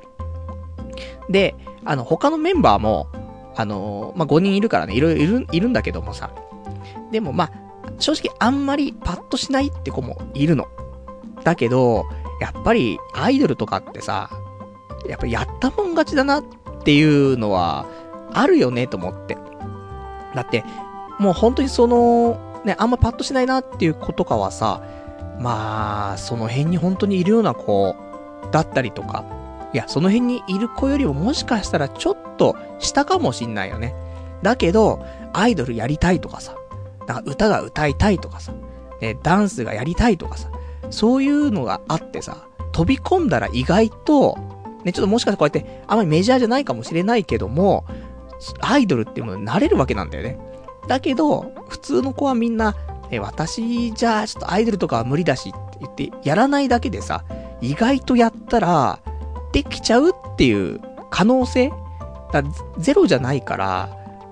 [1.31, 3.07] で、あの、他のメンバーも、
[3.56, 6.30] あのまあ、5人いるからね、いろいろいる、いるんだけどもさ。
[7.11, 7.52] でも、まあ、
[8.00, 10.68] 正直あんまりパッとしないって子もいるの。
[11.44, 12.06] だけど、
[12.42, 14.30] やっぱりアイドルとかってさ、
[15.08, 16.44] やっぱやったもん勝ちだなっ
[16.84, 17.86] ていうのは、
[18.34, 19.38] あるよねと思って。
[20.34, 20.64] だって、
[21.20, 24.82] もう本当にその、ね、あんまパッとしないなっていう子とかはさ、
[25.40, 27.96] まあ、その辺に本当にいるような子
[28.52, 29.26] だったりとか、
[29.74, 33.96] いや、その辺にいる子よりももしかしたらちょっと下かもしんないよね。
[34.42, 35.04] だけど、
[35.34, 36.56] アイドルやりたいとかさ、
[37.08, 38.54] なんか歌が歌いたいとかさ、
[39.02, 40.50] ね、ダンスがやりたいとかさ、
[40.90, 44.38] そういうのがあってさ、飛び込んだら意外と、
[44.84, 47.86] ね、ちょっともしかしたらこうやって、あまりメジャーじゃないかもしれないけども、
[48.62, 50.40] アイドルっていうものになれるわけなんだよね。
[50.88, 52.76] だけど、普通の子はみんな、
[53.10, 57.24] え、私じゃあちょっとアイドルとかは無理だしって言ってやらないだけでさ、
[57.62, 59.00] 意外とやったら、
[59.54, 61.72] できちゃうっていう可能性
[62.32, 62.44] だ
[62.80, 63.90] ゼロじゃないから、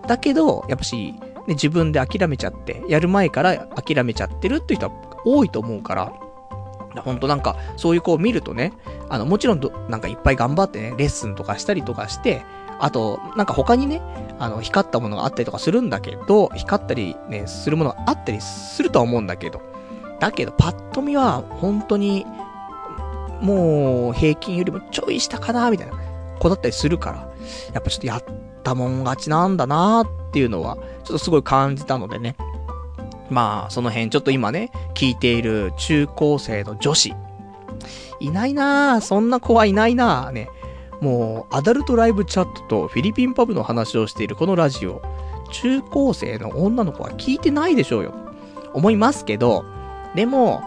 [0.07, 1.14] だけど、やっぱし、
[1.52, 4.94] ね、自分で諦めちゃって、やる前から諦めちゃってるっていう人は
[5.26, 6.14] 多いと思うから、
[7.03, 8.73] ほんとなんか、そういう子を見るとね、
[9.10, 12.44] あの、もちろんど、なんかいっぱい頑張ってね、レッスンとかしたりとかして、
[12.80, 14.02] あと、なんか他にね、
[14.40, 19.61] あの、光ったものがあったりとかするんだけど、光ったりね、するものがあったりするとは思うんだけど、
[20.19, 22.26] だけど、パッと見は、本当に、
[23.41, 25.94] もう、平均よりもちょい下かな、みたいな
[26.40, 27.32] 子だったりするから、
[27.73, 28.23] やっぱちょっとやっ
[28.64, 30.78] たもん勝ちなんだなっていうのは、
[31.11, 32.38] ちょっとすごい感じたのでね。
[33.29, 37.13] まあ、その辺、ちょっと今ね、聞いている中高生の女子。
[38.21, 39.01] いないなぁ。
[39.01, 40.31] そんな子はいないなぁ。
[40.31, 40.47] ね。
[41.01, 45.01] もう、アダルトライブチャットとフィリピンパブの話をしているこのラジオ。
[45.51, 48.13] 中高生の女の子は聞いてないでしょうよ。
[48.73, 49.65] 思いますけど、
[50.15, 50.63] でも、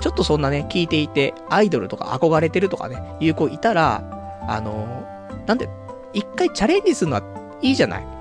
[0.00, 5.04] ちょっとそんなね、聞いていて、アイドルとか憧れてるとかね、いう子いたら、あの、
[5.46, 5.68] なんで、
[6.12, 8.19] 一回チャレンジするのはいいじゃない。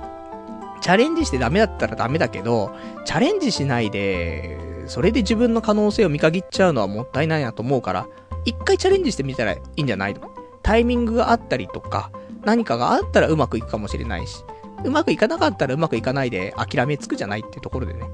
[0.81, 2.71] チャレンジしてダメだったらダメだけど、
[3.05, 4.57] チャレンジしないで、
[4.87, 8.07] それで自分の可能性を見限っちゃうのはもったいないなと思うから、
[8.45, 10.31] 一回チャレンジしてみたらいいんじゃないの？
[10.63, 12.11] タイミングがあったりとか、
[12.43, 14.43] 何かがあったらうまくいくかもしれないし、
[14.83, 18.09] うまくいかなかったらうまくいかないで諦めつくじゃないっていうところでね。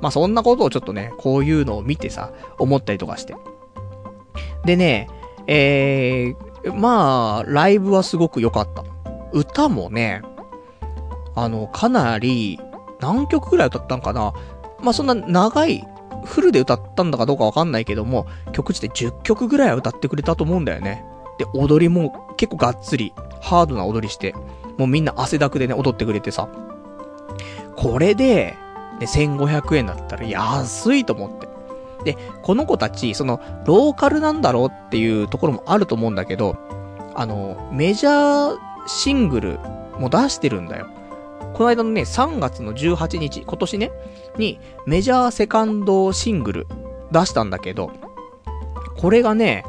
[0.00, 3.34] まあそんなことをちょっとね、こういうのを見てさ、思ったりとかして。
[4.64, 5.08] でね、
[5.46, 8.84] えー、まあ、ライブはすごく良かった。
[9.32, 10.22] 歌もね、
[11.34, 12.60] あの、かなり、
[13.00, 14.32] 何曲ぐらい歌ったんかな
[14.80, 15.86] まあそんな長い、
[16.24, 21.04] フルで歌ったんだかどうかわかんないけども、曲自体10曲ぐらいは歌ってくれたと思うんだよね。
[21.38, 24.34] で、踊りも結構がっつり、ハードな踊りして、
[24.78, 26.48] もうみんな汗だくでね、踊ってくれてさ。
[27.76, 28.56] これで、
[29.00, 31.48] ね、1500円だったら安いと思って。
[32.04, 36.56] で、この子たち、その、ローカルなんだろうっていうところもあると思うんだけど、
[37.14, 39.58] あの、メジャーシングル
[39.98, 40.88] も出してるんだよ。
[41.54, 43.92] この間のね、3月の18日、今年ね、
[44.38, 46.66] に、メジャーセカンドシングル
[47.10, 47.90] 出したんだけど、
[48.96, 49.64] これがね、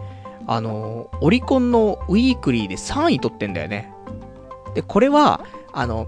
[0.48, 3.94] あの、オリコンのウィークリーで3位取ってんだよね。
[4.76, 5.42] で、これは、
[5.72, 6.08] あの、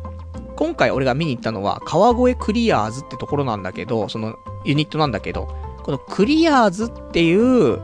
[0.55, 5.47] 今回俺が見に行ったのは、川越クリアーズってところなんだけど、そのユニットなんだけど、
[5.83, 7.81] このクリアーズっていう、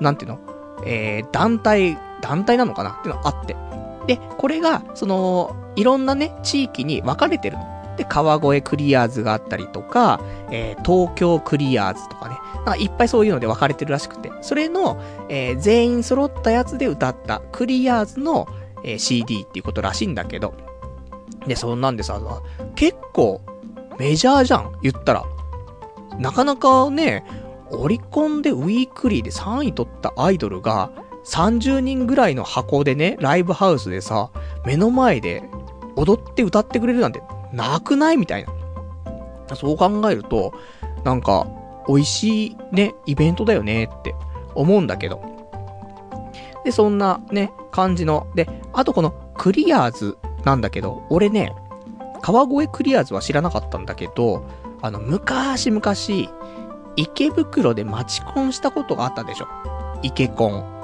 [0.00, 0.38] なんていうの？
[0.84, 2.90] えー、団体、団体なのかな？
[2.92, 3.56] っていうのがあって。
[4.06, 7.76] で、これが、その、いろんなね、地域に分かれてるの。
[7.96, 10.20] で、川越クリアーズがあったりとか、
[10.50, 12.36] えー、東京クリアーズとかね。
[12.56, 14.30] なんかいっぱいそういうので分かれてるらしくて。
[14.42, 18.48] それの、えー、全員揃ったやつで歌ったクリアーズの、
[18.84, 20.54] えー、CD っていうことらしいんだけど。
[21.46, 22.20] で、そんなんでさ、
[22.74, 23.40] 結構、
[23.98, 25.24] メジャーじゃん言ったら。
[26.18, 27.24] なかなかね、
[27.70, 30.90] オリコンでウィークリーで3位取ったアイドルが、
[31.26, 34.30] 30人ぐらいの箱でね、ライブハウスでさ、
[34.64, 35.42] 目の前で
[35.96, 38.46] 踊って歌ってくれるなんて、なくないみたい
[39.48, 39.56] な。
[39.56, 40.52] そう考えると、
[41.04, 41.46] なんか、
[41.88, 44.14] 美味しいね、イベントだよねって
[44.54, 45.22] 思うんだけど。
[46.64, 51.54] で、そんなね、感じの、で、あとこのクリアーズなんだけど、俺ね、
[52.22, 54.44] 川越クリアーズは知らなかったんだけど、
[54.82, 55.82] あの、昔々、
[56.96, 59.46] 池袋でマチコンしたことがあったでしょ。
[60.02, 60.75] 池コン。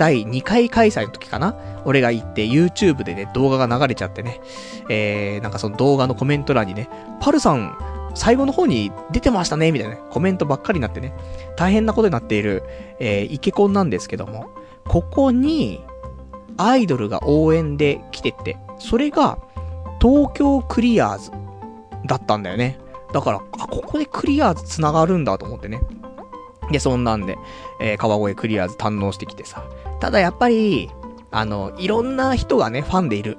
[0.00, 1.54] 第2回開催の時かな？
[1.84, 4.40] 俺が行って YouTube でね、動画が流れちゃってね。
[4.88, 6.88] えー、なんかその動画のコメント欄にね、
[7.20, 7.76] パルさん、
[8.14, 11.12] 最後の方に出てましたねみたいな、コメントばっかりになってね、
[11.58, 12.62] 大変なことになっている、
[12.98, 14.48] えー、イケコンなんですけども、
[14.88, 15.84] ここに、
[16.56, 19.38] アイドルが応援で来てて、それが、
[20.00, 21.30] 東京クリアーズ
[22.06, 22.78] だったんだよね。
[23.12, 25.82] だから、あ、ここでクリアーズ繋がるんだと思ってね。
[26.70, 27.36] で、そんなんで、
[27.82, 29.62] えー、川越クリアーズ堪能してきてさ。
[30.00, 30.90] ただやっぱり、
[31.30, 33.38] あの、いろんな人がね、ファンでいる。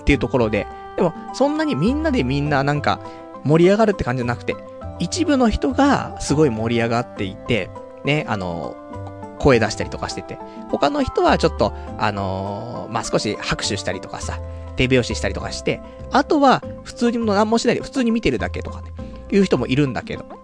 [0.00, 0.66] っていうところで、
[0.96, 3.00] でも、そんなにみんなでみんななんか、
[3.44, 4.56] 盛り上がるって感じじゃなくて、
[4.98, 7.70] 一部の人がすごい盛り上がっていて、
[8.04, 8.76] ね、あの、
[9.38, 10.38] 声出したりとかしてて、
[10.70, 14.40] 他の人はちょっと、あのー、まあ、少し拍手したりとかさ、
[14.76, 15.80] 手拍子したりとかして、
[16.10, 18.92] あとは、普通にも何もしないで、普通に見てるだけとかね、
[19.30, 20.43] いう人もいるんだけど。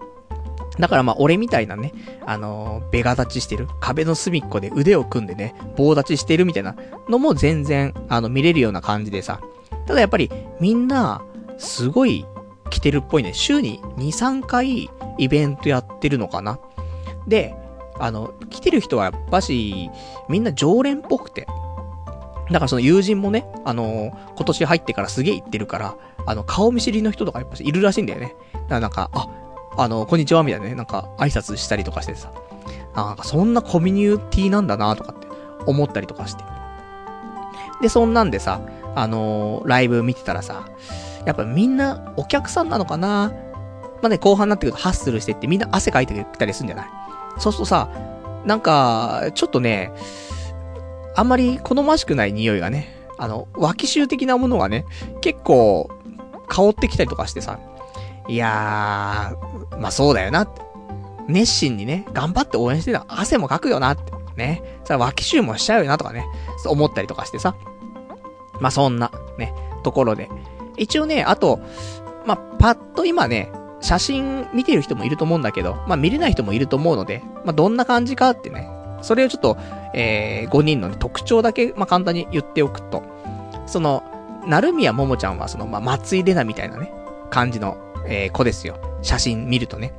[0.80, 1.92] だからまあ、俺みたいなね、
[2.26, 6.76] あのー、ベガ立ちしてる、壁の隅っこで腕を組んでね、棒立ちしてるみたいな
[7.08, 9.40] のも全然、あの、見れるような感じでさ。
[9.86, 10.30] ただやっぱり、
[10.60, 11.22] みんな、
[11.58, 12.26] すごい、
[12.70, 13.34] 来てるっぽいね。
[13.34, 14.88] 週に2、3回、
[15.18, 16.58] イベントやってるのかな。
[17.26, 17.54] で、
[17.98, 19.90] あの、来てる人はやっぱし、
[20.28, 21.46] みんな常連っぽくて。
[22.50, 25.96] だからその友人もね、あのー、今年入ってからすげえ行ってるから、
[26.26, 28.34] あの、顔見知りの人とかやっぱいるらしいんだよね。
[28.52, 29.28] だからなんか、あ、
[29.76, 32.32] あの、こんにちはみたいなね、なんか挨拶したりとかしてさ、
[32.94, 35.26] なんかそんなコミュニティなんだなとかって
[35.66, 36.44] 思ったりとかして。
[37.80, 38.60] で、そんなんでさ、
[38.94, 40.68] あのー、ライブ見てたらさ、
[41.24, 43.32] やっぱみんなお客さんなのかな。
[44.02, 46.86] まあね、後半になってくるとハッスルしてってみんな汗かいてきたりするんじゃない。
[47.38, 47.88] そうするとさ、
[48.44, 49.92] なんか、ちょっとね、
[51.14, 54.86] あんまり好ましくない匂いがね、あの、脇臭的なものがね、
[55.20, 55.90] 結構、
[56.48, 57.58] 香ってきたりとかしてさ、
[58.28, 60.62] いやー、まあそうだよなって。
[61.28, 64.12] 熱心にね、頑張って応援してた汗もかくよなって。
[64.36, 64.80] ね。
[64.84, 66.24] さ、脇臭もしちゃうよなとかね、
[66.66, 67.54] 思ったりとかしてさ。
[68.60, 70.28] まあそんな、ね、ところで。
[70.76, 71.60] 一応ね、あと、
[72.26, 78.68] まあ、パッと今ね、写真見てる人もいると思うんだけど、まあ、見れない人もいると思うので、まあ、どんな感じかってね、
[79.02, 79.56] それをちょっと、
[79.94, 83.02] えー、5人の、ね、特徴だけ、まあ、簡単に言っておくと、
[83.66, 84.02] その、
[84.46, 86.92] なるみやももちゃんは、その、まあ、松井玲奈みたいなね、
[87.30, 87.76] 感じの、
[88.06, 88.78] えー、子ですよ。
[89.02, 89.92] 写真見るとね。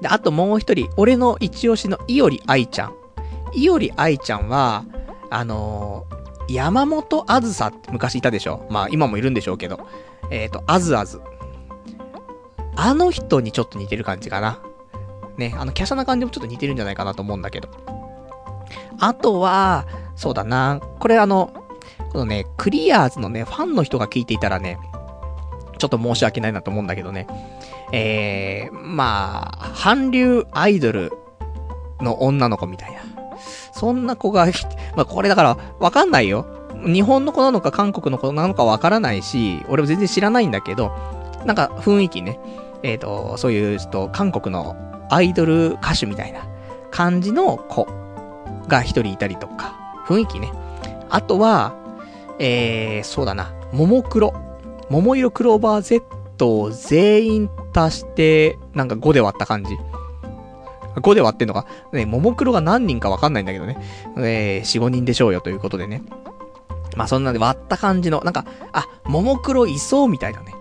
[0.00, 2.94] で、あともう一人、俺の一押しのいおり愛ちゃん。
[3.54, 4.84] いおり愛ちゃんは、
[5.30, 8.66] あのー、山本あずさって昔いたでしょ？
[8.70, 9.86] まあ今もいるんでしょうけど。
[10.30, 11.20] えっ、ー、と、あずあず。
[12.76, 14.60] あの人にちょっと似てる感じかな。
[15.36, 17.68] ね、あの、華奢な感じもちょっと似てるんじゃないかなと思うんだけど。
[18.98, 19.86] あとは、
[20.16, 21.52] そうだな、これあの、
[22.12, 24.78] このね、クリアーズのね、ファンの人が聞いていたらね、
[25.80, 27.26] ちょっと申し訳ないなと思うんだけどね。
[27.92, 31.12] えー、まあ、韓流アイドル
[32.00, 33.00] の女の子みたいな。
[33.72, 34.46] そんな子が、
[34.94, 36.46] まあこれだから、わかんないよ。
[36.84, 40.92] 日本の子なのか韓国の子なのかわからないし、俺も全然知らないんだけど、
[41.44, 42.38] なんか雰囲気ね、
[42.82, 44.76] えっ、ー、と、そういう、ちょっと、韓国の
[45.10, 46.40] アイドル歌手みたいな
[46.90, 47.86] 感じの子
[48.68, 49.74] が一人いたりとか、
[50.06, 50.52] 雰囲気ね。
[51.08, 51.74] あとは、
[52.38, 54.32] えー、そうだな、ももクロ。
[54.90, 59.76] 桃色クローバー Z を全員足して、なんか5で割った感じ。
[60.96, 63.78] 5で割ってんのかね、ももクロが何人かわかんないんだけどね。
[64.18, 66.02] えー、4、5人でしょうよということでね。
[66.96, 70.54] まあそんなで割った感じの、なんか、あ、ももクロいそうみたいなね。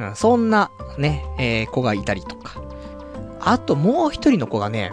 [0.00, 2.60] うん、そんな、ね、えー、子がいたりとか。
[3.40, 4.90] あともう一人の子がね、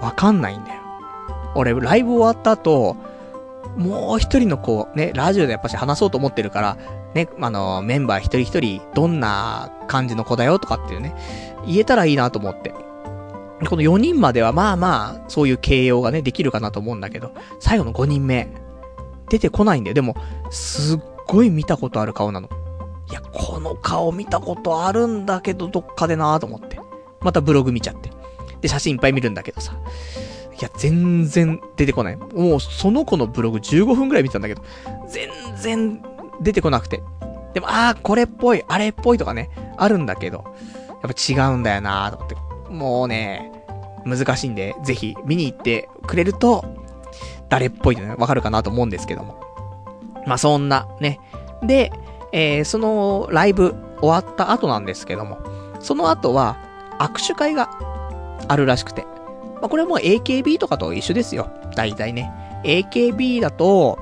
[0.00, 0.80] わかんないんだよ。
[1.54, 2.96] 俺、ライブ終わった後、
[3.76, 6.76] もう一人の子、ね、ラジオでやっぱし話そうと思ってるから、
[7.14, 11.14] ね、あの、メンバー一人一人、どんな感じの子だよとかっていうね、
[11.66, 12.74] 言えたらいいなと思って。
[13.68, 18.48] この4人まではまあまあ、そういう形容がね、できるかなと思うんだけど、最後の5人目、
[19.28, 19.94] 出てこないんだよ。
[19.94, 20.16] でも、
[20.50, 22.48] すっごい見たことある顔なの。
[23.10, 26.80] いや、この顔見たことあるんだけど、どっかでなぁと思って。
[27.20, 28.10] またブログ見ちゃって。
[28.60, 29.74] で、写真いっぱい見るんだけどさ。
[30.58, 32.16] いや、全然出てこない。
[32.16, 34.62] もう、その子のブログ15分くらい見てたんだけど、
[35.08, 36.02] 全然
[36.42, 37.02] 出てこなくて。
[37.54, 40.44] でも、あー、これっぽい、あれっぽいとかね、あるんだけど、
[41.02, 42.36] やっぱ違うんだよなぁと思って。
[42.72, 43.52] もうね、
[44.04, 46.64] 難しいんで、ぜひ見に行ってくれると、
[47.48, 49.40] 誰っぽいってね、わかるかなと思うんですけども。
[50.26, 51.20] まあ、そんな、ね。
[51.62, 51.92] で、
[52.32, 55.38] えー、そのライブ終わった後なんですけども、
[55.80, 56.56] その後は
[56.98, 57.68] 握手会が
[58.48, 59.02] あるらしくて。
[59.60, 61.50] まあ、これはもう AKB とかと一緒ですよ。
[61.76, 62.32] 大体ね。
[62.64, 63.98] AKB だと、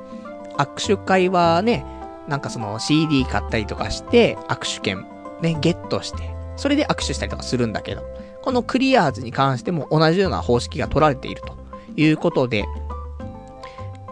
[0.56, 1.84] 握手会はね、
[2.30, 5.04] なんかその CD 買ったりとかして、握手券
[5.42, 8.02] ね、ゲットして、それで握手したりとかするんだけど、
[8.42, 11.56] このクリアーズに関しても同じような方式が取られていると
[11.96, 12.64] いうことで、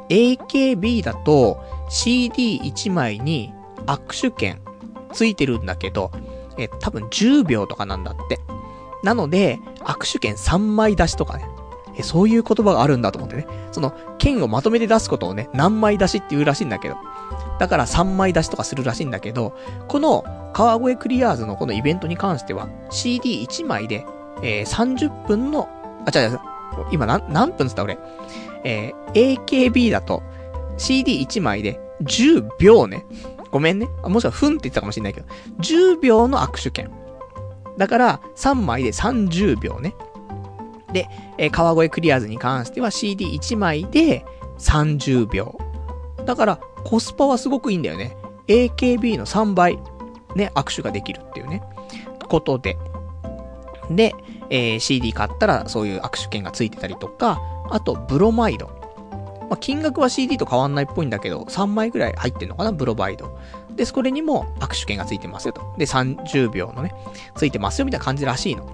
[0.09, 3.55] AKB だと CD1 枚に
[3.86, 4.61] 握手券
[5.12, 6.11] ついてるんだけど、
[6.57, 8.40] え、多分10秒とかなんだって。
[9.05, 11.47] なので、握手券3枚出しとかね。
[11.97, 13.47] え、そういう言葉があるんだと思ってね。
[13.70, 16.97] その、券をまとめて出すことをね、何枚出しって言うらしいんだけど。
[17.59, 19.56] だから3枚出しとかするらしいんだけど、
[19.89, 24.05] この、川越クリアーズのこのイベントに関しては、CD1 枚で、
[24.43, 25.68] えー、30分の、
[26.06, 26.40] あ、違う違う、
[26.93, 27.98] 今何、何分つった俺。
[28.64, 30.22] えー、AKB だと、
[30.78, 33.05] CD1 枚で10秒ね。
[33.51, 33.89] ごめんね。
[34.02, 35.26] あもしくはふんって言ってたかもしれないけど、
[35.60, 36.90] 10秒の握手券。
[37.76, 39.94] だから、3枚で30秒ね。
[40.93, 41.09] で、
[41.39, 44.24] えー、川越クリアーズに関しては CD1 枚で
[44.59, 45.59] 30秒。
[46.24, 48.17] だから、コスパはすごくいいんだよね。
[48.47, 49.79] AKB の3倍、
[50.35, 51.63] ね、握手ができるっていうね、
[52.29, 52.77] ことで。
[53.91, 54.15] で、
[54.51, 57.41] えー、CD 買ったらそういう握手券がついてたりとか、
[57.71, 58.67] あと、ブロマイド。
[59.51, 63.39] まあ、金額は CD と変わんないっぽいんだけど、3枚ぐらい入ってんのかなブロバイド。
[63.75, 65.63] で、それにも握手券がついてますよと。
[65.79, 66.95] で、30秒のね、
[67.35, 68.67] ついてますよみたいな感じらしいの。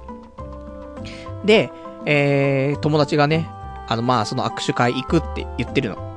[1.44, 1.70] で、
[2.06, 3.48] えー、友達がね、
[3.88, 6.13] あの、まあ、その握手会行くって言ってるの。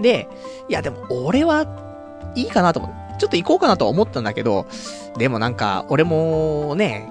[0.00, 0.28] で、
[0.68, 1.66] いやでも俺は
[2.34, 4.66] いいかなと思って、ちょっと行こうかなと思ったんだけど、
[5.18, 7.08] でもなんか、俺もね、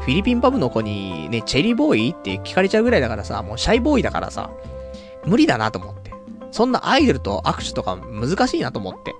[0.00, 4.50] フィリピンパブの子にね、チェリーボーイって聞かれちゃうぐらいだからさ、もうシャイボーイだからさ、
[5.26, 6.12] 無理だなと思って。
[6.50, 9.14] そんなアイドルと握手とか難しいなと思って。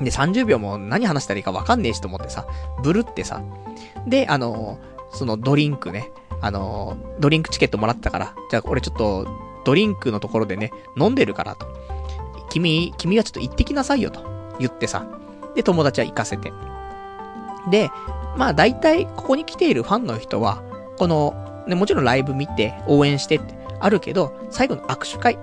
[0.00, 2.46] で、30秒も何話したらいいかわかんねえしと思ってさ、
[2.82, 3.42] ブルってさ。
[4.06, 4.78] で、あの
[5.10, 6.10] そのドリンクね、
[6.40, 9.26] あのドリンクチケットもらったから、じゃあ俺ちょっと、
[9.68, 11.66] ドリンクのところでね、飲んでるからと。
[12.48, 14.22] 君、君はちょっと行ってきなさいよと
[14.58, 15.06] 言ってさ。
[15.54, 16.50] で、友達は行かせて。
[17.70, 17.90] で、
[18.38, 20.62] まあ大体ここに来ているファンの人は、
[20.96, 25.36] この、ね、もちろんライブ見て応援してってあるけど、最後の握手会。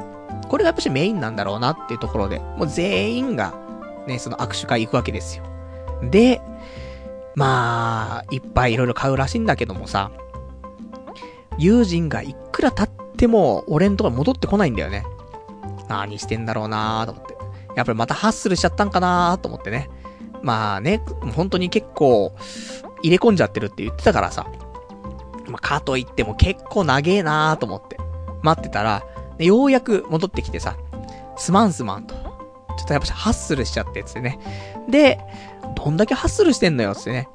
[0.49, 3.53] これがやっぱしメインなんだろうなっていうところで、もう全員が、
[4.07, 5.43] ね、その握手会行くわけですよ。
[6.10, 6.41] で、
[7.35, 10.10] まあ、いっぱいいろいろ買うらしいんだけどもさ、
[11.60, 15.04] 友人がいくら経っても俺んとこ戻ってこないんだよね。
[15.88, 17.36] 何してんだろうなーと思って。
[17.76, 19.90] やっぱりまたハッスルしちゃったんかなーと思ってね。
[20.42, 21.02] まあね、
[21.36, 22.34] 本当に結構、
[23.02, 24.48] 入れ込んじゃってるって言ってたからさ。
[25.48, 27.98] まあ、かといっても結構長えなーと思って。
[28.42, 29.04] 待ってたら、
[29.40, 30.78] ようやく戻ってきてさ、
[31.36, 32.16] すまんすまんと。
[32.16, 34.40] ちょっとやっぱハッスルしちゃって、つってね。
[34.90, 35.20] で、
[35.76, 37.28] どんだけハッスルしてんのよ、つってね。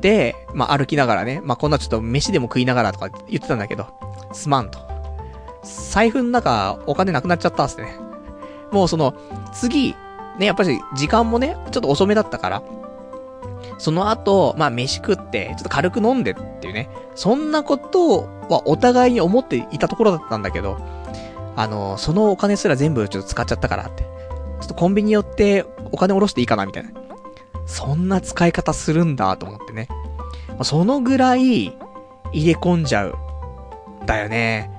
[0.00, 3.86] で、まあ、歩きながらね、まあ、こんなちょっと飯でも食いながらとか言ってたんだけど、
[4.32, 4.85] すまんと。
[5.66, 7.98] 財布の中、お金なくなっちゃったっすね。
[8.70, 9.14] もうその、
[9.52, 9.94] 次、
[10.38, 12.62] ね、やっぱり時間もね、ちょっと遅めだったから、
[13.78, 20.78] その後、まあ飯食って、ちょっと軽く飲んでっていうね、そんなことはお互いに思っていたところだったんだけど、
[21.56, 24.04] あの、そのお金すら全部ちょっと使っちゃったからって。
[24.60, 26.90] ちょっとコンビニ寄ってお金下ろしていいかなみたいな。
[27.66, 29.88] そんな使い方するんだと思ってね。
[30.62, 31.76] そのぐらい
[32.32, 33.14] 入れ込んじゃう。
[34.06, 34.70] だよね。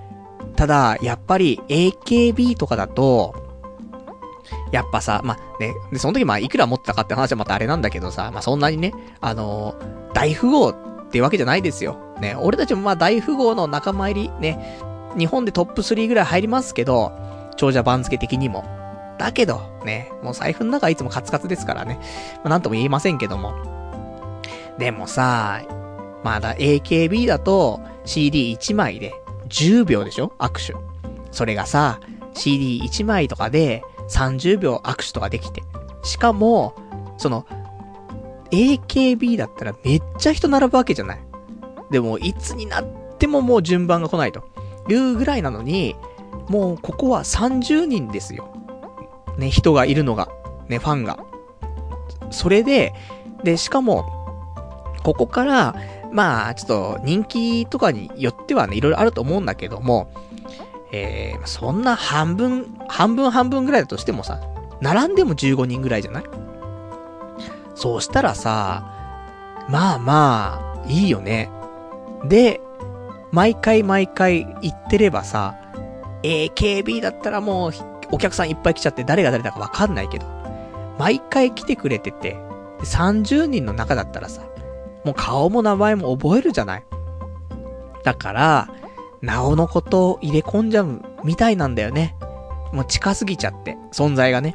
[0.56, 3.36] ただ、やっぱり AKB とかだと、
[4.72, 10.76] やっぱさ、まあ、ね、で、その時まあ、いくら持ってたかって話はまたあれなんだけどさ、まあ、そんなにね、あのー、大富豪っ
[11.10, 11.98] てわけじゃないですよ。
[12.20, 14.80] ね、俺たちもま、大富豪の仲間入り、ね、
[15.18, 17.12] 日本でトップ3ぐらい入りますけど、
[17.56, 18.66] 長者番付的にも。
[19.18, 22.00] だけど、ね、もう財布の中はいつもカツカツですからね。
[22.38, 23.54] まあ、なんとも言えませんけども。
[24.78, 25.62] でもさ、
[26.24, 29.14] まだ AKB だと CD1 枚で
[29.48, 30.34] 10秒でしょ？
[30.40, 30.76] 握手。
[31.32, 32.00] それがさ、
[32.34, 35.64] CD1 枚とかで30秒握手とかできて。
[36.04, 36.76] しかも、
[37.18, 37.46] その、
[38.52, 41.20] AKB だったらめっちゃ人並ぶわけじゃない。
[41.92, 42.86] でも、いつになっ
[43.18, 44.44] てももう順番が来ないと。
[44.90, 45.96] いうぐらいなのに、
[46.48, 48.54] もうここは30人ですよ。
[49.38, 50.30] ね、人がいるのが。
[50.70, 51.20] ね、ファンが。
[52.32, 52.94] それで、
[53.44, 54.06] で、しかも、
[55.04, 55.76] ここから、
[56.12, 60.10] まあ、ちょっと人気とかによってはね、いろいろあると思うんだけども、
[60.92, 64.40] えー、そんな半分、半分半分ぐらいだとしてもさ、
[64.82, 66.24] 並んでも15人ぐらいじゃない？
[67.76, 68.86] そうしたらさ、
[69.70, 71.50] まあまあ、いいよね。
[72.26, 72.62] で、
[73.32, 75.56] 毎回毎回行ってればさ、
[76.24, 77.72] AKB だったらもう、
[78.12, 80.26] お客さんいっぱい来ちゃって誰が誰だかわかんないけど、
[80.98, 82.38] 毎回来てくれてて、
[82.80, 84.42] 30人の中だったらさ、
[85.08, 86.84] もう顔も名前も覚えるじゃない
[88.04, 88.70] だから、
[89.22, 92.16] なおのことを入れ込んじゃうみたいなんだよね。
[92.74, 94.54] もう近すぎちゃって、存在がね。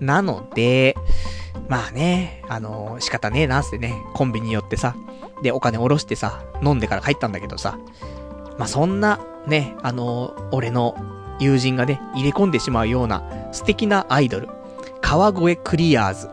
[0.00, 0.96] なので、
[1.68, 4.96] まあね、あのー、仕方ねえなってね、コンビニ寄ってさ、
[5.40, 7.78] で、お金下ろしてさ、飲んでから帰ったんだけどさ、
[8.58, 10.96] まあそんな、ね、あのー、俺の
[11.38, 13.22] 友人がね、入れ込んでしまうような
[13.52, 14.48] 素敵なアイドル、
[15.00, 16.28] 川越クリアーズ。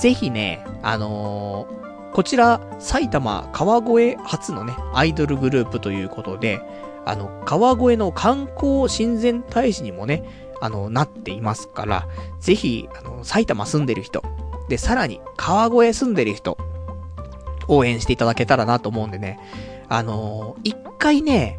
[0.00, 1.83] ぜひね、あのー
[2.14, 6.60] こちら、埼玉川越初のね、アイドルグループということで、
[7.04, 10.22] あの、川越の観光親善大使にもね、
[10.60, 12.06] あの、なっていますから、
[12.38, 14.22] ぜひ、あの、埼玉住んでる人、
[14.68, 16.56] で、さらに、川越住んでる人、
[17.66, 19.40] 応援していただけたらなと思うんでね、
[19.88, 21.58] あのー、一回ね、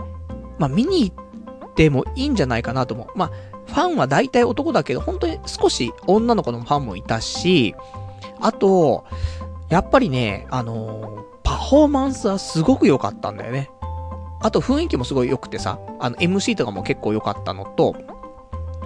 [0.58, 3.08] まあ、見に行ってもいいんじゃないかなと思う。
[3.14, 3.32] まあ、
[3.68, 7.76] ファンは大体男だけど、本当に少し女の子のファンもいたし、
[8.40, 9.06] あと、
[9.70, 13.70] やっぱりね、あのー、パフォーマンスはすごく良かったんだよね。
[14.42, 17.96] あと雰囲気もすごい良くてさ、あの MC とかも結構良かったのと、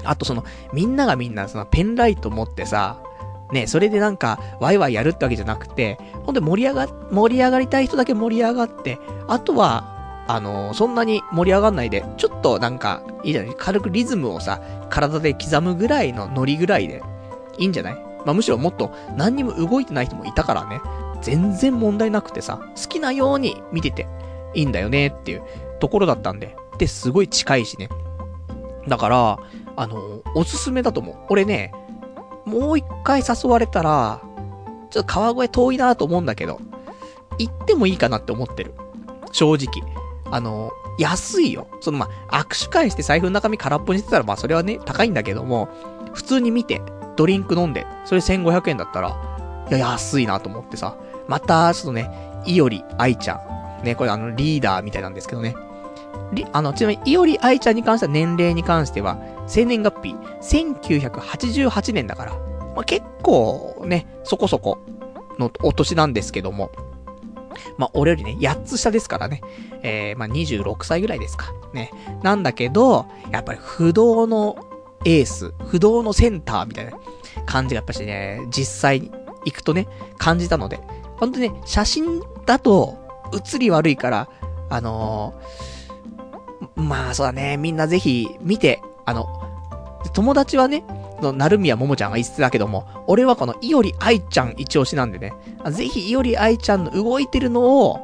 [0.05, 3.01] あとその、みんながみんなそのペンライト持ってさ、
[3.51, 13.55] ね、それでなんか、ワイワイやるってわけじゃなくて、ほんと盛り上が、盛り上がりたい人だけ盛り上がって、あとは、あのー、そんなに盛り上がんないで、ちょっとなんか、いいじゃない？
[13.57, 17.01] 軽くリズムをさ、体で刻むぐらいのノリぐらいで、
[17.57, 18.08] いいんじゃない？
[18.25, 20.81] まあ、むしろもっと何にも動いてない人もいたからね、
[21.21, 24.07] 全然問題なくてさ、好きなように見てて
[24.53, 25.43] いいんだよねっていう
[25.79, 27.89] ところだったんで、で、すごい近いしね。
[28.87, 29.39] だから、
[29.75, 31.15] あの、おすすめだと思う。
[31.29, 31.73] 俺ね、
[32.45, 34.21] もう一回誘われたら、
[34.89, 36.59] ちょっと川越遠いなと思うんだけど、
[37.37, 38.73] 行ってもいいかなって思ってる。
[39.31, 39.87] 正直。
[40.31, 41.67] あの、安いよ。
[41.79, 45.69] そのまあ、握手会して財布の中身空っぽにしてたら、まあそれはね、高いんだけども、
[46.13, 46.81] 普通に見て、
[47.19, 49.09] ドリンク飲んで、それ1500円だったら、
[49.69, 50.95] いや、安いなと思ってさ。
[51.27, 52.09] また、ちょっとね、
[52.45, 53.41] いおり愛ちゃ
[53.81, 53.83] ん。
[53.83, 55.53] ね、これあの、リーダーみたいなんですけどね。
[56.31, 59.17] り、あの、ちなみに、いおり愛ちゃんに関しては年齢に関しては、
[59.47, 62.31] 生年月日、1988年だから、
[62.73, 64.77] まあ、結構ね、そこそこ
[65.37, 66.71] のお年なんですけども、
[67.77, 69.41] まあ、俺よりね、8つ下ですからね。
[69.83, 71.51] えー、まあ、26歳ぐらいですか。
[71.73, 71.91] ね。
[72.23, 74.68] なんだけど、やっぱり不動の
[75.05, 76.97] エース、不動のセンターみたいな
[77.45, 79.11] 感じがやっぱしね、実際に
[79.45, 80.79] 行くとね、感じたので、
[81.17, 82.97] 本当にね、写真だと、
[83.33, 84.29] 映り悪いから、
[84.69, 89.27] あのー、まあそうだね、みんなぜひ見て、あの、
[90.13, 90.83] 友達はね、
[91.21, 95.33] の、なるみやももちゃんが言ってたけども、俺はこのいおりあいちゃん一押しなんでね、
[95.71, 97.99] ぜひいおりあいちゃんの動いてるのを、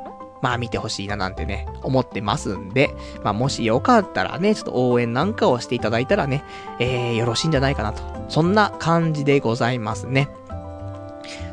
[0.45, 6.43] まあ見てほしいななんてね、思ってますんで、まあもしよかったらね、ちょっと応援なんかをしていただいたらね、
[6.80, 8.03] えー、よろしいんじゃないかなと。
[8.30, 10.30] そんな感じでございますね。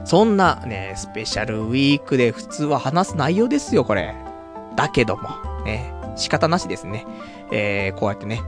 [0.04, 4.14] そんなね、スペシャルウィークで普通は話す内容ですよ、これ。
[4.76, 5.30] だけども、
[5.64, 7.06] ね、仕方なしですね。
[7.50, 8.42] えー、こうやってね、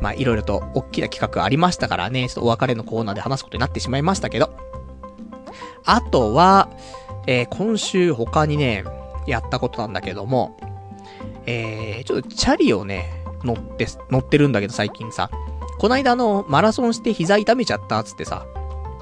[0.00, 4.54] まあ、いろいろと大きな企画ありましたからね、ちょっとお別れのコーナーで話すことになってしまいましたけど。
[5.84, 6.68] あとは、
[7.26, 8.84] えー、今週他にね、
[9.28, 10.56] やったことなんだけども、
[11.46, 15.30] えー、ちょっとチャリをね、乗って、乗ってるんだけど最近さ、
[15.78, 18.46] こないだあの、マラソンして膝痛めちゃったっつってさ、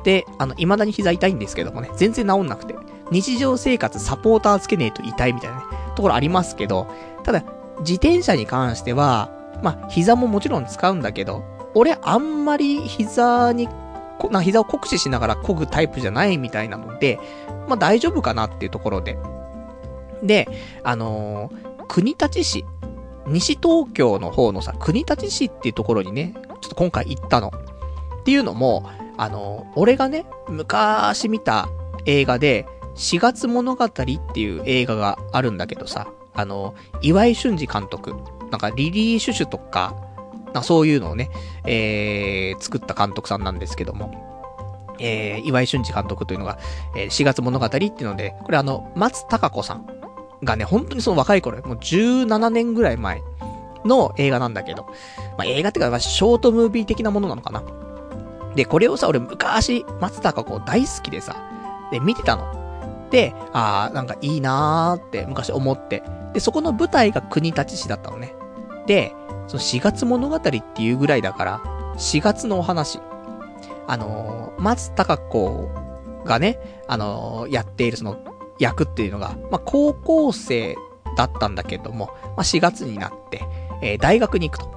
[0.05, 2.75] で、あの、未だに膝痛いんですけどもね、全然治んなくて、
[3.11, 5.63] 日常生活サポーターつけねえと痛いみたいなね、
[5.97, 6.87] ところありますけど、
[7.25, 7.43] ただ、
[7.81, 9.31] 自転車に関しては、
[9.63, 11.45] まあ、膝ももちろん使うんだけど、
[11.75, 13.69] 俺あんまり膝に、
[14.31, 17.19] な、膝を酷使しながら漕ぐタイプじゃないみたいなので、
[17.69, 19.19] まあ大丈夫かなっていうところで。
[20.23, 20.49] で、
[20.83, 22.65] あのー、国立市、
[23.27, 27.49] 西東京の方のさ、国立市っていうところにね、ちょっと今回行ったの。
[27.49, 31.69] っていうのも、あのー、俺がね、昔見た
[32.07, 32.67] 映画で、
[32.97, 38.15] 4月物語っていう映画があるんだけどさ、あのー、岩井俊二監督
[38.51, 39.95] なんかリリー・シュシュとか、
[40.53, 41.31] なそういうのをね、
[41.65, 46.59] えー、作った監督さんなんですけども、えー、岩井俊二監督というのが、
[46.97, 49.87] えー、4月物語っていうので、これあの、松たか子さん
[50.45, 53.23] がね、本当にその若い頃、もう17年ぐらい前
[53.85, 54.87] の映画なんだけど、
[55.39, 57.63] まあ、映画っていうか、ショートムービー的なものなのかな。
[58.55, 61.37] で、これをさ、俺昔、松たか子大好きでさ、
[61.91, 63.09] で、見てたの。
[63.11, 66.03] で、あー、なんかいいなーって昔思って。
[66.33, 68.35] で、そこの舞台が国立市だったのね。
[68.87, 69.15] で、
[69.47, 71.61] その4月物語っていうぐらいだから、
[71.97, 72.99] 4月のお話。
[73.87, 75.71] あのー、松高子
[76.25, 76.59] がね、
[76.89, 78.17] あのー、やっているその
[78.59, 80.77] 役っていうのが、まあ、高校生
[81.17, 83.43] だったんだけども、まあ、4月になって、
[83.83, 84.71] えー、大学に行くと。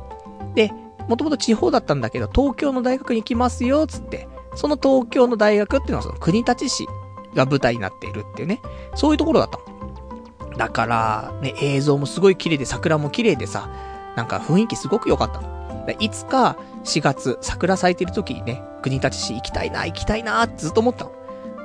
[0.56, 0.72] で、
[1.07, 6.88] もともと地方だったんだけど、東京の大学に行きますよ、つって、その東京の大学っていうのはその国立市
[7.34, 8.61] が舞台になっているっていうね、
[8.95, 10.57] そういうところだったの。
[10.57, 13.69] だから、ね、映像もすごい綺麗で桜も綺麗でさ、
[14.15, 15.60] なんか雰囲気すごく良かったの。
[15.99, 21.11] いつか4月桜咲いてる時にね、国立市行きたいな、行きたいなずっと思ったの。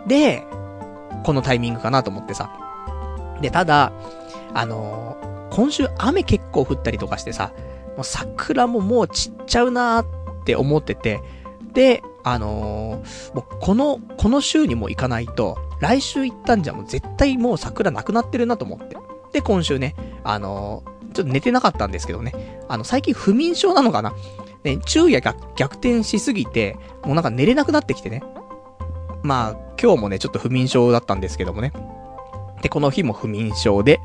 [0.07, 0.45] で、
[1.23, 2.51] このタイミングかなと思ってさ。
[3.41, 3.93] で、ただ、
[4.53, 7.53] あのー、今週雨結構降ったりとかしてさ、
[7.97, 11.21] もう桜ももう散っちゃうなーって思ってて、
[11.73, 18.97] で、あのー、もうこの、この週にも行かないと、来週行ったんじゃもう絶対もう桜なくなってるなと思って。
[19.33, 22.61] で、今週ね、あのー、ちょっと寝てなかったんですけどね。
[22.69, 24.15] あの、最近不眠症なのかな
[24.65, 28.23] ね、昼夜が逆転しすぎて、もうなんか寝れなくなってきてね。
[29.25, 31.73] まあ、今日もね、ちょっと不眠症だったんですけどもね。
[32.61, 34.01] で、この日も不眠症で、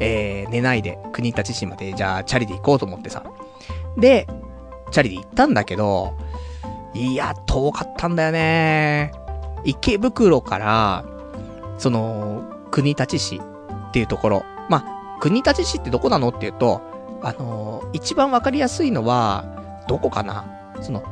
[0.00, 3.22] えー、寝ないで、国立市まで、じゃあ、チャリで行こうと思ってさ。
[3.98, 4.26] で、
[4.90, 6.14] チャリで行ったんだけど、
[6.94, 9.12] いや、遠かったんだよね。
[9.64, 11.04] 池袋から、
[11.76, 14.44] その、国立市っていうところ。
[14.70, 16.80] まあ、国立市ってどこなのっていうと、
[17.22, 19.44] あのー、一番わかりやすいのは、
[19.86, 20.46] どこかな
[20.80, 21.02] その、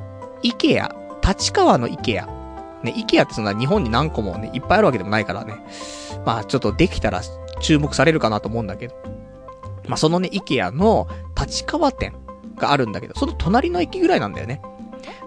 [0.43, 2.40] イケア、立川のイケア。
[2.83, 5.63] ね、イケアってそんな日本に何個もね、いっぱいあるわけでもないからね。
[6.25, 7.21] まあちょっとできたら
[7.61, 8.95] 注目されるかなと思うんだけど。
[9.87, 11.09] まあそのね、イケアの
[11.39, 12.15] 立川店
[12.57, 14.63] があるんだけど、その隣の駅ぐらいなんだよね。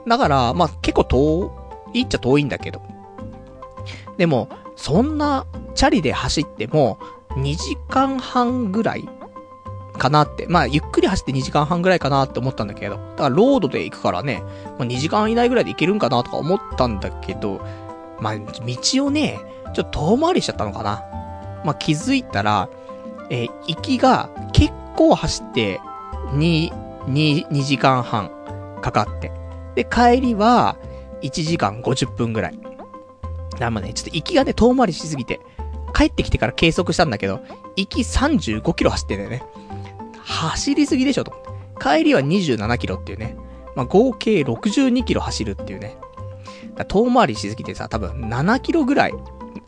[0.08, 1.52] だから、まあ結構遠
[1.94, 2.82] いっちゃ遠いんだけど。
[4.18, 7.00] でも、そんなチャリで走っても、
[7.32, 9.08] 2時間半ぐらい
[9.98, 10.46] かなって。
[10.48, 12.96] まあ、ゆっくり走って2時間半ぐらいかなって思ったんだけど。
[12.96, 14.44] だからロードで行くからね、
[14.78, 17.62] まあ、2時間以内ぐらいで行けるんかなとか思ったんだけど、
[18.20, 19.40] まあ、道をね、
[19.74, 21.04] ちょっと遠回りしちゃったのかな。
[21.64, 22.70] まあ、気づいたら、
[23.30, 25.80] えー行きが結構走って、
[26.34, 26.72] 2、
[27.06, 28.30] 2、2時間半
[28.82, 29.32] かかって。
[29.76, 30.78] で、帰りは、
[31.22, 32.60] 1時間50分ぐらい。
[33.58, 35.40] だまあね、ちょっと行きがね、遠回りしすぎて、
[35.94, 37.40] 帰ってきてから計測したんだけど、
[37.76, 39.44] 行き35キロ走ってんだよね。
[40.24, 41.34] 走りすぎでしょと。
[41.80, 43.36] 帰りは27キロっていうね。
[43.76, 45.98] まあ、合計62キロ走るっていうね。
[46.88, 49.14] 遠回りしすぎてさ、多分7キロぐらい、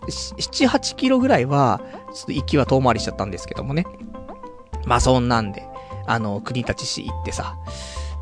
[0.08, 1.82] 7、8キロぐらいは、
[2.14, 3.86] ちょっと行きは遠回りしちゃったんですけどもね。
[4.86, 5.68] まあそんなんで、
[6.08, 7.58] あの、国立市行ってさ、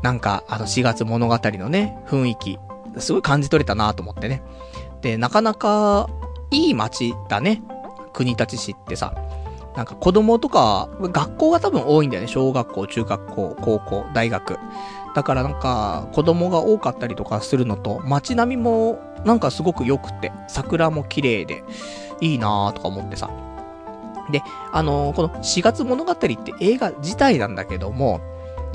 [0.02, 2.58] なんか、あの4月物語のね、雰囲気、
[2.98, 4.42] すごい感じ取れたなと思ってね。
[5.00, 6.08] で、なかなか、
[6.50, 7.62] いい街だね。
[8.12, 9.14] 国立市ってさ。
[9.76, 12.28] なんか子供とか、学校が多分多いんだよね。
[12.28, 14.56] 小学校、中学校、高校、大学。
[15.14, 21.64] だからなんか、子供が多かったりとかするのと、街並みもなんかすごく良くて、桜も綺麗で、
[22.20, 23.30] いいなーとか思ってさ。
[24.30, 24.42] で、
[24.72, 26.28] あのーこの4月物語って
[26.60, 28.20] 映画自体なんだけども、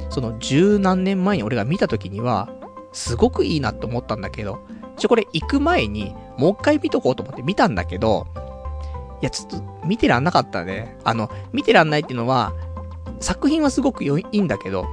[0.09, 2.49] その十何年前に俺が見た時には、
[2.91, 4.59] すごくいいなって思ったんだけど、
[4.97, 8.27] ちょ、これ行く前に、もう一回見とこうと思って見たんだけど、
[9.21, 10.97] いや、ちょっと、見てらんなかったね。
[11.03, 12.53] あの、見てらんないっていうのは、
[13.19, 14.85] 作品はすごく良いいいんだけど、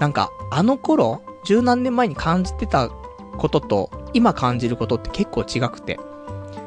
[0.00, 5.98] なんか、あの頃、十何年前に感じてたことと、今感じることって結構違くて、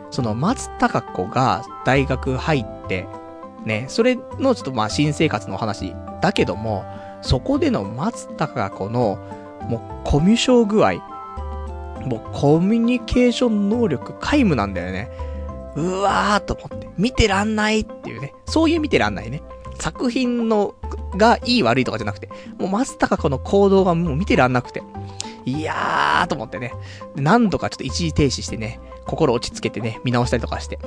[0.09, 3.07] その、松たか子が大学入って、
[3.65, 6.83] ね、それのちょっとまあ新生活の話だけども、
[7.21, 9.19] そこでの松たか子の、
[9.69, 10.95] もうコミュ障具合、
[12.05, 15.09] もうコミュニケーション能力皆無なんだよね。
[15.75, 18.33] うわーと思って、見てらんないっていうね。
[18.45, 19.41] そういう見てらんないね。
[19.79, 20.75] 作品の、
[21.15, 22.29] がいい悪いとかじゃなくて、
[22.59, 24.83] もう松たか子の行動がもう見てらんなくて。
[25.45, 26.73] いやーと思ってね。
[27.15, 30.79] 何度かちょっと一時停止してね、心落ち着けてね、見直したりとかして。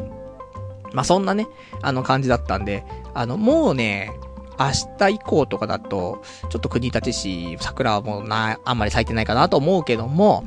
[0.93, 1.49] まあ、そんなね、
[1.83, 2.85] あの感じだったんで、
[3.15, 4.13] あの、もうね、
[4.59, 10.45] 明日以降とかだと、ちょっと国立市、桜はもうな、あんまり咲いてないかなと思うけども、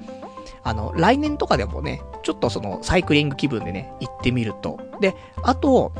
[0.64, 4.80] あの、来年とかでもね、ちょっとその、サイクリング気分でね、行ってみると。
[5.00, 5.92] で、あと、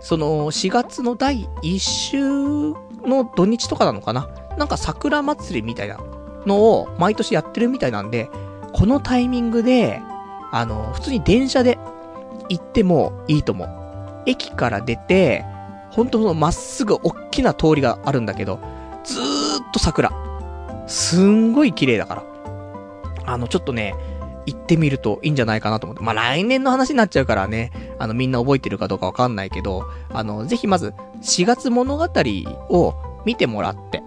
[0.00, 2.20] その、4月の第1週
[3.06, 4.28] の土日とかなのかな？
[4.58, 5.98] なんか桜祭りみたいな
[6.46, 8.28] のを毎年やってるみたいなんで、
[8.72, 10.00] このタイミングで、
[10.50, 11.78] あの、普通に電車で
[12.48, 13.68] 行ってもいいと思う。
[14.26, 15.44] 駅から出て、
[15.90, 18.58] 本当のまっすぐ大きな通りがあるんだけど、
[19.04, 19.26] ずーっ
[19.72, 20.10] と桜。
[20.86, 22.24] すんごい綺麗だから。
[23.26, 23.94] あの、ちょっとね、
[24.46, 26.02] 行ってみるといいんじゃないかなと思って。
[26.02, 32.08] まあ、来年の話になっちゃうからね、あの、みんな覚えてるかどうかわかんないけど、あの、ぜひまず、4月物語
[32.70, 32.94] を
[33.24, 34.02] 見てもらって、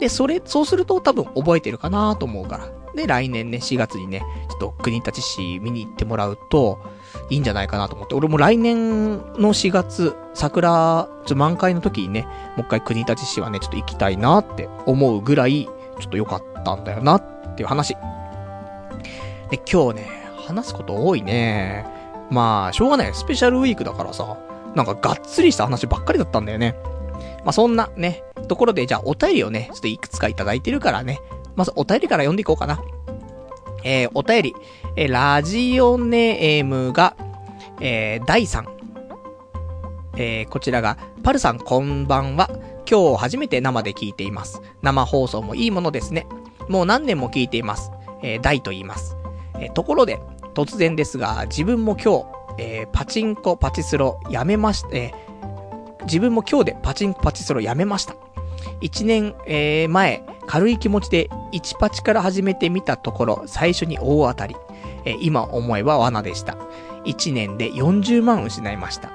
[0.00, 2.68] で、それ、そうすると多分覚えてるかなと思うから。
[2.94, 6.80] で、来年ね、4月にね、ちょっと国立市見に行ってもらうと、
[7.28, 8.14] いいんじゃないかなと思って。
[8.14, 12.22] 俺も来年の4月、桜、ちょ満開の時にね、
[12.56, 15.68] もう一回国立市はね、ちょっと行きたいなって思うぐらい、
[16.00, 17.94] ちょっと良かったんだよなっていう話。
[19.50, 20.08] で、今日ね、
[20.46, 21.84] 話すこと多いね。
[22.30, 23.14] まあ、しょうがない。
[23.14, 24.38] スペシャルウィークだからさ、
[24.74, 26.76] なんかがっつりした話ばっかりだったんだよね。
[27.44, 31.20] まあ、そんなね、ところで、じゃあお便りをね、ちょっといくつかいただいてるからね、
[31.56, 32.80] まずお便りから読んでいこうかな。
[33.82, 34.54] えー、お便り、
[34.96, 37.16] えー、ラジオネームが、
[37.80, 38.64] えー、第3。
[40.16, 42.50] えー、こちらが、パルさんこんばんは。
[42.88, 44.60] 今日初めて生で聞いています。
[44.82, 46.26] 生放送もいいものですね。
[46.68, 47.90] もう何年も聞いています。
[48.22, 49.19] えー、大と言います。
[49.60, 50.20] えところで、
[50.54, 52.26] 突然ですが、自分も今日、
[52.58, 55.30] えーパチンコパチスロやめました、えー
[56.04, 58.14] 自分も今日でパチンコパチスロやめました。
[58.80, 64.56] 1年、えー前、軽い気持ちで1パチから始めてみたところ、最初に大当たり。
[65.04, 66.56] え今思えば罠でした。
[67.04, 69.10] 1年で40万失いました。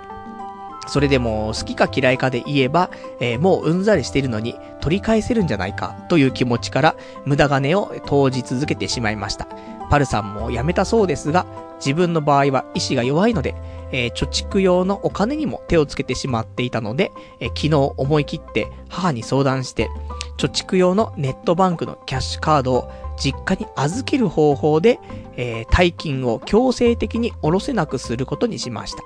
[0.88, 2.90] それでも好きか嫌いかで言えば、
[3.20, 6.96] えーもううんざりしているのに取り返せるんじゃないかという気持ちから
[7.26, 9.48] 無駄金を投じ続けてしまいました。
[9.90, 11.46] パルさんも辞めたそうですが、
[11.78, 13.56] 自分の場合は意志が弱いので、
[13.92, 19.90] えー貯蓄用のお金にも手をつけてしまっていたので、えー昨日思い切って母に相談して、
[20.38, 25.00] 貯蓄用のネットバンクのキャッシュカードを実家に預ける方法で、
[25.38, 29.04] えー大金を強制的に下ろせなくすることにしました。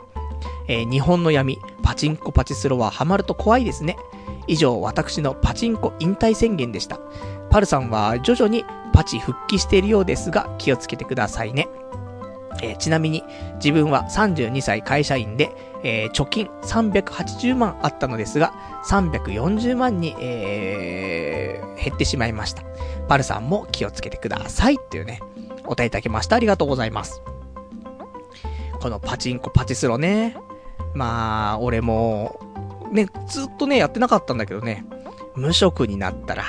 [0.67, 3.97] えー日本の闇、パチンコパチスロはハマると怖いですね。
[4.47, 6.99] 以上、私のパチンコ引退宣言でした。
[7.51, 8.63] パルさんは徐々に
[8.99, 11.69] パチ復帰しているようですが、気をつけてくださいね。
[12.61, 13.23] えー、ちなみに、
[13.55, 15.51] 自分は32歳会社員で、
[15.83, 18.51] えー、貯金380万あったのですが、
[18.89, 22.63] 340万に、えー、減ってしまいました。
[23.07, 25.21] パルさんも気をつけてくださいっていうね、
[25.63, 26.35] お答えいただきました。
[26.35, 27.21] ありがとうございます。
[28.81, 30.35] このパチンコパチスロね。
[30.93, 32.37] まあ、俺も、
[32.91, 34.83] ね、ずっとね、やってなかったんだけどね、
[35.35, 36.43] 無職になったら、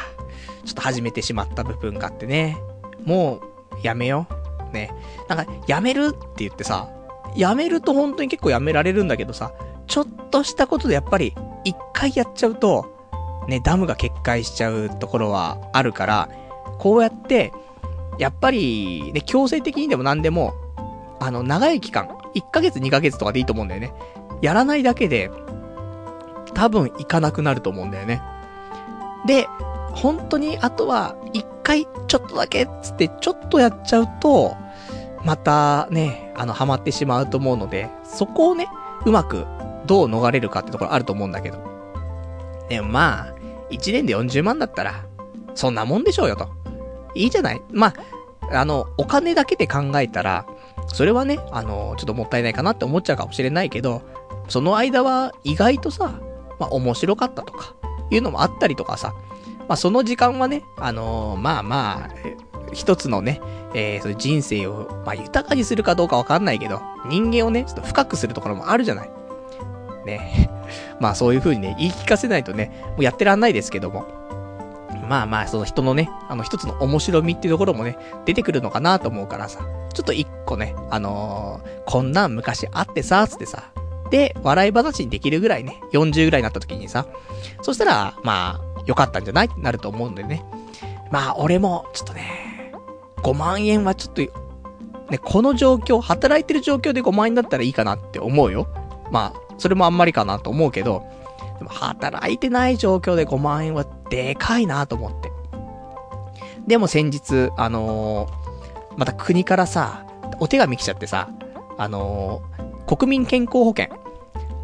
[0.71, 2.57] ちょっと始めてしまった部分があってね、
[3.05, 3.41] も
[3.75, 4.29] う、やめよ
[4.71, 4.73] う。
[4.73, 4.95] ね。
[5.29, 6.89] なんか、やめるって言ってさ、
[7.35, 9.53] やめると本当に結構やめられるんだけどさ、
[9.89, 11.35] ちょっとしたことでやっぱり、
[11.65, 12.95] 一回やっちゃうと、
[13.49, 16.29] ね、ダムが決壊しちゃうところはあるから、
[16.79, 17.53] こうやって、
[18.21, 20.55] やっぱり、ね、強制的にでも何でも、
[21.19, 22.07] あの、長い期間、
[22.37, 23.93] 1ヶ月2ヶ月とかでいいと思うんだよね。
[24.41, 25.33] やらないだけで、
[26.55, 28.23] 多分行かなくなると思うんだよね。
[29.27, 29.49] で、
[29.95, 34.57] 本当に、あとは、一回、ちょっとだけっ、つって、ちょっとやっちゃうと、
[35.25, 38.69] またね、あの、ハマってしまうと思うので、そこをね、
[39.05, 39.47] うまく、
[39.87, 41.59] どう逃れるかってところあると思うんだけど。
[42.69, 43.35] でもまあ、
[43.71, 45.05] 1年で40万だったら、
[45.55, 46.49] そんなもんでしょうよと。
[47.15, 47.63] いいじゃない？
[47.73, 47.89] ま
[48.51, 50.47] あ、あの、お金だけで考えたら、
[50.87, 54.03] それはね、あの、ちょっともったいないかなって思っちゃうかもしれないけど、
[54.49, 56.13] その間は意外とさ、
[56.59, 57.75] まあ面白かったとか、
[58.11, 59.15] いうのもあったりとかさ、
[59.71, 62.11] まあその時間はね、あのー、まあまあ、
[62.73, 63.41] 一つのね、
[63.73, 69.11] えー、そういう人生を、まあ豊かにするかどうかわかんないけど、人間をね、ちょっと深くするところもあるじゃない。
[70.05, 70.51] ね。
[70.99, 74.07] まあそういう風にね、言い聞かせないとね、もうやってらんないですけども。
[75.09, 79.61] まあまあ、その人のね、あの一つの面白みっていうところもね、出てくるのかなと思うからさ、
[79.93, 83.71] ちょっと一個ね、あのー、こんなん昔あってさ、つってさ、
[84.11, 87.07] で、笑い話にできるぐらいね、40ぐらいになった時にさ、
[87.63, 89.47] そしたら、まあ、良かったんじゃない？
[89.47, 90.45] ってなると思うんでね。
[91.11, 92.73] まあ、俺も、ちょっとね、
[93.19, 94.23] 5万円はちょっと、
[95.11, 98.69] ね、この状況、働いてる状況で5万円だったらいいかなって思うよ。
[99.11, 101.03] まあ、それもあんまりかなと思うけど、
[101.59, 105.31] でも働いてない状況で5万円はでかいなと思って。
[106.67, 110.07] でも先日、あのー、また国からさ、
[110.39, 111.29] お手紙来ちゃってさ、
[111.77, 113.89] あのー、国民健康保険。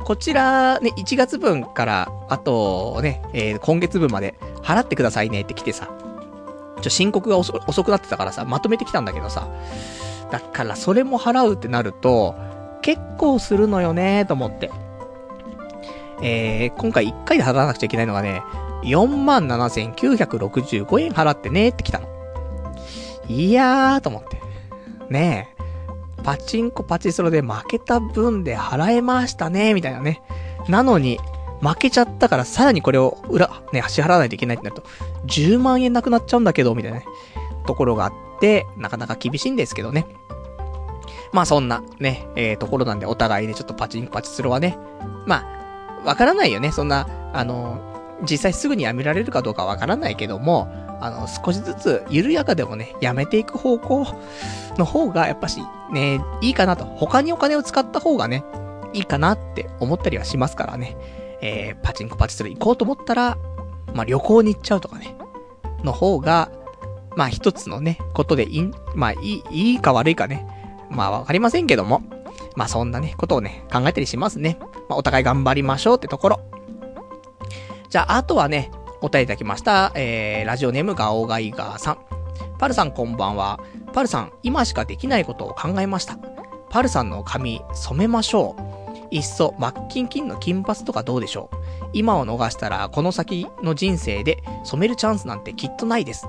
[0.07, 5.91] こちら、ね、1月分から、あと、ね、えー、今月分まで払ってくださいねって来てさ、
[6.81, 9.49] ちょ、申告が遅くなってたからさ、まとめてきたんだけどさ、
[10.31, 12.37] だからそれも払うってなると、
[12.83, 14.71] 結構するのよねと思って。
[16.23, 18.45] えー、今回1回で払わなくちゃいけないのがね、
[18.85, 22.07] 47,965円払ってねって来たの。
[23.27, 24.41] いやーと思って。
[25.11, 25.56] ねえ。
[26.23, 30.23] パチンコパチスロで負けた分で払えましたね、みたいなね。
[30.69, 31.19] なのに、
[31.61, 34.85] 負けちゃったからさらにこれを裏、ね、支払わないといけないってなると、
[35.27, 37.07] 10万円なくなっちゃうんだけど、みたいなね、
[37.67, 40.07] ところがあって、なかなか厳しいんですけどね。
[41.33, 44.79] まあそんな、ね、えー、ところなんでお互いね、ちょっとパチンコパチスロはね、
[45.27, 45.45] ま
[46.05, 46.73] あ、わからないよね。
[46.73, 47.81] そんな、あの、
[48.23, 50.69] 実際すぐにやめられるかどうかわからないけども、
[51.01, 54.07] あの、少しずつ緩やかでもね、やめていく方向
[54.79, 55.61] の方が、やっぱし、
[55.93, 56.85] ね、いいかなと。
[56.85, 58.45] 他にお金を使った方がね、
[58.93, 60.97] いいかなって思ったりはしますからね。
[61.43, 63.37] えー、パチンコパチスロ行こうと思ったら、
[63.95, 65.17] まあ、旅行に行っちゃうとかね、
[65.85, 66.51] の方が、
[67.15, 70.47] まあ、一つのね、ことでいい、まあ、いい、いいか悪いかね、
[70.91, 72.03] まあ、わかりませんけども、
[72.57, 74.59] まあそんなね、ことをね、考えたりしますね。
[74.89, 76.41] まあお互い頑張りましょうってところ。
[77.91, 78.71] じゃあ、あとはね、
[79.01, 81.99] お答えいただきました、えー、ラジオネームガオガイガーさん。
[82.59, 83.61] パルさんこんばんは。
[83.93, 86.19] パルさん、今しかできないことを考えました。
[86.71, 89.15] パルさんの髪、染めましょう。
[89.15, 91.57] いっそ、マッキンキンの金髪とかどうでしょう。
[91.93, 96.27] 今を逃したら、この先の人生で染めるチャンスなんてきっとないです。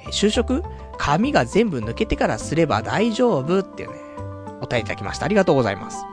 [0.00, 0.62] えー、就職？
[0.98, 3.96] 髪が全部抜けてからすれば大丈夫っていうね、
[4.58, 5.24] お答えいただきました。
[5.24, 6.04] ありがとうございます。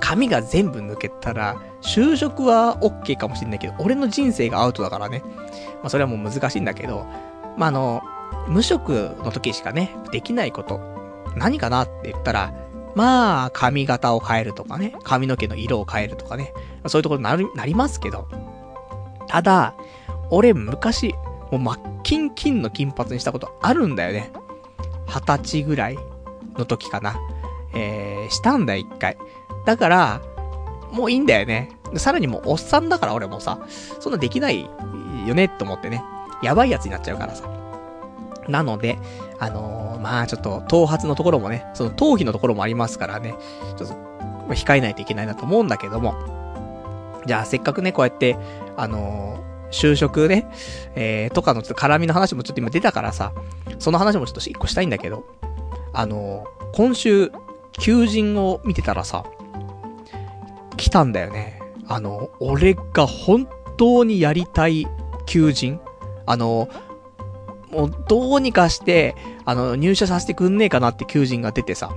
[0.00, 5.22] 髪が全部抜けたら、就職は OK かもしれないけど、俺の人生がアウトだからね。
[5.82, 7.06] まあそれはもう難しいんだけど、
[7.56, 8.02] まああの、
[8.48, 8.90] 無職
[9.24, 10.80] の時しかね、できないこと、
[11.36, 12.52] 何かなって言ったら、
[12.94, 16.52] まあ、髪型を変えるとかね、髪の毛の色を変えるとかね、
[16.86, 18.26] そういうところになる、なりますけど、
[19.28, 19.74] ただ、
[20.30, 21.14] 俺昔、
[21.52, 24.32] もう真っ金金の金髪にしたことあるんだよね。
[25.06, 25.98] 二十歳ぐらい
[26.56, 27.16] の時かな。
[27.74, 29.16] えー、したんだよ、一回。
[29.64, 30.20] だから、
[30.92, 31.70] もういいんだよね。
[31.96, 33.58] さらにもうおっさんだから俺もさ、
[34.00, 34.68] そんなできない
[35.26, 36.02] よねって思ってね。
[36.42, 37.48] やばいやつになっちゃうからさ。
[38.48, 38.98] なので、
[39.38, 43.34] あのー、まあちょっと、頭髪のところもね、その頭皮のところもありますからね、
[43.76, 43.94] ちょっと、
[44.54, 46.14] 控えないといけないなと思うんだけども。
[47.26, 48.38] じゃあ、せっかくね、こうやって、
[48.76, 50.48] あのー、就職ね、
[50.94, 53.32] えー、とかのちょっと絡みの話もちょっと今出たからさ、
[53.78, 55.24] その話もちょっと一個したいんだけど、
[55.92, 57.30] あの今週、
[57.72, 59.24] 求人を見てたらさ、
[60.78, 61.60] 来たんだよね。
[61.86, 63.46] あの、俺が本
[63.76, 64.86] 当にやりたい
[65.26, 65.80] 求人
[66.24, 66.68] あの、
[67.70, 69.14] もうどうにかして、
[69.44, 71.90] あの、入社させてくんねえかなって求人が出てさ。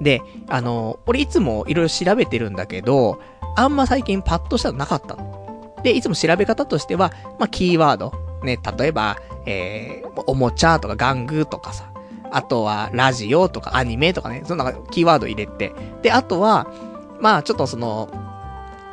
[0.00, 3.20] で、あの、俺いつもいろいろ調べてるんだけど、
[3.56, 5.74] あんま最近パッとしたのなかったの。
[5.82, 8.12] で、いつも調べ方としては、まあ、キーワード。
[8.44, 11.90] ね、例えば、えー、おもちゃとか玩具とかさ。
[12.32, 15.72] あとは、ラジオとかアニメとかね、そんなキーワード入れて。
[16.02, 16.68] で、あとは、
[17.20, 18.08] まあ、ちょっとその、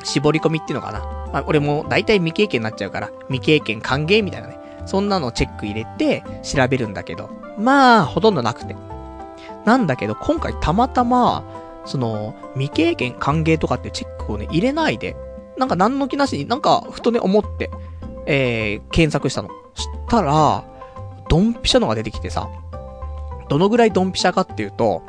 [0.03, 0.99] 絞り込みっていうのかな。
[1.31, 4.57] まあ、俺も大体未経験になっちゃうから、未経験歓迎みたいなね。
[4.85, 8.75] そんなのチェック入れて調べるんだけど、まあ、ほとんどなくて。
[9.65, 11.43] なんだけど、今回たまたま、
[11.85, 15.15] その、未経験歓迎とかってチェックをね、入れないで、
[15.57, 17.69] なんか何の気なしになんか、ふとね、思って、
[18.25, 19.49] えー、検索したの。
[19.73, 20.63] したら、
[21.29, 22.49] ドンピシャのが出てきてさ、
[23.49, 25.01] どのぐらいドンピシャかっていうと、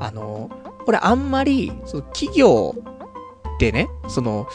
[0.00, 0.50] あの、
[0.84, 2.74] これあんまり、その企業
[3.58, 4.48] でね、その、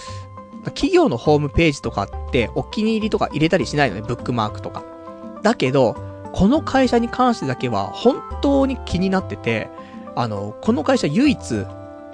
[0.65, 4.83] 企業のホームページとかってお気に入りとか入れたりしないのね、ブックマークとか。
[5.43, 5.95] だけど、
[6.33, 9.69] この会社に関してだけは本当に気になってて、
[10.15, 11.65] あの、この会社唯一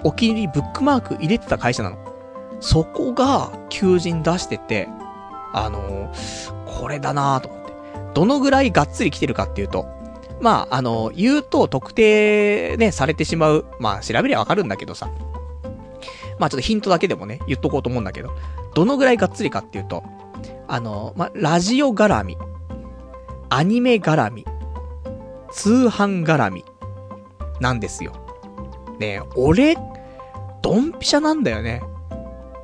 [0.04, 1.98] お気に入りブックマーク入れてた会社なの。
[2.60, 4.88] そこが求人出してて、
[5.52, 6.12] あの、
[6.66, 7.72] これだなぁと思って。
[8.14, 9.86] どのぐらいがっつり来てるかっていうと、
[10.40, 13.66] まあ、あの、言うと特定ね、されてしまう。
[13.80, 15.10] まあ、調べりゃわかるんだけどさ。
[16.38, 18.32] まあちょっとヒントだけでもね、言っとこうと思うんだけど、
[18.74, 20.02] どのぐらいがっつりかっていうと、
[20.66, 22.36] あの、まあ、ラジオ絡み、
[23.50, 24.44] アニメ絡み、
[25.52, 26.64] 通販絡み、
[27.60, 28.12] なんですよ。
[28.98, 29.76] ね俺、
[30.62, 31.82] ドンピシャなんだよね。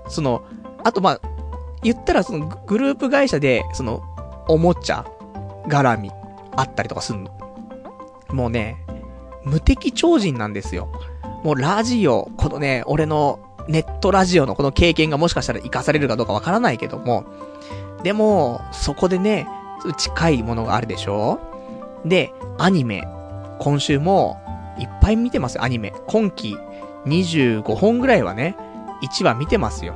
[0.08, 0.44] その、
[0.82, 1.20] あとまあ、
[1.82, 4.02] 言ったらそのグループ会社で、その、
[4.48, 5.06] おもちゃ、
[5.68, 6.10] 絡み、
[6.56, 7.39] あったりとかすんの。
[8.32, 8.84] もうね、
[9.44, 10.88] 無敵超人なんですよ。
[11.42, 13.38] もうラジオ、このね、俺の
[13.68, 17.24] ネットラジオのこの経験がもしかしたら活かされるかどうかわからないけども、
[18.02, 19.46] でも、そこでね、
[19.96, 21.38] 近いものがあるでしょ？
[22.04, 23.06] で、アニメ。
[23.58, 24.38] 今週も、
[24.78, 25.92] いっぱい見てますよ、アニメ。
[26.06, 26.56] 今季、
[27.06, 28.56] 25本ぐらいはね、
[29.02, 29.94] 1話見てますよ。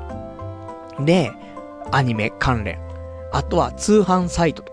[1.00, 1.32] で、
[1.90, 2.78] アニメ関連。
[3.32, 4.72] あとは通販サイトと、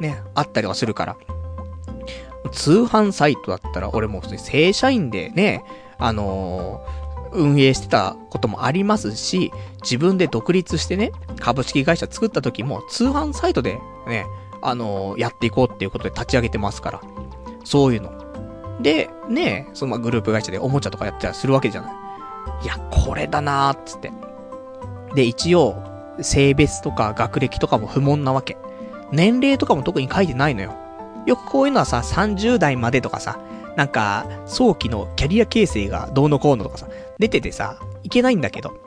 [0.00, 1.16] ね、あったりはするから。
[2.48, 5.64] 通販サイトだったら、俺も普通に正社員でね、
[5.98, 9.52] あのー、運営してたこともありますし、
[9.82, 14.26] 自分で独立してね、株式会社作った時も通販サイトでね、
[14.62, 17.00] あのー、やっていこうっていうことで立ち上げてますから。
[17.64, 18.12] そういうの。
[18.80, 21.92] で、ね、そのグループ会社でおもちゃとかやったりするわけじゃない。
[22.62, 24.12] いや、これだなーっつって。
[25.14, 25.82] で、一応、
[26.20, 28.56] 性別とか学歴とかも不問なわけ。
[29.12, 30.74] 年齢とかも特に書いてないのよ。
[31.26, 33.38] よくこういうのはさ、30代までとかさ、
[33.76, 36.88] なんか、早期のキャリア形成がどうのこうのとかさ、
[37.18, 38.80] 出ててさ、いけないんだけど。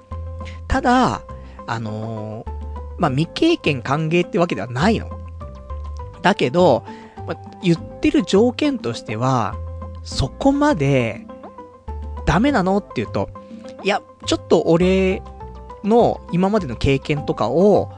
[0.68, 1.22] ただ、
[1.68, 2.52] あのー、
[2.98, 5.10] まあ、未経験歓迎ってわけではないの。
[6.22, 6.84] だけど、
[7.28, 9.56] ま、言ってる条件としては、
[10.04, 11.26] そこまで、
[12.26, 13.30] ダメなのって言うと、
[13.84, 15.22] いや、ちょっと俺
[15.84, 17.92] の今までの経験とかを、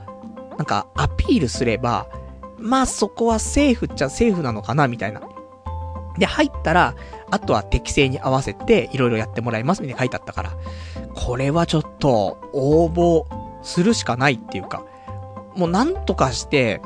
[0.58, 2.08] なんかアピールすれば、
[2.62, 5.22] まあそこはセーフっちゃセーフなのかな、みたいな。
[6.18, 6.96] で、入ったら、
[7.30, 10.52] あとは適正に合わせて、いろいろやってもらいますみたいに書いてあったから、
[11.16, 13.26] これはちょっと、応募
[13.64, 14.84] するしかないっていうか、
[15.56, 16.82] もうなんとかして、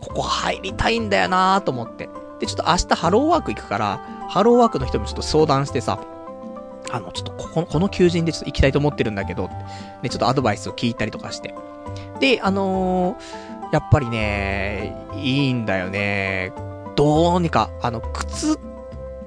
[0.00, 2.08] ここ入りたいんだよなーと思って。
[2.40, 6.00] で、ちょっと明日ハローワーク行くから、ハローワークの人もちょっと相談してさ、
[6.90, 9.50] あの、ちょっとここの、この求人でちょっと行きたいと思ってるんだけど、
[10.02, 11.54] で、ちょっとアドバイスを聞いたりとかして。
[12.20, 13.16] で、あのー、
[13.72, 16.52] やっぱりね、いいんだよね。
[16.96, 18.58] どうにか、あの、靴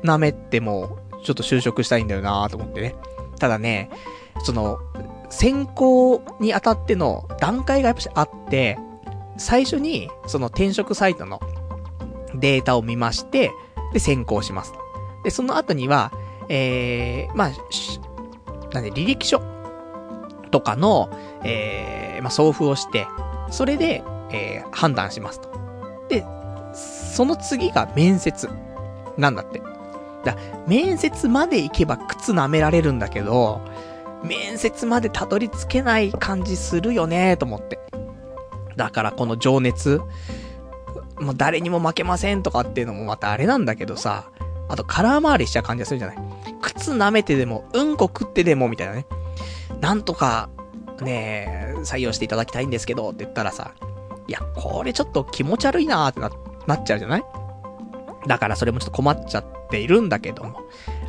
[0.04, 2.96] 舐めても、ちょっと就職したいんだよなと思ってね。
[3.40, 3.90] ただね、
[4.44, 4.80] その、
[5.30, 8.78] 選考にあたっての段階がやっぱしあって、
[9.38, 11.40] 最初に、その転職サイトの
[12.36, 13.52] データを見まして、
[13.94, 14.74] で、選考します。
[15.24, 16.12] で、その後には、
[16.50, 17.52] えー、まあ、
[18.74, 19.42] なんで、履歴書
[20.50, 21.10] とかの、
[21.44, 23.08] えー、まあ、送付をして、
[23.50, 25.50] それで、えー、判断しますと。
[26.10, 26.26] で、
[26.74, 28.50] その次が面接。
[29.18, 29.62] なんだって。
[30.24, 30.36] だ、
[30.68, 33.62] 面接まで行けば靴舐められるんだけど、
[34.24, 37.80] 面接までたどり着けない感じするよねと思って。
[38.76, 40.02] だからこの情熱、
[41.20, 44.30] もう誰にも負けませんとかっていうのもまたあれなんだけどさ、
[44.70, 46.18] あと空回りしちゃう感じがするじゃない
[46.62, 49.06] 靴舐めてでも、うんこ食ってでもみたいなね。
[49.82, 50.50] なんとか、
[51.02, 53.74] ね採用していただきたいんですけどって言ったらさ、
[54.32, 56.32] いや、これちょっと気持ち悪いなーってな、
[56.66, 57.24] なっちゃうじゃない？
[58.28, 60.62] だからそれもちょっと困っちゃっているんだけども。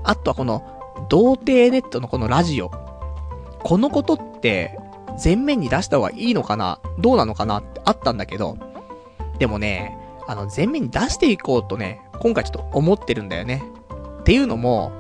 [0.03, 2.73] あとはこの、童貞ネットのこのラジオ。
[3.63, 4.77] このことって、
[5.23, 6.81] 前面に出した方がいいのかな？
[6.99, 8.59] どうなのかなってあったんだけど、
[9.39, 9.97] でもね、
[10.27, 13.63] あの、前面に出していこうとね、今回ちょっと思ってるんだよね。
[14.19, 14.91] っていうのも、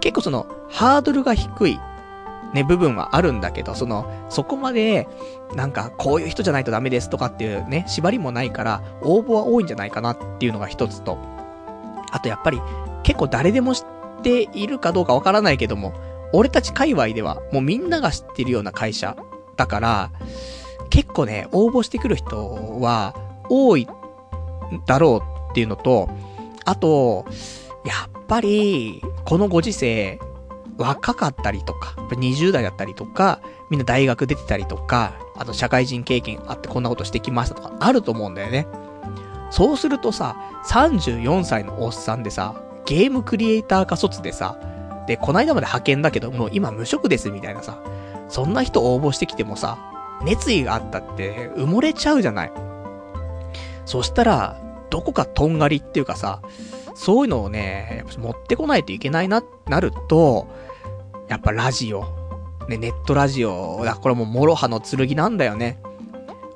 [0.00, 1.78] 結構その、ハードルが低い、
[2.56, 5.06] ね、部分はあるんだけど、その、そこまで、
[5.54, 11.18] なんか、こういう人じゃないとダメですとかっていうね、縛りもないから、応募は多いんじゃないかなっていうのが一つと、
[12.10, 12.60] あとやっぱり、
[13.02, 13.84] 結構誰でも知っ
[14.22, 15.92] ているかどうかわからないけども、
[16.32, 19.16] 俺たち界隈では、もうみんなが知ってるような会社
[19.56, 20.10] だから、
[20.88, 23.14] 結構ね、応募してくる人は、
[23.50, 23.86] 多い、
[24.86, 26.08] だろうっていうのと、
[26.64, 27.26] あと、
[27.84, 30.18] やっぱり、このご時世、
[30.78, 33.40] 若かったりとか、20代だったりとか、
[33.70, 38.66] みんな大学出てたりとか、あと社会人経験あってこんなことしてきましたとか、あると思うんだよね。
[39.50, 40.36] そうするとさ、
[40.66, 42.54] 34歳のおっさんでさ、
[42.84, 44.58] ゲームクリエイターか卒でさ、
[45.06, 47.78] で、こないだまで派遣だけど、もう今無職ですみたいなさ、
[48.28, 49.78] そんな人応募してきてもさ、
[50.24, 52.52] 熱意があったって埋もれちゃうじゃない。
[53.84, 56.40] そしたら、どこかとんがりっていうかさ、
[56.94, 60.48] そういうのをね、持ってこないといけないな、なると、
[61.28, 62.04] やっぱラジオ。
[62.68, 63.82] ね、ネットラジオ。
[63.84, 65.80] だこれもう、諸刃の剣なんだよね。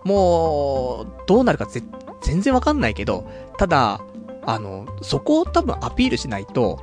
[0.04, 1.82] もう、どうなるかぜ
[2.22, 3.24] 全然わかんないけど、
[3.58, 4.00] ただ、
[4.46, 6.80] あの、そこを多分アピールしないと、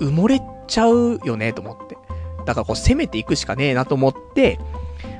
[0.00, 1.96] 埋もれちゃうよね、と思って。
[2.44, 4.58] だからこう攻めていくしかねえなと思って、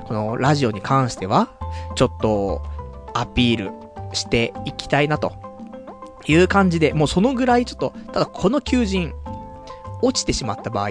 [0.07, 1.49] このラジオに関しては、
[1.95, 2.61] ちょっと、
[3.13, 3.71] アピール
[4.13, 5.33] していきたいなと。
[6.25, 9.13] いう感じで、もうそのぐらいちょっと、ただこの求人、
[10.01, 10.89] 落ちてしまった場合、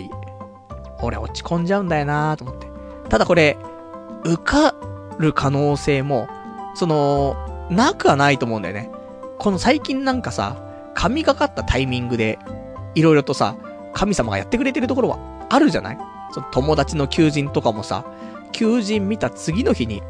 [1.02, 2.66] 俺落ち込んじゃうんだよなと思って。
[3.08, 3.56] ただこれ、
[4.24, 4.74] 受か
[5.18, 6.28] る可能性も、
[6.74, 7.36] その、
[7.70, 8.90] なくはないと思うんだよね。
[9.38, 10.56] この最近なんかさ、
[10.94, 12.38] 神がかったタイミングで、
[12.94, 13.56] いろいろとさ、
[13.92, 15.18] 神様がやってくれてるところは
[15.50, 15.98] あるじゃない？
[16.32, 18.04] その友達の求人とかもさ、
[18.52, 20.02] 求人見た次の日に、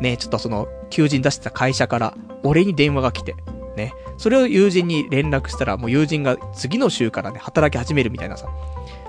[0.00, 3.36] ね、ちょっとその、求人出してた会社から、俺に電話が来て、
[3.76, 8.48] ね、それを友人に連絡したら、もう友人が次の週からね、働き始めるみたいなさ、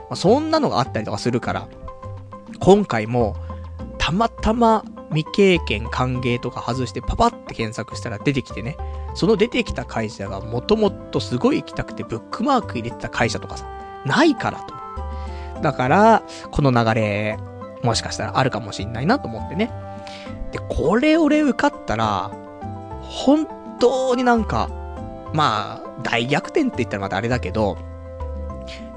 [0.09, 1.67] まあ、そんなのがあったりとかするから、
[2.59, 3.35] 今回も、
[3.97, 8.77] たまたま未経験歓迎とか外してパパって検索したら出てきてね、
[9.13, 13.65] その出てきた会社がもともとすごい行きたくてブックマーク入れてた会社とかさ、
[14.05, 15.61] ないからと。
[15.61, 17.37] だから、この流れ、
[17.83, 19.71] もしかしたらあるかもしんないなと思ってね。
[20.51, 22.31] で、これ俺受かったら、
[23.01, 23.47] 本
[23.79, 24.69] 当になんか、
[25.33, 27.77] まあ、大逆転って言ったらまたあれだけど、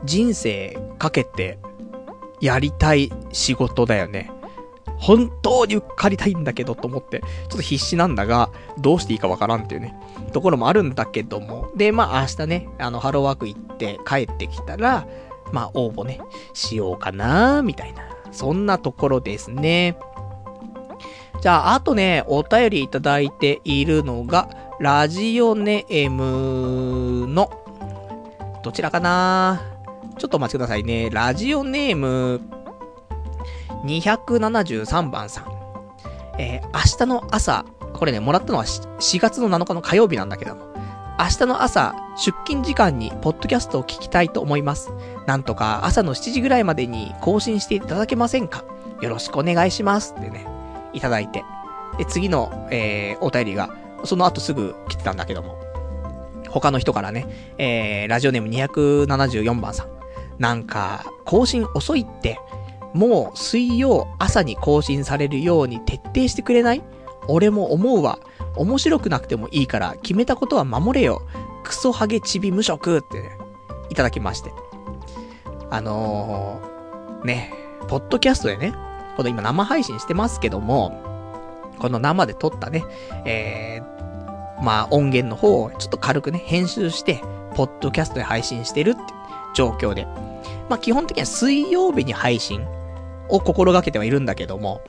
[0.05, 1.59] 人生かけて
[2.41, 4.31] やりたい仕事だよね。
[4.99, 9.95] 本当に受かりたいんだけどと思って、ちょっと必死なんだが、どうしていいかわからんっていうね、
[10.33, 11.71] ところもあるんだけども。
[11.75, 15.07] で、まあ明日ね、あの、ハローワーク行って帰ってきたら、
[15.53, 16.21] まあ応募ね、
[16.53, 18.03] しようかなみたいな。
[18.31, 19.97] そんなところですね。
[21.41, 24.51] じゃあ、あとね、お便りいただいているのが、
[24.81, 27.51] ラジオネームの、
[28.63, 29.63] どちらかな？
[30.21, 31.09] ちょっとお待ちくださいね。
[31.09, 32.43] ラジオネーム、
[33.87, 35.47] 273番さん。
[36.37, 37.65] えー、明日の朝、
[37.95, 40.67] これね、もらったのは4月の7日の火曜日なんだけども、
[41.19, 44.91] 明日の朝、出勤時間にポッドキャストを聞きたいと思います。
[45.27, 48.67] なんとか朝の7時ぐらいまでに更新していただけませんか？
[49.01, 50.15] よろしくお願いします。
[50.19, 50.47] ってね、
[50.93, 51.45] いただいて。
[51.97, 53.75] で、次の、えー、お便りが、
[54.05, 55.59] その後すぐ来てたんだけども、
[56.51, 57.27] 他の人からね、
[57.57, 60.00] えー、ラジオネーム274番さん。
[60.41, 62.41] なんか、更新遅いって、
[62.95, 66.83] もう水曜朝に更新されるように徹底してくれない？
[67.29, 68.19] 俺も思うわ。
[68.57, 71.23] 面白くなくてもいいから、決めたことは守れよ。
[71.63, 73.39] クソハゲチビ無職って、ね、
[73.91, 74.51] いただきまして。
[75.71, 77.53] あのー、ね、
[77.87, 78.73] ポッドキャストでね、
[79.17, 81.01] この今生配信してますけども、
[81.79, 82.83] この生で撮ったね、
[83.25, 87.23] えー、まあ音源の方をちょっと軽くね、編集して、
[87.55, 89.01] ポッドキャストで配信してるって
[89.55, 90.09] 状況で。
[90.71, 92.65] まあ基本的には水曜日に配信
[93.29, 94.81] を心がけてはいるんだけども、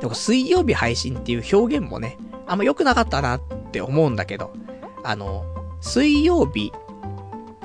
[0.00, 3.40] でも水曜日配信っていう表現もね、あんま良くなかったなっ
[3.70, 4.52] て思うんだけど、
[5.04, 5.44] あの、
[5.80, 6.72] 水曜日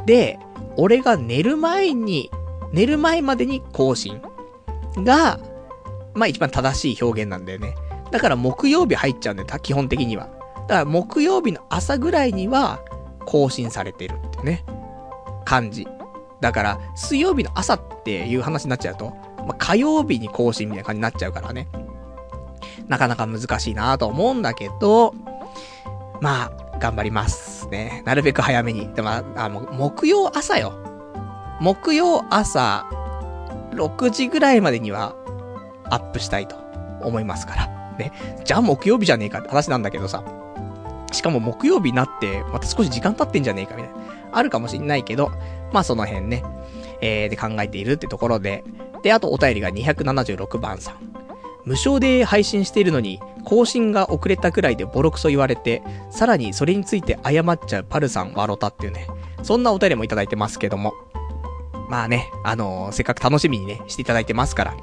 [0.06, 0.38] で、
[0.78, 2.30] 俺が寝る前に、
[2.72, 4.22] 寝る前までに更新
[4.98, 5.40] が、
[6.14, 7.76] まあ一番正しい表現なんだよね。
[8.12, 10.30] だから木曜日入っちゃうんだよ、基本的には。
[10.68, 12.80] だから木曜日の朝ぐらいには
[13.26, 14.64] 更新されてるってね、
[15.44, 15.88] 感じ。
[16.44, 19.12] だから、水曜日の朝っていう話になっちゃうと、
[19.48, 21.70] まあ、火曜日に更新みたいな感じになっちゃうからね。
[22.90, 25.16] なかなか難しいなと思うんだけど、
[26.20, 27.70] まあ、頑張ります。
[27.70, 28.94] ね、なるべく早めに。
[28.94, 30.74] でも、あの、木曜朝よ。
[31.62, 32.86] 木曜朝、
[33.72, 35.16] 6時ぐらいまでには、
[35.90, 36.58] アップしたいと
[37.02, 37.68] 思いますから。
[37.98, 38.12] ね。
[38.44, 40.26] じゃあ木曜日じゃねえかって話なんだけどさ。
[41.14, 43.98] しかも木曜日になって、また少し時間経ってんじゃねえかみたいな。
[44.34, 45.32] あるかもしんないけど、
[45.74, 46.44] まあその辺ね、
[47.02, 48.64] えー、で考えているってところで。
[49.02, 51.14] で、あとお便りが276番さん。
[51.66, 59.08] 無償で配信しているのに、更新が遅れたくらいでボロクソ言われて、さらにそれについて謝っちゃうパルさん、ワロタっていうね、
[59.42, 60.94] そんなお便りもいただいてますけども。
[61.90, 64.76] まあね、あのー、せっかく楽しみにね、していただいてますから、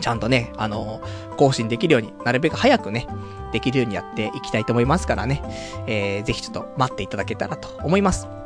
[0.00, 3.06] ちゃんとね、あのー、更新できるように、なるべく早くね、
[3.52, 5.42] できるようにやっていきたいと思いますからね、
[5.86, 8.41] えー、ぜひちょっと待っていただけたらと思います。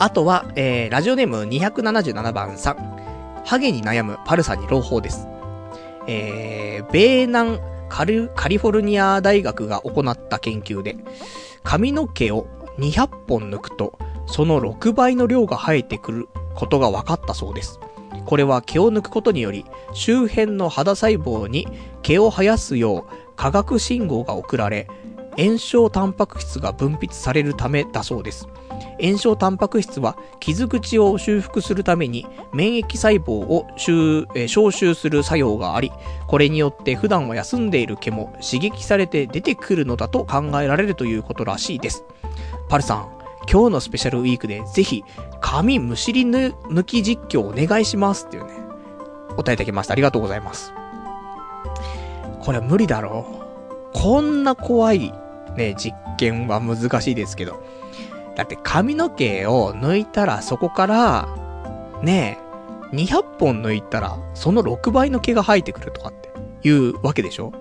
[0.00, 2.76] あとは、えー、ラジオネーム277番さん。
[3.44, 5.28] ハゲに悩むパルさんに朗報です。
[6.06, 7.58] えー、米南
[7.90, 10.96] カリカリフォルニア大学が行った研究で、
[11.62, 12.46] 髪の毛を
[12.78, 17.78] 200本抜くと、その6倍の量が生えてくることが分かったそうです。
[18.24, 21.68] これは毛を抜くことにより、周辺の肌細胞に
[22.00, 24.88] 毛を生やすよう化学信号が送られ、
[25.36, 28.48] 炎症タンパク質が分泌されるためだそうです。
[29.00, 35.90] 炎症タンパク質は傷口を修復するために免疫細胞を収、え消臭する作用があり、
[36.26, 42.04] これによって普段は休んでいる毛も刺激されて出てくるのだと考えられるということらしいです。
[42.68, 43.08] パルさん、
[43.50, 45.02] 今日のスペシャルウィークでぜひ
[45.40, 48.52] 髪むしり抜き実況お願いしますっていうね、
[49.36, 49.92] お便りいただきました。
[49.92, 50.72] ありがとうございます。
[52.40, 53.40] これ無理だろう。
[53.92, 55.12] こんな怖い
[55.56, 57.62] ね、実験は難しいですけど。
[58.40, 61.28] だって髪の毛を抜いたらそこから、
[62.02, 62.38] ね
[62.90, 66.30] え、200本抜いたらその6倍の毛が生えてくるとかって
[66.66, 67.52] いうわけでしょ？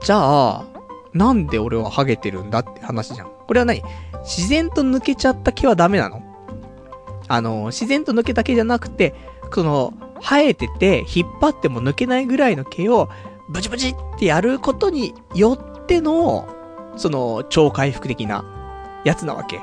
[0.00, 0.64] じゃあ、
[1.12, 3.30] なんで俺はハゲてるんだって話じゃん。
[3.46, 3.82] これは何？
[4.22, 6.22] 自然と抜けちゃった毛はダメなの？
[7.28, 9.14] あの、自然と抜けた毛じゃなくて、
[9.52, 13.10] その、生えてて、引っ張っても抜けないぐらいの毛を、
[13.50, 16.48] ブチブチってやることによっての、
[16.96, 18.42] その、超回復的な
[19.04, 19.60] やつなわけ。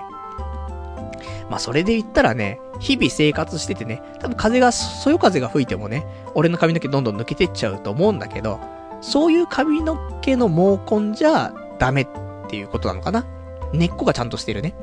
[1.50, 6.06] まあ、それで言ったらね、日々生活しててね、多分風が、そよ風が吹いてもね、
[6.36, 8.60] 俺の髪の毛どんどん抜けてっちゃうと思うんだけど、
[9.02, 12.08] そういう髪の毛の毛根じゃダメっ
[12.50, 13.26] ていうことなのかな
[13.74, 14.76] 根っこがちゃんとしてるね。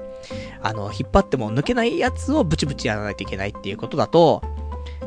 [0.62, 4.42] あの、引っ張っても抜けないやつをブチブチやらないといけないっていうことだと、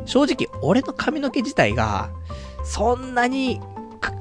[0.06, 2.10] 正直、俺の髪の毛自体が、
[2.64, 3.60] そんなに、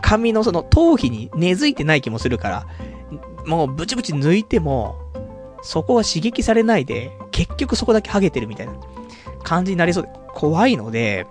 [0.03, 2.67] 髪のその頭皮に根付いてない気もするから、
[3.47, 4.97] もうブチブチ抜いても、
[5.63, 8.75] そこは刺激されないで、結局そこだけハゲてるみたいな
[9.43, 11.27] 感じになりそうで、怖いので、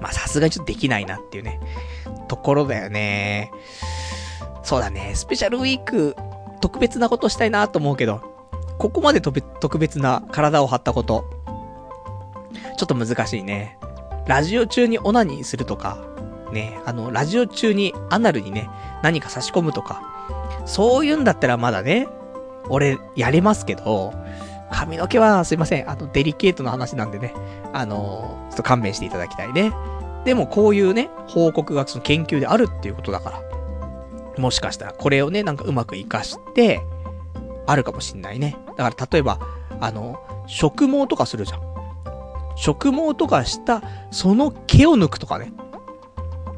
[0.00, 1.60] まさすがにちょっとできないなっていうね、
[2.28, 3.50] ところだよね。
[4.62, 6.14] そうだね、スペシャルウィーク、
[6.60, 8.20] 特別なことしたいなと思うけど、
[8.78, 11.24] ここまで特別な体を張ったこと、
[12.76, 13.78] ちょっと難しいね。
[14.26, 15.98] ラジオ中にオナニーするとか、
[16.52, 18.68] ね、あの、ラジオ中にアナルにね、
[19.02, 20.02] 何か差し込むとか、
[20.66, 22.06] そういうんだったらまだね、
[22.68, 24.12] 俺、やれますけど、
[24.70, 25.90] 髪の毛はすいません。
[25.90, 27.34] あの、デリケートな話なんでね。
[27.72, 29.72] あのちょっと勘弁していただきたいね。
[30.24, 33.42] でもこういうね、報告がその研究であるっていうことだから。
[34.38, 36.80] もしかしたらこれをね、なんかうまく活かして、
[37.66, 38.56] あるかもしんないね。
[38.76, 39.38] だから例えば、
[39.80, 41.60] あの、植毛とかするじゃん。
[42.56, 45.52] 植毛とかした、その毛を抜くとかね。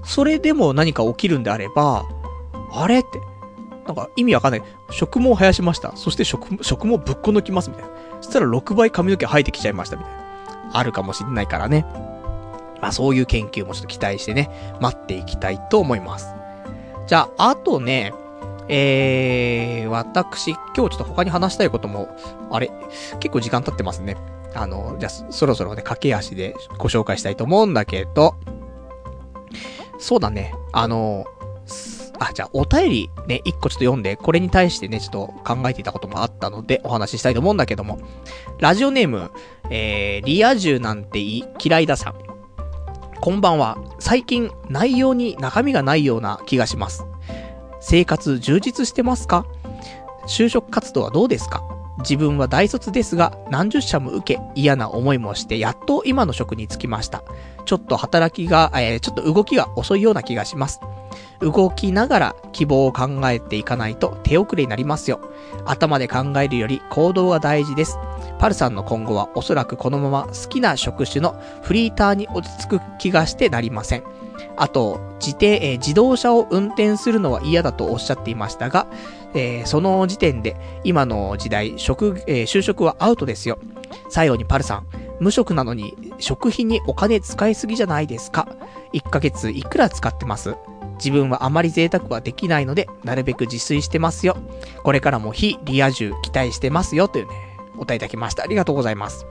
[0.02, 2.06] それでも何か起きるんであれば、
[2.72, 3.20] あれって、
[3.90, 4.62] なんか意味わかんない。
[4.90, 5.96] 植毛生やしました。
[5.96, 7.90] そして植植毛ぶっこ抜きますみたいな。
[8.20, 10.20] そしたら6倍髪の毛生えてきちゃいましたみたいな。
[10.72, 11.84] あるかもしんないからね。
[12.80, 16.34] まあそういう研究もちょっと期待してね、待っていきたいと思います。
[17.06, 18.14] じゃあ、あとね、
[18.68, 22.08] えー、私、今日ちょっと他に話したいことも、
[22.52, 22.70] あれ、
[23.18, 24.16] 結構時間経ってますね。
[24.54, 28.36] あの、じゃあ、そろそろね、駆け足でご紹介したいと思うんだけど、
[29.98, 31.24] そうだね、あの、
[32.20, 37.98] あ、じゃあお便りね、一個ちょっと読んで、これに対してね、ちょっと考えていたこともあったので、お話ししたいと思うんだけども、
[38.58, 39.30] ラジオネーム、
[39.70, 42.14] えー、リア充なんてい嫌いださん。
[43.20, 43.78] こんばんは。
[43.98, 47.04] 最近、内容に中身がないような気がします。
[47.80, 49.46] 生活充実してますか？
[50.26, 51.62] 就職活動はどうですか？
[52.00, 57.22] 自分は大卒ですが、何十社も受け、嫌な思いもして、やっと今の職に就きました。
[57.70, 60.80] ちょっと働きが、えー、ちょっと動きが遅いような気がします。
[61.38, 65.20] 動きながら希望を考えていかないと手遅れになりますよ。
[65.66, 67.96] 頭で考えるより行動が大事です。
[68.40, 74.02] パルさんの今後はおそらくこのまま好きな職種のフリーターに落ち着く気がしてなりません。
[74.56, 78.88] あと、自転、えー、自動車を運転するのは嫌だとおっしゃっていましたが、
[79.32, 83.60] えー、その時点で、今の時代、職、えー、就職はアウトですよ。
[84.08, 84.86] 最後にパルさん、
[85.20, 88.48] 無職なのに、食費にお金使いすぎじゃないですか
[88.92, 90.56] ?1 ヶ月いくら使ってます？
[90.96, 94.36] 自分はあまり贅沢はできないので、なるべく自炊してますよ。
[94.82, 97.08] これからも非リア充期待してますよ。
[97.08, 97.32] というね、
[97.76, 98.42] お答えいただきました。
[98.42, 99.26] ありがとうございます。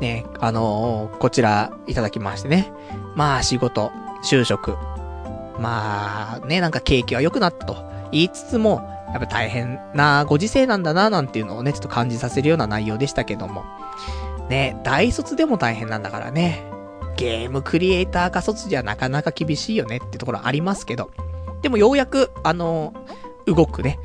[0.00, 2.72] ね、あのー、こちらいただきましてね。
[3.16, 3.90] まあ仕事、
[4.22, 4.76] 就職。
[5.58, 7.76] まあね、なんか景気は良くなったと
[8.10, 13.64] 言いつつも、やっぱ大変なご時世なんだななんていうのをね、ちょっと感じさせるような内容でしたけども。
[14.50, 16.64] ね、大卒でも大変なんだからね。
[17.16, 21.12] ゲームクリエイターか卒じゃなかなか厳しいよねってところありますけど。
[21.62, 22.92] でもようやく、あの、
[23.46, 24.00] 動くね、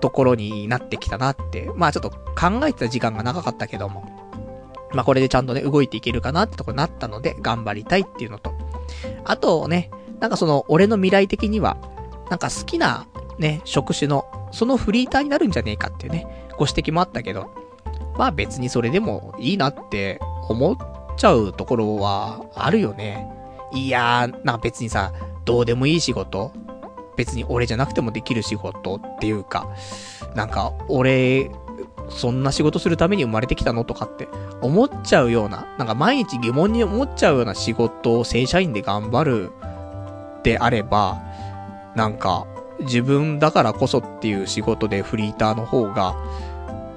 [0.00, 1.70] ところになってきたなって。
[1.74, 4.02] まあちょっと考えてた時間が長かったけども。
[4.94, 8.54] まあこれでちゃんとね、動いていけるかなってところになったので、頑張りたいっていうのと。
[9.26, 11.76] あとね、なんかその、俺の未来的には、
[12.30, 13.06] なんか好きな、
[13.38, 17.50] ね、職種の、そのフリーターになるんじゃねえかっていうね、ご指摘もあったけど、
[18.16, 20.76] まあ別にそれでもいいなって思っ
[21.16, 23.28] ちゃうところはあるよね。
[23.72, 25.12] いやー、なんか別にさ、
[25.44, 26.52] どうでもいい仕事
[27.16, 29.68] 別に俺じゃなくてもできる仕事っていうか、
[30.34, 31.50] なんか俺、
[32.10, 34.28] そんな仕事するために生まれてきたのとかって
[34.60, 39.52] 思っちゃうような、なんか毎日疑問に思っちゃうような仕事を正社員で頑張る
[40.42, 41.22] であれば、
[41.94, 42.46] なんか
[42.80, 46.16] 自分だからこそっていう仕事でフリーターの方が、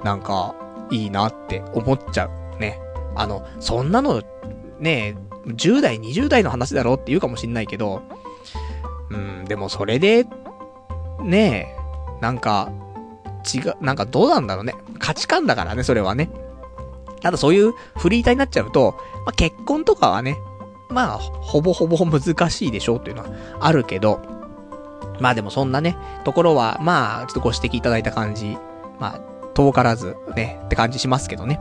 [0.04, 0.54] なんか
[0.90, 2.60] いいなって思っちゃう。
[2.60, 2.80] ね。
[3.14, 4.22] あの、そんなの、
[4.78, 5.16] ね
[5.46, 8.02] 10代、20代の話だろって言うかもしんないけど、
[9.10, 10.26] うん、でもそれで、
[11.22, 11.74] ね
[12.18, 12.70] え、なんか、
[13.54, 14.74] 違う、なんかどうなんだろうね。
[14.98, 16.30] 価値観だからね、それはね。
[17.20, 20.36] ただそういうフリーターになっちゃうと、まあ、結婚とかはね、
[20.90, 23.30] まあ、ほぼほぼ難しいでしょうっていうのは
[23.60, 24.20] あるけど、
[25.20, 28.56] まあでもそんなね、ところは、まあ、ちょっとご指摘いただいた感じ、
[28.98, 29.20] まあ、
[29.54, 31.60] 遠からずね、って感じしますけどね。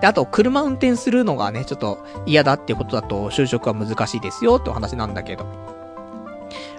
[0.00, 5.46] で、あと、車運転するのがね、ちょっと嫌だっていうことだと、就職は難しいですよってお話なんだけど。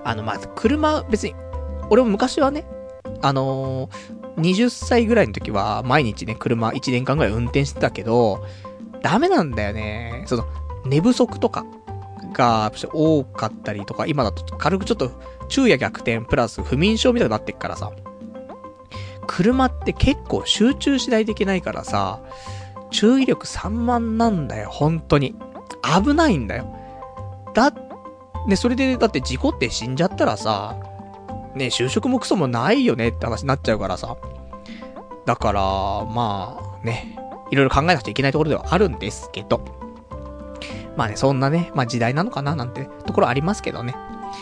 [0.04, 1.36] あの、まず、車、別に、
[1.90, 2.66] 俺も昔はね、
[3.22, 8.44] あのー、20歳ぐらいの時は、毎日ね、車1年間ぐらい運転してたけど、
[9.04, 10.24] ダメなんだよね。
[10.26, 10.46] その、
[10.86, 11.66] 寝不足とか
[12.34, 15.12] が多かったりとか、今だと軽くちょっと
[15.52, 17.92] 昼夜逆転プラス不眠症みたいになってっからさ、
[19.28, 22.22] 車って結構集中しないといけないからさ、
[22.90, 25.36] 注意力散漫なんだよ、本当に。
[26.04, 26.74] 危ないんだよ。
[27.54, 27.74] だ、
[28.48, 30.78] ね、それで、だって事故って死んじゃったらさ、
[31.54, 34.16] ね、就職もクソもないよねって話になっちゃうからさ。
[35.26, 37.18] だから、まあ、ね、
[37.52, 39.62] いろいろ考えなくちゃいけないところではあるんですけど。
[40.96, 43.96] まあね、そんなね、まあ時代なのかななんてところありますけどね。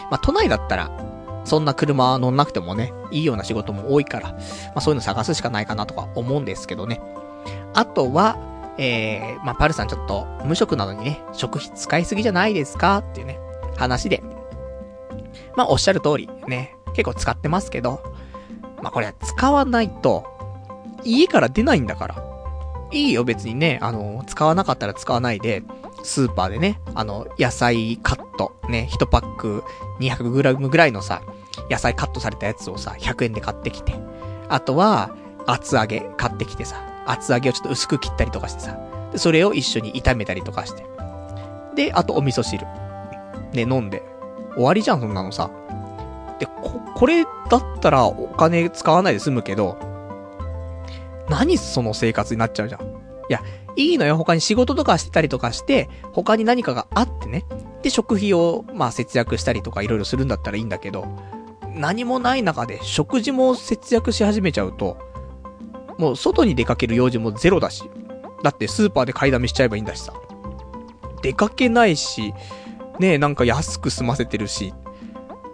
[0.09, 0.91] まあ都内だったら、
[1.45, 4.37] そんな車乗んなくてもね、いいような仕事も多いから、ま
[4.75, 7.01] あそういうの探すしかないかなとか思うんですけどね。
[7.73, 8.37] あとは、
[8.77, 13.39] えー、まあパルさんちょっと無職なのにね、食費使いすぎじゃないですかっていうね、
[13.77, 14.21] 話で。
[15.55, 18.01] まあおっしゃる通り、ね、結構使ってますけど、
[18.81, 20.25] まあこれは使わないと、
[21.03, 22.29] 家から出ないんだから。
[22.91, 25.63] いいよ別にね、あの、使わなかったら使わないで、
[26.03, 29.63] スーパーでね、あの、野菜カット、ね、1パック
[29.99, 31.21] 200g ぐらいのさ、
[31.69, 33.93] 野菜カットされたやつをさ、100円で買ってきて、
[34.47, 35.11] あとは、
[35.45, 38.77] 厚揚げ買ってきてさ、厚揚げをちょっと薄く切ったりとかしてさ、
[39.11, 40.85] で、それを一緒に炒めたりとかして。
[41.75, 42.65] で、あとお味噌汁。
[43.53, 44.03] ね、飲んで。
[44.55, 45.49] 終わりじゃん、そんなのさ。
[46.39, 49.77] で、こ、これだったらお金使わないで済むけど、
[51.29, 52.81] 何その生活になっちゃうじゃん。
[52.81, 52.85] い
[53.29, 53.41] や、
[53.83, 54.17] いいのよ。
[54.17, 57.45] 他に仕事とかしてたりとかして、他に何かがあってね。
[57.81, 61.07] で、食費を、まあ節約したりとかいろいろするんだったらいいんだけど、
[61.73, 64.97] 何もない中で食事も節約し始めちゃうと、
[65.97, 67.89] もう外に出かける用事もゼロだし、
[68.43, 70.13] だってスーパーで買いだめしちゃえばいいんだしさ。
[71.21, 72.33] 出かけないし、
[72.99, 74.73] ねえ、なんか安く済ませてるし、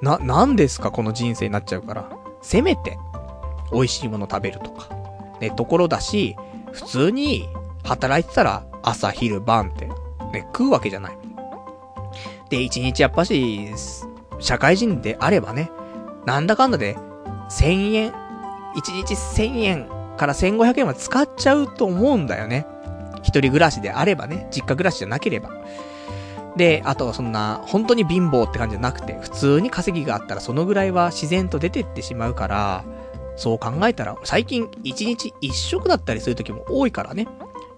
[0.01, 2.09] な、なんですかこの人生になっちゃうから。
[2.41, 2.97] せめて、
[3.71, 4.89] 美味しいもの食べるとか、
[5.41, 6.35] ね、ところだし、
[6.71, 7.49] 普通に
[7.85, 9.85] 働いてたら朝、昼、晩って、
[10.33, 11.17] ね、食うわけじゃない。
[12.49, 13.69] で、一日やっぱし、
[14.39, 15.71] 社会人であればね、
[16.25, 16.95] なんだかんだで、
[17.49, 18.13] 1000円、
[18.75, 22.65] 一日1000円から1500円は使っちゃうと思うんだよね。
[23.21, 25.49] 一人暮らしであればね、実家暮らしじゃなければ。
[26.55, 32.83] で、あとそんな、本当に貧乏って感じじゃなくて、普通に稼ぎがあったらそのぐらいは自然と出てってしまうから、
[33.35, 37.27] そう考えたら、最近一日一食だったりする時も多いからね。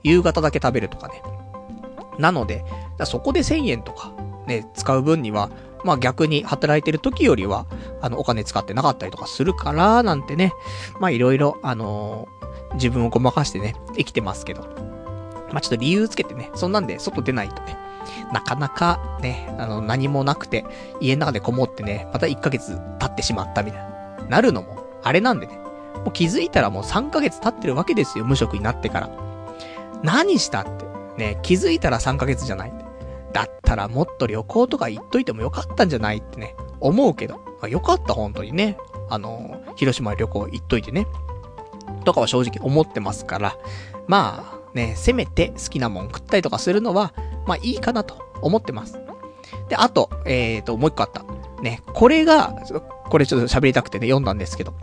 [0.04, 1.22] 夕方だけ食べるとかね。
[2.18, 2.66] なので、
[3.06, 4.12] そこで1000円とか、
[4.48, 5.50] ね、使う分には、
[5.84, 7.66] まあ逆に働いてる時よりは、
[8.02, 10.54] あの、お金使ってなかったりとかするから、なんてね、
[11.00, 14.62] まあいろいろ、あのー、自分をごまかしてね、生きてますけど。
[15.52, 17.78] まあちょっと理由つけてね、そんなんで外出ないとね、
[18.34, 20.66] なかなかね、あの、何もなくて、
[21.00, 25.58] 家の中でこもってね、また1ヶ月経ってしまったみたいな、なるのも、あれなんでね、
[25.96, 29.27] もう気づいたらもう3ヶ月経ってるわけですよ、無職になってから。
[30.04, 30.86] 何したって。
[31.18, 32.74] ね、気づいたら3ヶ月じゃない。
[33.34, 37.40] だったらもっと旅行とか行っといてもよかったんじゃないってね、思うけど。
[37.62, 38.78] あ、よかった、本当にね。
[39.10, 41.08] あの、広島旅行行っといてね。
[42.06, 43.58] とかは正直思ってますから。
[44.08, 47.14] まあ、ね、せめて好きなもん食ったりとかするのは、
[47.46, 49.00] まあいいかなと思ってます。
[49.70, 51.24] で、あと、えーと、もう一個あった。
[51.62, 52.54] ね、これが、
[53.10, 54.74] これちょっと喋りたくてね、読んだんですけど。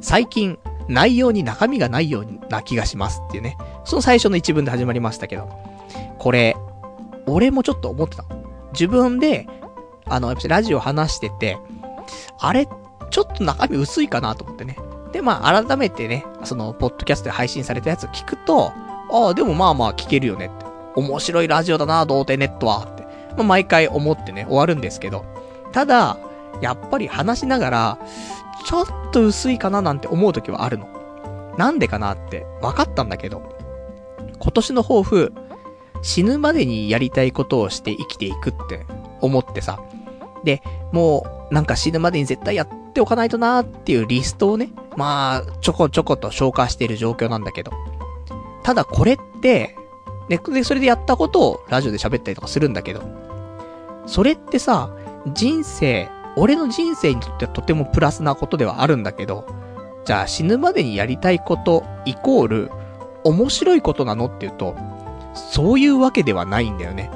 [0.00, 0.58] 最近、
[0.88, 3.56] 内容に中身がないような気がしますっていうね。
[3.84, 5.48] その最初の一文で始まりましたけど。
[6.18, 6.56] これ、
[7.26, 8.24] 俺もちょっと思ってた。
[8.72, 9.46] 自分で、
[10.06, 11.58] あの、やっぱラジオ話してて、
[12.38, 12.66] あれ、
[13.10, 14.76] ちょっと中身薄いかなと思ってね。
[15.12, 18.72] で、まあ、改めてね、その、ポッドキャストで配信されたやつを聞くと、
[19.12, 20.66] ああ、でもまあまあ聞けるよねって。
[20.96, 23.02] 面白いラジオだな、童貞ネットはって。
[23.36, 25.24] まあ、毎回思ってね、終わるんですけど。
[25.72, 26.18] ただ、
[26.60, 27.98] やっぱり話しながら、
[28.64, 30.88] ちょっと薄いかななんて思う時はあるの。
[31.58, 33.53] なんでかなって分かったんだけど、
[34.44, 35.32] 今年の抱負、
[36.02, 38.86] 死ぬまでにやりたいことをして生きていくって
[39.22, 39.80] 思ってさ。
[40.44, 40.62] で、
[40.92, 44.68] もう、なんか死ぬまでに絶対やっておかないとなーっていうリストをね、
[44.98, 47.72] まあ、ちょこちょこと消化している状況なんだけど。
[48.62, 49.76] ただこれって、
[50.28, 53.02] ね、で、それでやったことをラジオで喋ったりとかするんだけど、
[54.06, 54.94] それってさ、
[55.32, 59.46] 人生、俺の人生にとってはとてもプラスなことではあるんだけど、
[60.04, 62.70] じゃあ死ぬまでにやりたいことイコール
[63.24, 64.26] 面白いことなの？
[64.26, 64.76] っていうと、
[65.34, 67.10] そういうわけではないんだよね。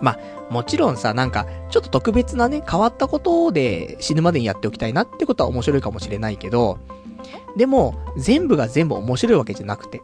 [0.00, 0.18] まあ、
[0.50, 6.78] もちろんさ、なんか、ちょっと特別なね、変わったことで死ぬまでにやっておきたいなってことは面白いかもしれないけど、
[7.56, 10.02] でも、全部が全部面白いわけじゃなくて、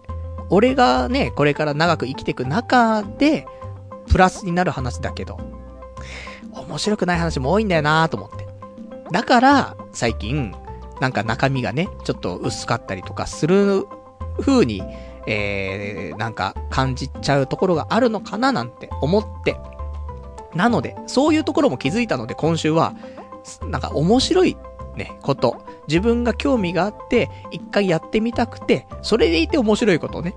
[0.50, 3.46] 俺がね、これから長く生きていく中で、
[4.08, 5.38] プラスになる話だけど、
[6.54, 8.46] 面白くない話も多いんだよなぁと思って。
[9.10, 10.54] だから、最近、
[11.00, 13.84] なんか中身がね、ちょっと薄かったりとかする
[14.40, 14.82] 風に、
[15.26, 19.56] えー、なんか感じちゃうところがあるのかななんて思って。
[20.54, 22.94] なので、そういうところも気づいたので今週は、
[23.68, 24.56] なんか面白い
[24.98, 25.56] ね、こと。
[25.86, 30.34] 自分が興味があって、一回やってみたくて、それでいて面白いことをね、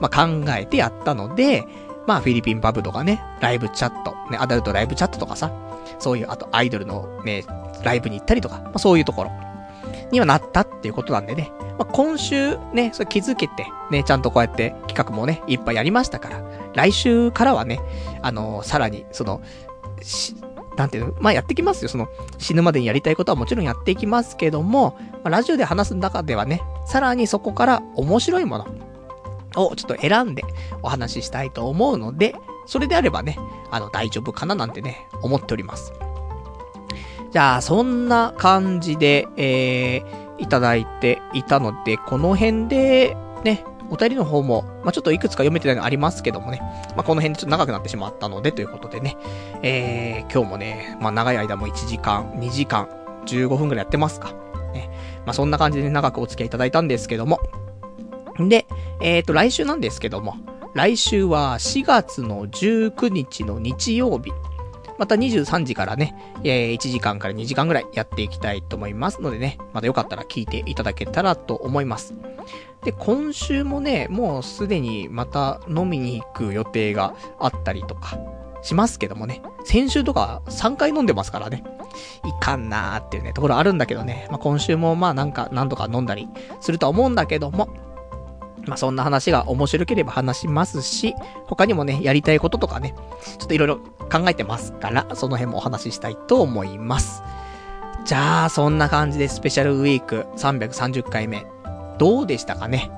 [0.00, 1.64] まあ、考えてやったので、
[2.06, 5.52] まあ、フィリピンパブとかね、ライブチャット、ね、アダルトライブチャットとかさ、
[5.98, 7.44] そういう、あとアイドルのね、
[7.82, 9.32] ライブに行ったりとか、まあ、そういうところ
[10.10, 16.42] にはなったっていうことなんでね、まあ、今週ね、それ気づけて、ね、ちゃんとこうやって企画もね、いっぱいやりましたから、
[16.74, 17.80] 来週からはね、
[18.22, 19.40] あのー、さらに、その、
[20.02, 20.36] し、
[20.76, 21.88] なんていうの、まあ、やってきますよ。
[21.88, 22.08] その、
[22.38, 28.66] 死ぬまでにやりたいことはもちろんやっていきますけども、まあ、ラジオで話す中ではね、さらにそこから面白いもの
[29.56, 30.42] をちょっと選んで
[30.82, 32.34] お話ししたいと思うので、
[32.66, 33.38] それであればね、
[33.70, 35.92] あの、大丈夫かななんてね、思っております。
[37.34, 46.60] じゃあ、そんな感じで、えー、いただいていたので、この辺で、ね、お便りの方も、まあ、ちょっといくつか読めてないのありますけどもね、
[46.94, 49.16] まあ、この辺でちょっと長くなってしまったので、ということでね、
[49.64, 52.88] えー、今日もね、まあ、長い間も1時間、2時間、
[53.26, 54.32] 15分くらいやってますか。
[54.72, 54.88] ね。
[55.26, 57.40] まあ、そんな感じで、ね、長くお付き合いいただいたんですけども。
[58.38, 58.68] で、
[59.00, 60.36] えっ、ー、と、来週なんですけども、
[60.74, 64.30] 来週は4月の19日の日曜日。
[64.98, 66.14] また23時からね、
[66.44, 72.14] え1時間から2時間ぐらいやっていきたいと思いますのでね、またよかったら聞いていただけたらと思います。
[72.84, 78.18] で、今週もね、もうすでにまた飲みに行く予定があったりとか
[78.62, 81.64] しますけどもね、先週とか3回飲んでますからね、
[82.24, 86.28] いかんなーっていうね、ところあるんだけどね、まあ、今週もまあなんか何度か飲んだり
[86.60, 87.68] するとは思うんだけども、
[88.66, 91.14] まあ、そんな話が面白ければ話しますし、
[91.46, 92.94] 他にもね、やりたいこととかね、
[93.38, 93.76] ちょっといろいろ
[94.10, 97.22] 考えてますから、その辺もお話ししたいと思います。
[98.04, 101.46] じゃあ、そんな感じでスペシャルウィーク330回目、
[101.98, 102.90] どうでしたかね？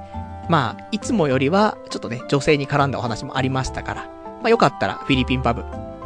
[0.48, 4.02] まあ、いつもよりは、ちょっとね、女性に絡んだお話もありましたから、
[4.42, 5.62] まあよかったらフィリピンパブ、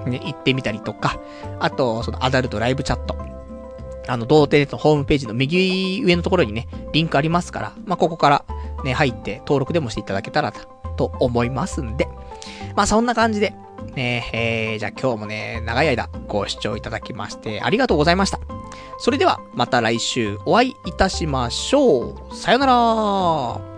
[0.08, 1.18] ね、行ってみたりとか、
[1.58, 3.16] あと、そのアダルトライブチャット、
[4.08, 8.44] あの、童貞のホームページの右上のところにね、リンクありますから、まあここから
[8.84, 10.52] ね、入って登録でもしていただけたら
[10.96, 12.08] と思いますんで、
[12.76, 13.54] まあそんな感じで、
[13.94, 18.38] ね、えー、じゃあ今日もね、長い間ご視聴いただきましてありがとうございました。
[18.98, 22.34] それではまた来週お会いいたしましょう。
[22.34, 23.69] さよなら